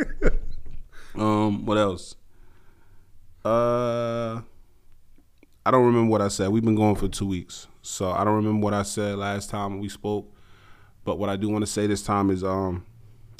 Um, 1.15 1.65
what 1.65 1.77
else? 1.77 2.15
Uh, 3.43 4.41
I 5.65 5.71
don't 5.71 5.85
remember 5.85 6.09
what 6.09 6.21
I 6.21 6.27
said. 6.29 6.49
We've 6.49 6.63
been 6.63 6.75
going 6.75 6.95
for 6.95 7.07
two 7.07 7.27
weeks, 7.27 7.67
so 7.81 8.11
I 8.11 8.23
don't 8.23 8.35
remember 8.35 8.63
what 8.63 8.73
I 8.73 8.83
said 8.83 9.17
last 9.17 9.49
time 9.49 9.79
we 9.79 9.89
spoke. 9.89 10.33
But 11.03 11.17
what 11.17 11.29
I 11.29 11.35
do 11.35 11.49
want 11.49 11.63
to 11.63 11.71
say 11.71 11.87
this 11.87 12.03
time 12.03 12.29
is, 12.29 12.43
um, 12.43 12.85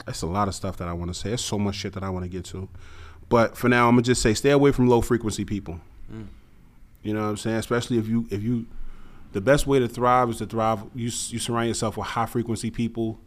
it's 0.08 0.22
a 0.24 0.28
lot 0.28 0.48
of 0.48 0.56
stuff 0.56 0.78
that 0.78 0.88
I 0.88 0.94
want 0.94 1.14
to 1.14 1.20
say. 1.20 1.30
There's 1.30 1.44
so 1.44 1.60
much 1.60 1.76
shit 1.76 1.94
that 1.94 2.04
I 2.04 2.10
want 2.10 2.26
to 2.26 2.30
get 2.30 2.44
to. 2.46 2.68
But 3.30 3.56
for 3.56 3.70
now, 3.70 3.88
I'm 3.88 3.94
gonna 3.94 4.02
just 4.02 4.22
say, 4.22 4.34
stay 4.34 4.50
away 4.50 4.72
from 4.72 4.88
low 4.88 5.00
frequency 5.02 5.46
people. 5.46 5.80
You 7.04 7.14
know 7.14 7.22
what 7.22 7.30
I'm 7.30 7.38
saying? 7.38 7.58
Especially 7.58 7.98
if 7.98 8.08
you 8.08 8.28
if 8.30 8.44
you 8.44 8.68
the 9.34 9.42
best 9.42 9.66
way 9.66 9.80
to 9.80 9.88
thrive 9.88 10.30
is 10.30 10.38
to 10.38 10.46
thrive. 10.46 10.84
You 10.94 11.06
you 11.06 11.40
surround 11.40 11.68
yourself 11.68 11.98
with 11.98 12.08
high 12.08 12.26
frequency 12.26 12.72
people 12.72 13.20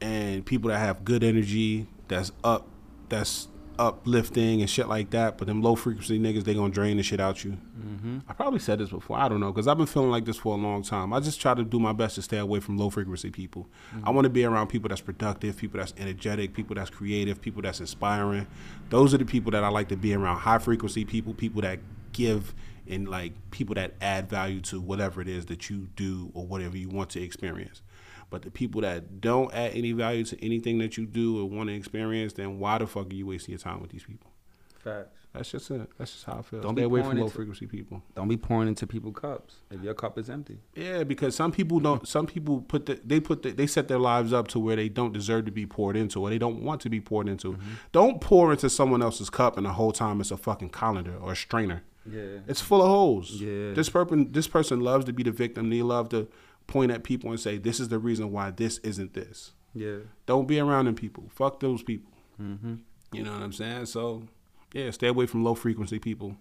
and 0.00 0.44
people 0.44 0.70
that 0.70 0.78
have 0.78 1.04
good 1.04 1.24
energy, 1.24 1.86
that's 2.06 2.32
up, 2.44 2.68
that's 3.08 3.48
uplifting 3.78 4.60
and 4.60 4.68
shit 4.68 4.88
like 4.88 5.10
that. 5.10 5.38
But 5.38 5.46
them 5.46 5.62
low 5.62 5.74
frequency 5.76 6.18
niggas, 6.18 6.44
they 6.44 6.54
gonna 6.54 6.72
drain 6.72 6.96
the 6.96 7.02
shit 7.02 7.20
out 7.20 7.38
of 7.38 7.44
you. 7.44 7.52
Mm-hmm. 7.52 8.18
I 8.28 8.32
probably 8.32 8.58
said 8.58 8.78
this 8.78 8.90
before. 8.90 9.18
I 9.18 9.28
don't 9.28 9.40
know 9.40 9.50
because 9.50 9.68
I've 9.68 9.78
been 9.78 9.86
feeling 9.86 10.10
like 10.10 10.24
this 10.24 10.36
for 10.36 10.54
a 10.54 10.56
long 10.56 10.82
time. 10.82 11.12
I 11.12 11.20
just 11.20 11.40
try 11.40 11.54
to 11.54 11.64
do 11.64 11.78
my 11.78 11.92
best 11.92 12.16
to 12.16 12.22
stay 12.22 12.38
away 12.38 12.60
from 12.60 12.76
low 12.76 12.90
frequency 12.90 13.30
people. 13.30 13.66
Mm-hmm. 13.94 14.08
I 14.08 14.10
want 14.10 14.24
to 14.24 14.30
be 14.30 14.44
around 14.44 14.68
people 14.68 14.88
that's 14.88 15.00
productive, 15.00 15.56
people 15.56 15.78
that's 15.78 15.94
energetic, 15.96 16.54
people 16.54 16.76
that's 16.76 16.90
creative, 16.90 17.40
people 17.40 17.62
that's 17.62 17.80
inspiring. 17.80 18.46
Those 18.90 19.14
are 19.14 19.18
the 19.18 19.24
people 19.24 19.52
that 19.52 19.64
I 19.64 19.68
like 19.68 19.88
to 19.88 19.96
be 19.96 20.14
around. 20.14 20.38
High 20.38 20.58
frequency 20.58 21.04
people, 21.04 21.34
people 21.34 21.62
that 21.62 21.78
give 22.12 22.54
and 22.88 23.08
like 23.08 23.32
people 23.50 23.74
that 23.74 23.94
add 24.00 24.28
value 24.28 24.60
to 24.62 24.80
whatever 24.80 25.20
it 25.20 25.28
is 25.28 25.46
that 25.46 25.68
you 25.68 25.88
do 25.94 26.30
or 26.34 26.46
whatever 26.46 26.76
you 26.76 26.88
want 26.88 27.10
to 27.10 27.22
experience. 27.22 27.82
But 28.30 28.42
the 28.42 28.50
people 28.50 28.82
that 28.82 29.20
don't 29.20 29.52
add 29.54 29.72
any 29.74 29.92
value 29.92 30.24
to 30.24 30.44
anything 30.44 30.78
that 30.78 30.96
you 30.96 31.06
do 31.06 31.40
or 31.40 31.48
want 31.48 31.68
to 31.68 31.74
experience, 31.74 32.34
then 32.34 32.58
why 32.58 32.78
the 32.78 32.86
fuck 32.86 33.10
are 33.10 33.14
you 33.14 33.26
wasting 33.26 33.52
your 33.52 33.58
time 33.58 33.80
with 33.80 33.90
these 33.90 34.04
people? 34.04 34.30
Facts. 34.78 35.18
That's 35.34 35.50
just 35.50 35.70
it. 35.70 35.88
That's 35.98 36.12
just 36.12 36.24
how 36.24 36.38
I 36.38 36.42
feel. 36.42 36.60
Don't 36.60 36.74
Stay 36.74 36.80
be 36.80 36.84
away 36.84 37.00
pouring 37.00 37.10
from 37.10 37.18
low 37.20 37.24
into- 37.26 37.36
frequency 37.36 37.66
people. 37.66 38.02
Don't 38.14 38.28
be 38.28 38.36
pouring 38.36 38.68
into 38.68 38.86
people's 38.86 39.16
cups 39.16 39.56
if 39.70 39.82
your 39.82 39.94
cup 39.94 40.18
is 40.18 40.30
empty. 40.30 40.58
Yeah, 40.74 41.04
because 41.04 41.36
some 41.36 41.52
people 41.52 41.80
don't. 41.80 42.08
Some 42.08 42.26
people 42.26 42.62
put 42.62 42.86
the, 42.86 42.98
they 43.04 43.20
put 43.20 43.42
the, 43.42 43.50
they 43.52 43.66
set 43.66 43.88
their 43.88 43.98
lives 43.98 44.32
up 44.32 44.48
to 44.48 44.58
where 44.58 44.74
they 44.74 44.88
don't 44.88 45.12
deserve 45.12 45.44
to 45.44 45.52
be 45.52 45.66
poured 45.66 45.96
into, 45.96 46.22
or 46.22 46.30
they 46.30 46.38
don't 46.38 46.62
want 46.62 46.80
to 46.82 46.88
be 46.90 47.00
poured 47.00 47.28
into. 47.28 47.52
Mm-hmm. 47.52 47.72
Don't 47.92 48.20
pour 48.20 48.52
into 48.52 48.70
someone 48.70 49.02
else's 49.02 49.28
cup, 49.28 49.56
and 49.58 49.66
the 49.66 49.74
whole 49.74 49.92
time 49.92 50.20
it's 50.20 50.30
a 50.30 50.36
fucking 50.36 50.70
colander 50.70 51.16
or 51.20 51.32
a 51.32 51.36
strainer. 51.36 51.82
Yeah. 52.10 52.40
It's 52.46 52.60
full 52.60 52.82
of 52.82 52.88
holes. 52.88 53.32
Yeah. 53.32 53.72
This 53.72 53.88
person, 53.88 54.32
this 54.32 54.48
person 54.48 54.80
loves 54.80 55.04
to 55.06 55.12
be 55.12 55.22
the 55.22 55.30
victim. 55.30 55.70
They 55.70 55.82
love 55.82 56.08
to 56.10 56.28
point 56.66 56.92
at 56.92 57.02
people 57.02 57.30
and 57.30 57.40
say, 57.40 57.58
"This 57.58 57.80
is 57.80 57.88
the 57.88 57.98
reason 57.98 58.32
why 58.32 58.50
this 58.50 58.78
isn't 58.78 59.14
this." 59.14 59.52
Yeah. 59.74 59.98
Don't 60.26 60.46
be 60.46 60.58
around 60.58 60.86
them 60.86 60.94
people. 60.94 61.24
Fuck 61.30 61.60
those 61.60 61.82
people. 61.82 62.12
Mm-hmm. 62.40 62.76
You 63.12 63.22
know 63.22 63.32
what 63.32 63.42
I'm 63.42 63.52
saying? 63.52 63.86
So, 63.86 64.24
yeah, 64.72 64.90
stay 64.90 65.08
away 65.08 65.26
from 65.26 65.44
low 65.44 65.54
frequency 65.54 65.98
people. 65.98 66.36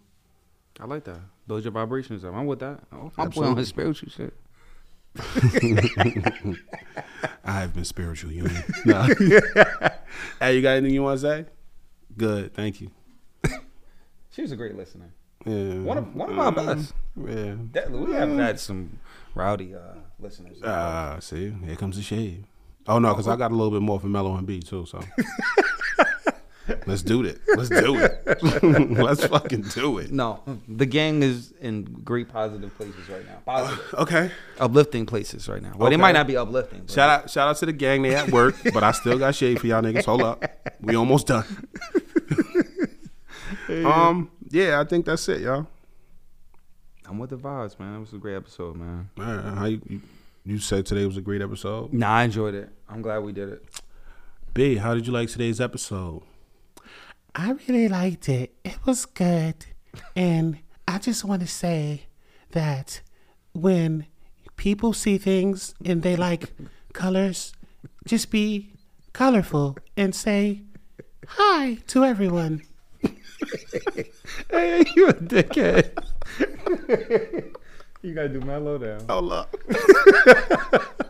I 0.80 0.86
like 0.86 1.05
that. 1.05 1.20
Those 1.47 1.63
your 1.63 1.72
vibrations 1.72 2.24
up. 2.24 2.34
I'm 2.34 2.45
with 2.45 2.59
that. 2.59 2.82
Oh, 2.91 3.11
I'm 3.18 3.32
putting 3.32 3.51
on 3.51 3.57
his 3.57 3.70
spiritual 3.70 4.09
shit. 4.09 4.34
I 7.43 7.59
have 7.61 7.74
been 7.74 7.86
spiritual 7.86 8.32
union. 8.32 8.63
no. 8.86 9.07
hey, 10.39 10.55
you 10.55 10.61
got 10.61 10.78
anything 10.78 10.93
you 10.93 11.01
want 11.01 11.20
to 11.20 11.28
say? 11.28 11.45
Good, 12.15 12.53
thank 12.53 12.82
you. 12.82 12.91
She 14.30 14.43
was 14.43 14.51
a 14.51 14.55
great 14.55 14.76
listener. 14.76 15.13
Yeah. 15.48 15.80
One 15.80 15.98
of 15.98 16.16
one 16.16 16.30
of 16.30 16.36
my 16.36 16.50
best. 16.52 16.93
Yeah. 17.16 17.56
That, 17.74 17.89
we 17.91 18.14
have 18.14 18.30
had 18.30 18.60
some 18.60 19.00
rowdy 19.34 19.74
uh, 19.74 19.80
listeners. 20.20 20.58
Ah, 20.64 21.18
see, 21.20 21.52
here 21.66 21.76
comes 21.76 21.95
the 21.95 22.04
shade. 22.04 22.43
Oh 22.88 23.00
no, 23.00 23.10
because 23.14 23.28
I 23.28 23.36
got 23.36 23.52
a 23.52 23.56
little 23.56 23.72
bit 23.72 23.82
more 23.82 24.00
for 24.00 24.08
Mellow 24.08 24.36
and 24.36 24.45
B 24.45 24.60
too. 24.60 24.86
So 24.86 25.02
let's 26.86 27.02
do 27.02 27.24
it. 27.24 27.39
Let's 27.56 27.70
do 27.70 27.98
it. 27.98 28.91
let's 28.91 29.26
fucking 29.26 29.62
do 29.74 29.98
it. 30.00 30.12
no, 30.12 30.41
the 30.68 30.86
gang 30.86 31.24
is 31.24 31.54
in 31.62 31.84
great 31.84 32.30
positive 32.30 32.76
places 32.76 33.08
right 33.10 33.26
now. 33.26 33.39
Positive, 33.45 33.93
Okay. 33.95 34.32
uplifting 34.60 35.06
places 35.06 35.48
right 35.50 35.62
now. 35.62 35.74
Well, 35.76 35.89
they 35.89 35.98
might 35.98 36.14
not 36.14 36.28
be 36.28 36.38
uplifting. 36.38 36.82
but- 36.82 36.91
Shout 36.91 37.10
out, 37.10 37.30
shout 37.30 37.48
out 37.50 37.58
to 37.58 37.66
the 37.66 37.74
gang. 37.74 38.02
They 38.04 38.16
at 38.16 38.32
work, 38.32 38.56
but 38.74 38.84
I 38.84 38.91
still 38.91 39.18
got 39.18 39.34
shade 39.36 39.60
for 39.60 39.68
y'all 39.68 39.82
niggas. 39.82 40.06
Hold 40.06 40.22
up, 40.22 40.43
we 40.82 40.95
almost 40.95 41.28
done. 41.28 41.45
um, 43.86 44.30
yeah, 44.50 44.80
I 44.80 44.84
think 44.84 45.06
that's 45.06 45.28
it, 45.30 45.41
y'all. 45.41 45.68
I'm 47.08 47.20
with 47.20 47.30
the 47.30 47.38
vibes, 47.38 47.80
man. 47.80 47.95
It 47.95 48.00
was 48.00 48.14
a 48.14 48.18
great 48.18 48.36
episode, 48.36 48.76
man. 48.76 49.10
All 49.18 49.26
right, 49.26 49.54
how 49.54 49.66
you, 49.66 49.82
you, 49.88 50.02
you 50.45 50.60
said 50.60 50.86
today 50.86 51.06
was 51.06 51.18
a 51.18 51.22
great 51.22 51.41
episode. 51.41 51.93
Nah, 51.93 52.18
I 52.18 52.24
enjoyed 52.24 52.54
it. 52.54 52.70
I'm 52.89 53.02
glad 53.02 53.20
we 53.20 53.32
did 53.32 53.50
it. 53.50 53.64
B, 54.54 54.76
how 54.76 54.93
did 54.93 55.08
you 55.08 55.14
like 55.14 55.30
today's 55.30 55.62
episode? 55.62 56.24
I 57.36 57.52
really 57.68 57.88
liked 57.88 58.28
it. 58.30 58.54
It 58.66 58.78
was 58.86 59.06
good. 59.06 59.66
And 60.16 60.60
I 60.88 60.98
just 60.98 61.24
want 61.24 61.41
to 61.41 61.48
say 61.48 62.08
that 62.52 63.02
when 63.54 64.08
people 64.56 64.93
see 64.93 65.18
things 65.18 65.76
and 65.86 66.02
they 66.02 66.16
like 66.16 66.52
colors, 66.93 67.54
just 68.06 68.32
be 68.32 68.72
colorful 69.14 69.78
and 69.95 70.16
say 70.16 70.64
hi 71.28 71.76
to 71.88 72.04
everyone. 72.04 72.64
Hey, 74.51 74.84
you 74.95 75.07
a 75.07 75.13
dickhead. 75.13 75.91
you 78.01 78.13
gotta 78.13 78.30
do 78.30 78.41
Mellow 78.41 78.78
now. 78.78 78.99
Hold 79.09 79.32
up. 79.32 79.55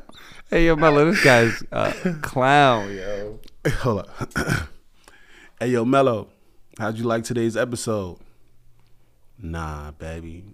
Hey, 0.50 0.68
yo, 0.68 0.78
Mellow, 0.78 1.12
this 1.12 1.22
guy's 1.22 1.62
a 1.74 1.92
clown, 2.22 2.96
yo. 2.96 3.38
Hold 3.80 4.00
up. 4.00 4.34
hey, 5.60 5.68
yo, 5.68 5.84
Mello, 5.84 6.30
how'd 6.80 6.98
you 6.98 7.04
like 7.04 7.26
today's 7.26 7.58
episode? 7.58 8.18
Nah, 9.38 9.92
baby. 9.92 10.46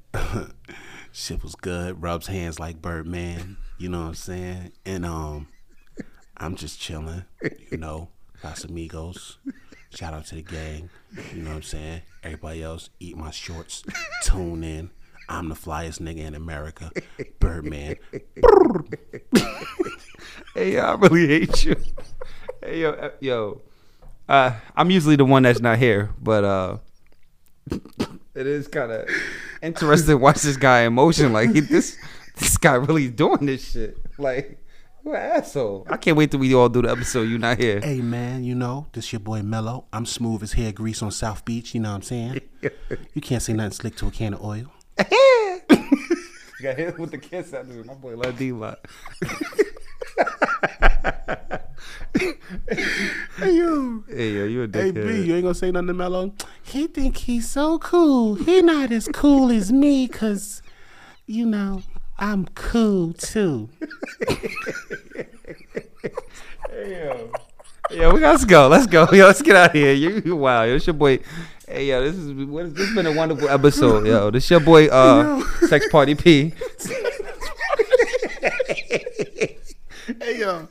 Shit 1.12 1.44
was 1.44 1.54
good. 1.54 2.02
Rubs 2.02 2.26
hands 2.26 2.60
like 2.60 2.82
Birdman. 2.82 3.58
You 3.78 3.90
know 3.90 4.02
what 4.02 4.08
I'm 4.08 4.16
saying? 4.16 4.72
And 4.84 5.06
um, 5.06 5.48
I'm 6.38 6.56
just 6.56 6.80
chilling. 6.80 7.26
You 7.70 7.78
know, 7.78 8.10
Los 8.44 8.64
Amigos. 8.64 9.38
Shout 9.94 10.14
out 10.14 10.26
to 10.28 10.36
the 10.36 10.42
gang. 10.42 10.90
You 11.34 11.44
know 11.44 11.52
what 11.52 11.58
I'm 11.58 11.64
saying? 11.64 12.02
Everybody 12.24 12.64
else, 12.64 12.90
eat 13.00 13.16
my 13.16 13.32
shorts. 13.32 13.84
Tune 14.24 14.64
in. 14.64 14.90
I'm 15.30 15.50
the 15.50 15.56
flyest 15.56 16.02
nigga 16.02 16.26
in 16.26 16.36
America. 16.36 16.92
Birdman. 17.40 17.96
Hey, 20.56 20.74
yo, 20.74 20.82
I 20.82 20.94
really 20.96 21.28
hate 21.28 21.66
you. 21.66 21.76
Hey, 22.62 22.82
yo, 22.82 22.92
uh, 22.92 23.10
yo. 23.20 23.62
Uh, 24.30 24.54
I'm 24.76 24.92
usually 24.92 25.16
the 25.16 25.26
one 25.26 25.44
that's 25.44 25.60
not 25.60 25.80
here, 25.80 26.12
but 26.22 26.44
uh, 26.44 26.78
it 27.72 28.48
is 28.48 28.68
kind 28.68 28.92
of 28.92 29.10
interesting 29.64 30.10
to 30.10 30.18
watch 30.18 30.44
this 30.44 30.56
guy 30.56 30.82
in 30.82 30.94
motion. 30.94 31.34
Like 31.34 31.54
he, 31.54 31.60
this, 31.60 31.98
this 32.38 32.58
guy 32.58 32.76
really 32.76 33.10
doing 33.10 33.48
this 33.48 33.72
shit. 33.72 33.98
Like, 34.20 34.63
what 35.04 35.16
an 35.16 35.22
asshole. 35.22 35.86
I 35.90 35.98
can't 35.98 36.18
wait 36.18 36.32
till 36.32 36.40
we 36.40 36.54
all 36.54 36.70
do 36.70 36.82
the 36.82 36.90
episode. 36.90 37.24
You're 37.24 37.40
not 37.40 37.58
here. 37.58 37.80
Hey 37.82 38.02
man, 38.02 38.44
you 38.44 38.56
know, 38.56 38.88
this 38.94 39.14
your 39.14 39.20
boy 39.20 39.42
Mello. 39.44 39.86
I'm 39.94 40.06
smooth 40.06 40.44
as 40.44 40.54
hair 40.54 40.72
grease 40.72 41.02
on 41.02 41.12
South 41.12 41.46
Beach, 41.46 41.76
you 41.76 41.82
know 41.82 41.90
what 41.90 41.96
I'm 41.98 42.02
saying? 42.02 42.42
you 43.14 43.22
can't 43.22 43.42
say 43.42 43.54
nothing 43.54 43.72
slick 43.72 43.96
to 43.98 44.08
a 44.08 44.12
can 44.12 44.34
of 44.34 44.44
oil. 44.44 44.72
You 46.60 46.70
got 46.70 46.78
hit 46.78 46.98
with 46.98 47.12
the 47.12 47.18
kiss 47.18 47.54
out 47.54 47.62
of 47.70 47.86
my 47.86 47.94
boy 47.94 48.16
Lil 48.16 48.32
D 48.32 48.54
lot. 48.54 48.80
Hey 53.38 53.56
you. 53.56 54.06
Hey 54.08 54.32
yo, 54.32 54.46
you 54.46 54.64
a 54.64 54.68
dickhead. 54.70 54.96
Hey. 54.96 55.22
B, 55.22 55.28
you 55.28 55.36
ain't 55.36 55.44
gonna 55.44 55.56
say 55.56 55.72
nothing 55.72 55.88
to 55.88 55.94
Mello? 55.94 56.32
He 56.62 56.88
think 56.88 57.18
he's 57.18 57.50
so 57.50 57.80
cool. 57.80 58.36
He 58.36 58.62
not 58.62 58.94
as 58.94 59.10
cool 59.10 59.52
as 59.52 59.74
me 59.74 60.08
cuz 60.08 60.62
you 61.26 61.46
know, 61.46 61.82
I'm 62.18 62.46
cool 62.56 63.14
too. 63.14 63.70
Hey, 66.70 67.06
yo. 67.06 67.32
Yo, 67.92 68.14
we 68.14 68.20
got 68.20 68.40
to 68.40 68.46
go. 68.46 68.68
Let's 68.68 68.88
go. 68.88 69.08
Yo, 69.12 69.28
let's 69.28 69.42
get 69.42 69.56
out 69.56 69.70
of 69.70 69.76
here. 69.76 69.94
You, 69.94 70.22
you 70.26 70.36
wow. 70.36 70.64
Yo, 70.64 70.76
it's 70.76 70.88
your 70.88 70.96
boy. 70.96 71.20
Hey, 71.68 71.88
yo, 71.88 72.04
this 72.04 72.16
is 72.16 72.34
what 72.46 72.66
is, 72.66 72.74
this 72.74 72.88
has 72.88 72.96
been 72.96 73.06
a 73.06 73.14
wonderful 73.14 73.48
episode. 73.48 74.08
Yo, 74.08 74.32
this 74.32 74.50
your 74.50 74.60
boy, 74.60 74.88
uh, 74.88 75.42
Sex 75.68 75.88
Party 75.90 76.16
P. 76.16 76.54
Hey 80.22 80.40
yo. 80.40 80.68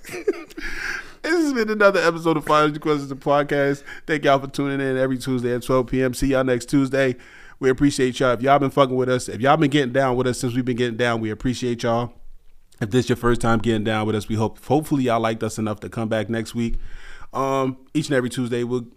This 1.22 1.44
has 1.44 1.52
been 1.54 1.70
another 1.70 2.00
episode 2.00 2.36
of 2.36 2.44
Final 2.44 2.78
Questions 2.78 3.08
the 3.08 3.16
podcast. 3.16 3.82
Thank 4.06 4.24
y'all 4.24 4.38
for 4.38 4.48
tuning 4.48 4.86
in 4.86 4.98
every 4.98 5.16
Tuesday 5.16 5.54
at 5.54 5.62
12 5.62 5.86
p.m. 5.86 6.14
See 6.14 6.28
y'all 6.28 6.44
next 6.44 6.68
Tuesday. 6.68 7.16
We 7.62 7.70
appreciate 7.70 8.18
y'all. 8.18 8.32
If 8.32 8.42
y'all 8.42 8.58
been 8.58 8.70
fucking 8.70 8.96
with 8.96 9.08
us, 9.08 9.28
if 9.28 9.40
y'all 9.40 9.56
been 9.56 9.70
getting 9.70 9.92
down 9.92 10.16
with 10.16 10.26
us 10.26 10.40
since 10.40 10.52
we've 10.52 10.64
been 10.64 10.76
getting 10.76 10.96
down, 10.96 11.20
we 11.20 11.30
appreciate 11.30 11.84
y'all. 11.84 12.12
If 12.80 12.90
this 12.90 13.04
is 13.04 13.10
your 13.10 13.16
first 13.16 13.40
time 13.40 13.60
getting 13.60 13.84
down 13.84 14.04
with 14.04 14.16
us, 14.16 14.28
we 14.28 14.34
hope 14.34 14.58
hopefully 14.64 15.04
y'all 15.04 15.20
liked 15.20 15.44
us 15.44 15.58
enough 15.58 15.78
to 15.78 15.88
come 15.88 16.08
back 16.08 16.28
next 16.28 16.56
week. 16.56 16.74
Um, 17.32 17.76
each 17.94 18.08
and 18.08 18.16
every 18.16 18.30
Tuesday 18.30 18.64
we'll 18.64 18.88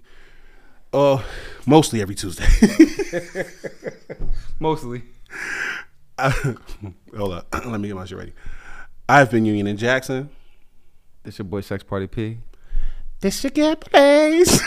uh 0.93 1.21
mostly 1.67 2.01
every 2.01 2.15
Tuesday. 2.15 2.47
Mostly. 4.59 5.03
hold 6.19 7.33
up. 7.33 7.45
Let 7.67 7.79
me 7.79 7.89
get 7.89 7.95
my 7.95 8.05
shit 8.05 8.17
ready. 8.17 8.33
I've 9.07 9.29
been 9.29 9.45
Union 9.45 9.67
and 9.67 9.77
Jackson. 9.77 10.31
This 11.21 11.37
your 11.37 11.45
boy 11.45 11.61
Sex 11.61 11.83
Party 11.83 12.07
P. 12.07 12.39
This 13.19 13.43
your 13.43 13.51
get 13.51 13.79
place. 13.91 14.59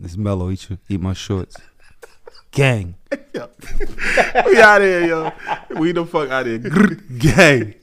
This, 0.00 0.16
mellow 0.16 0.50
eat, 0.50 0.70
your, 0.70 0.78
eat 0.88 1.00
my 1.00 1.12
shorts. 1.12 1.56
Gang. 2.50 2.94
we 3.12 4.60
out 4.60 4.80
here, 4.80 5.06
yo. 5.06 5.32
We 5.76 5.92
the 5.92 6.06
fuck 6.06 6.30
out 6.30 6.46
here. 6.46 6.58
Gang. 6.58 7.74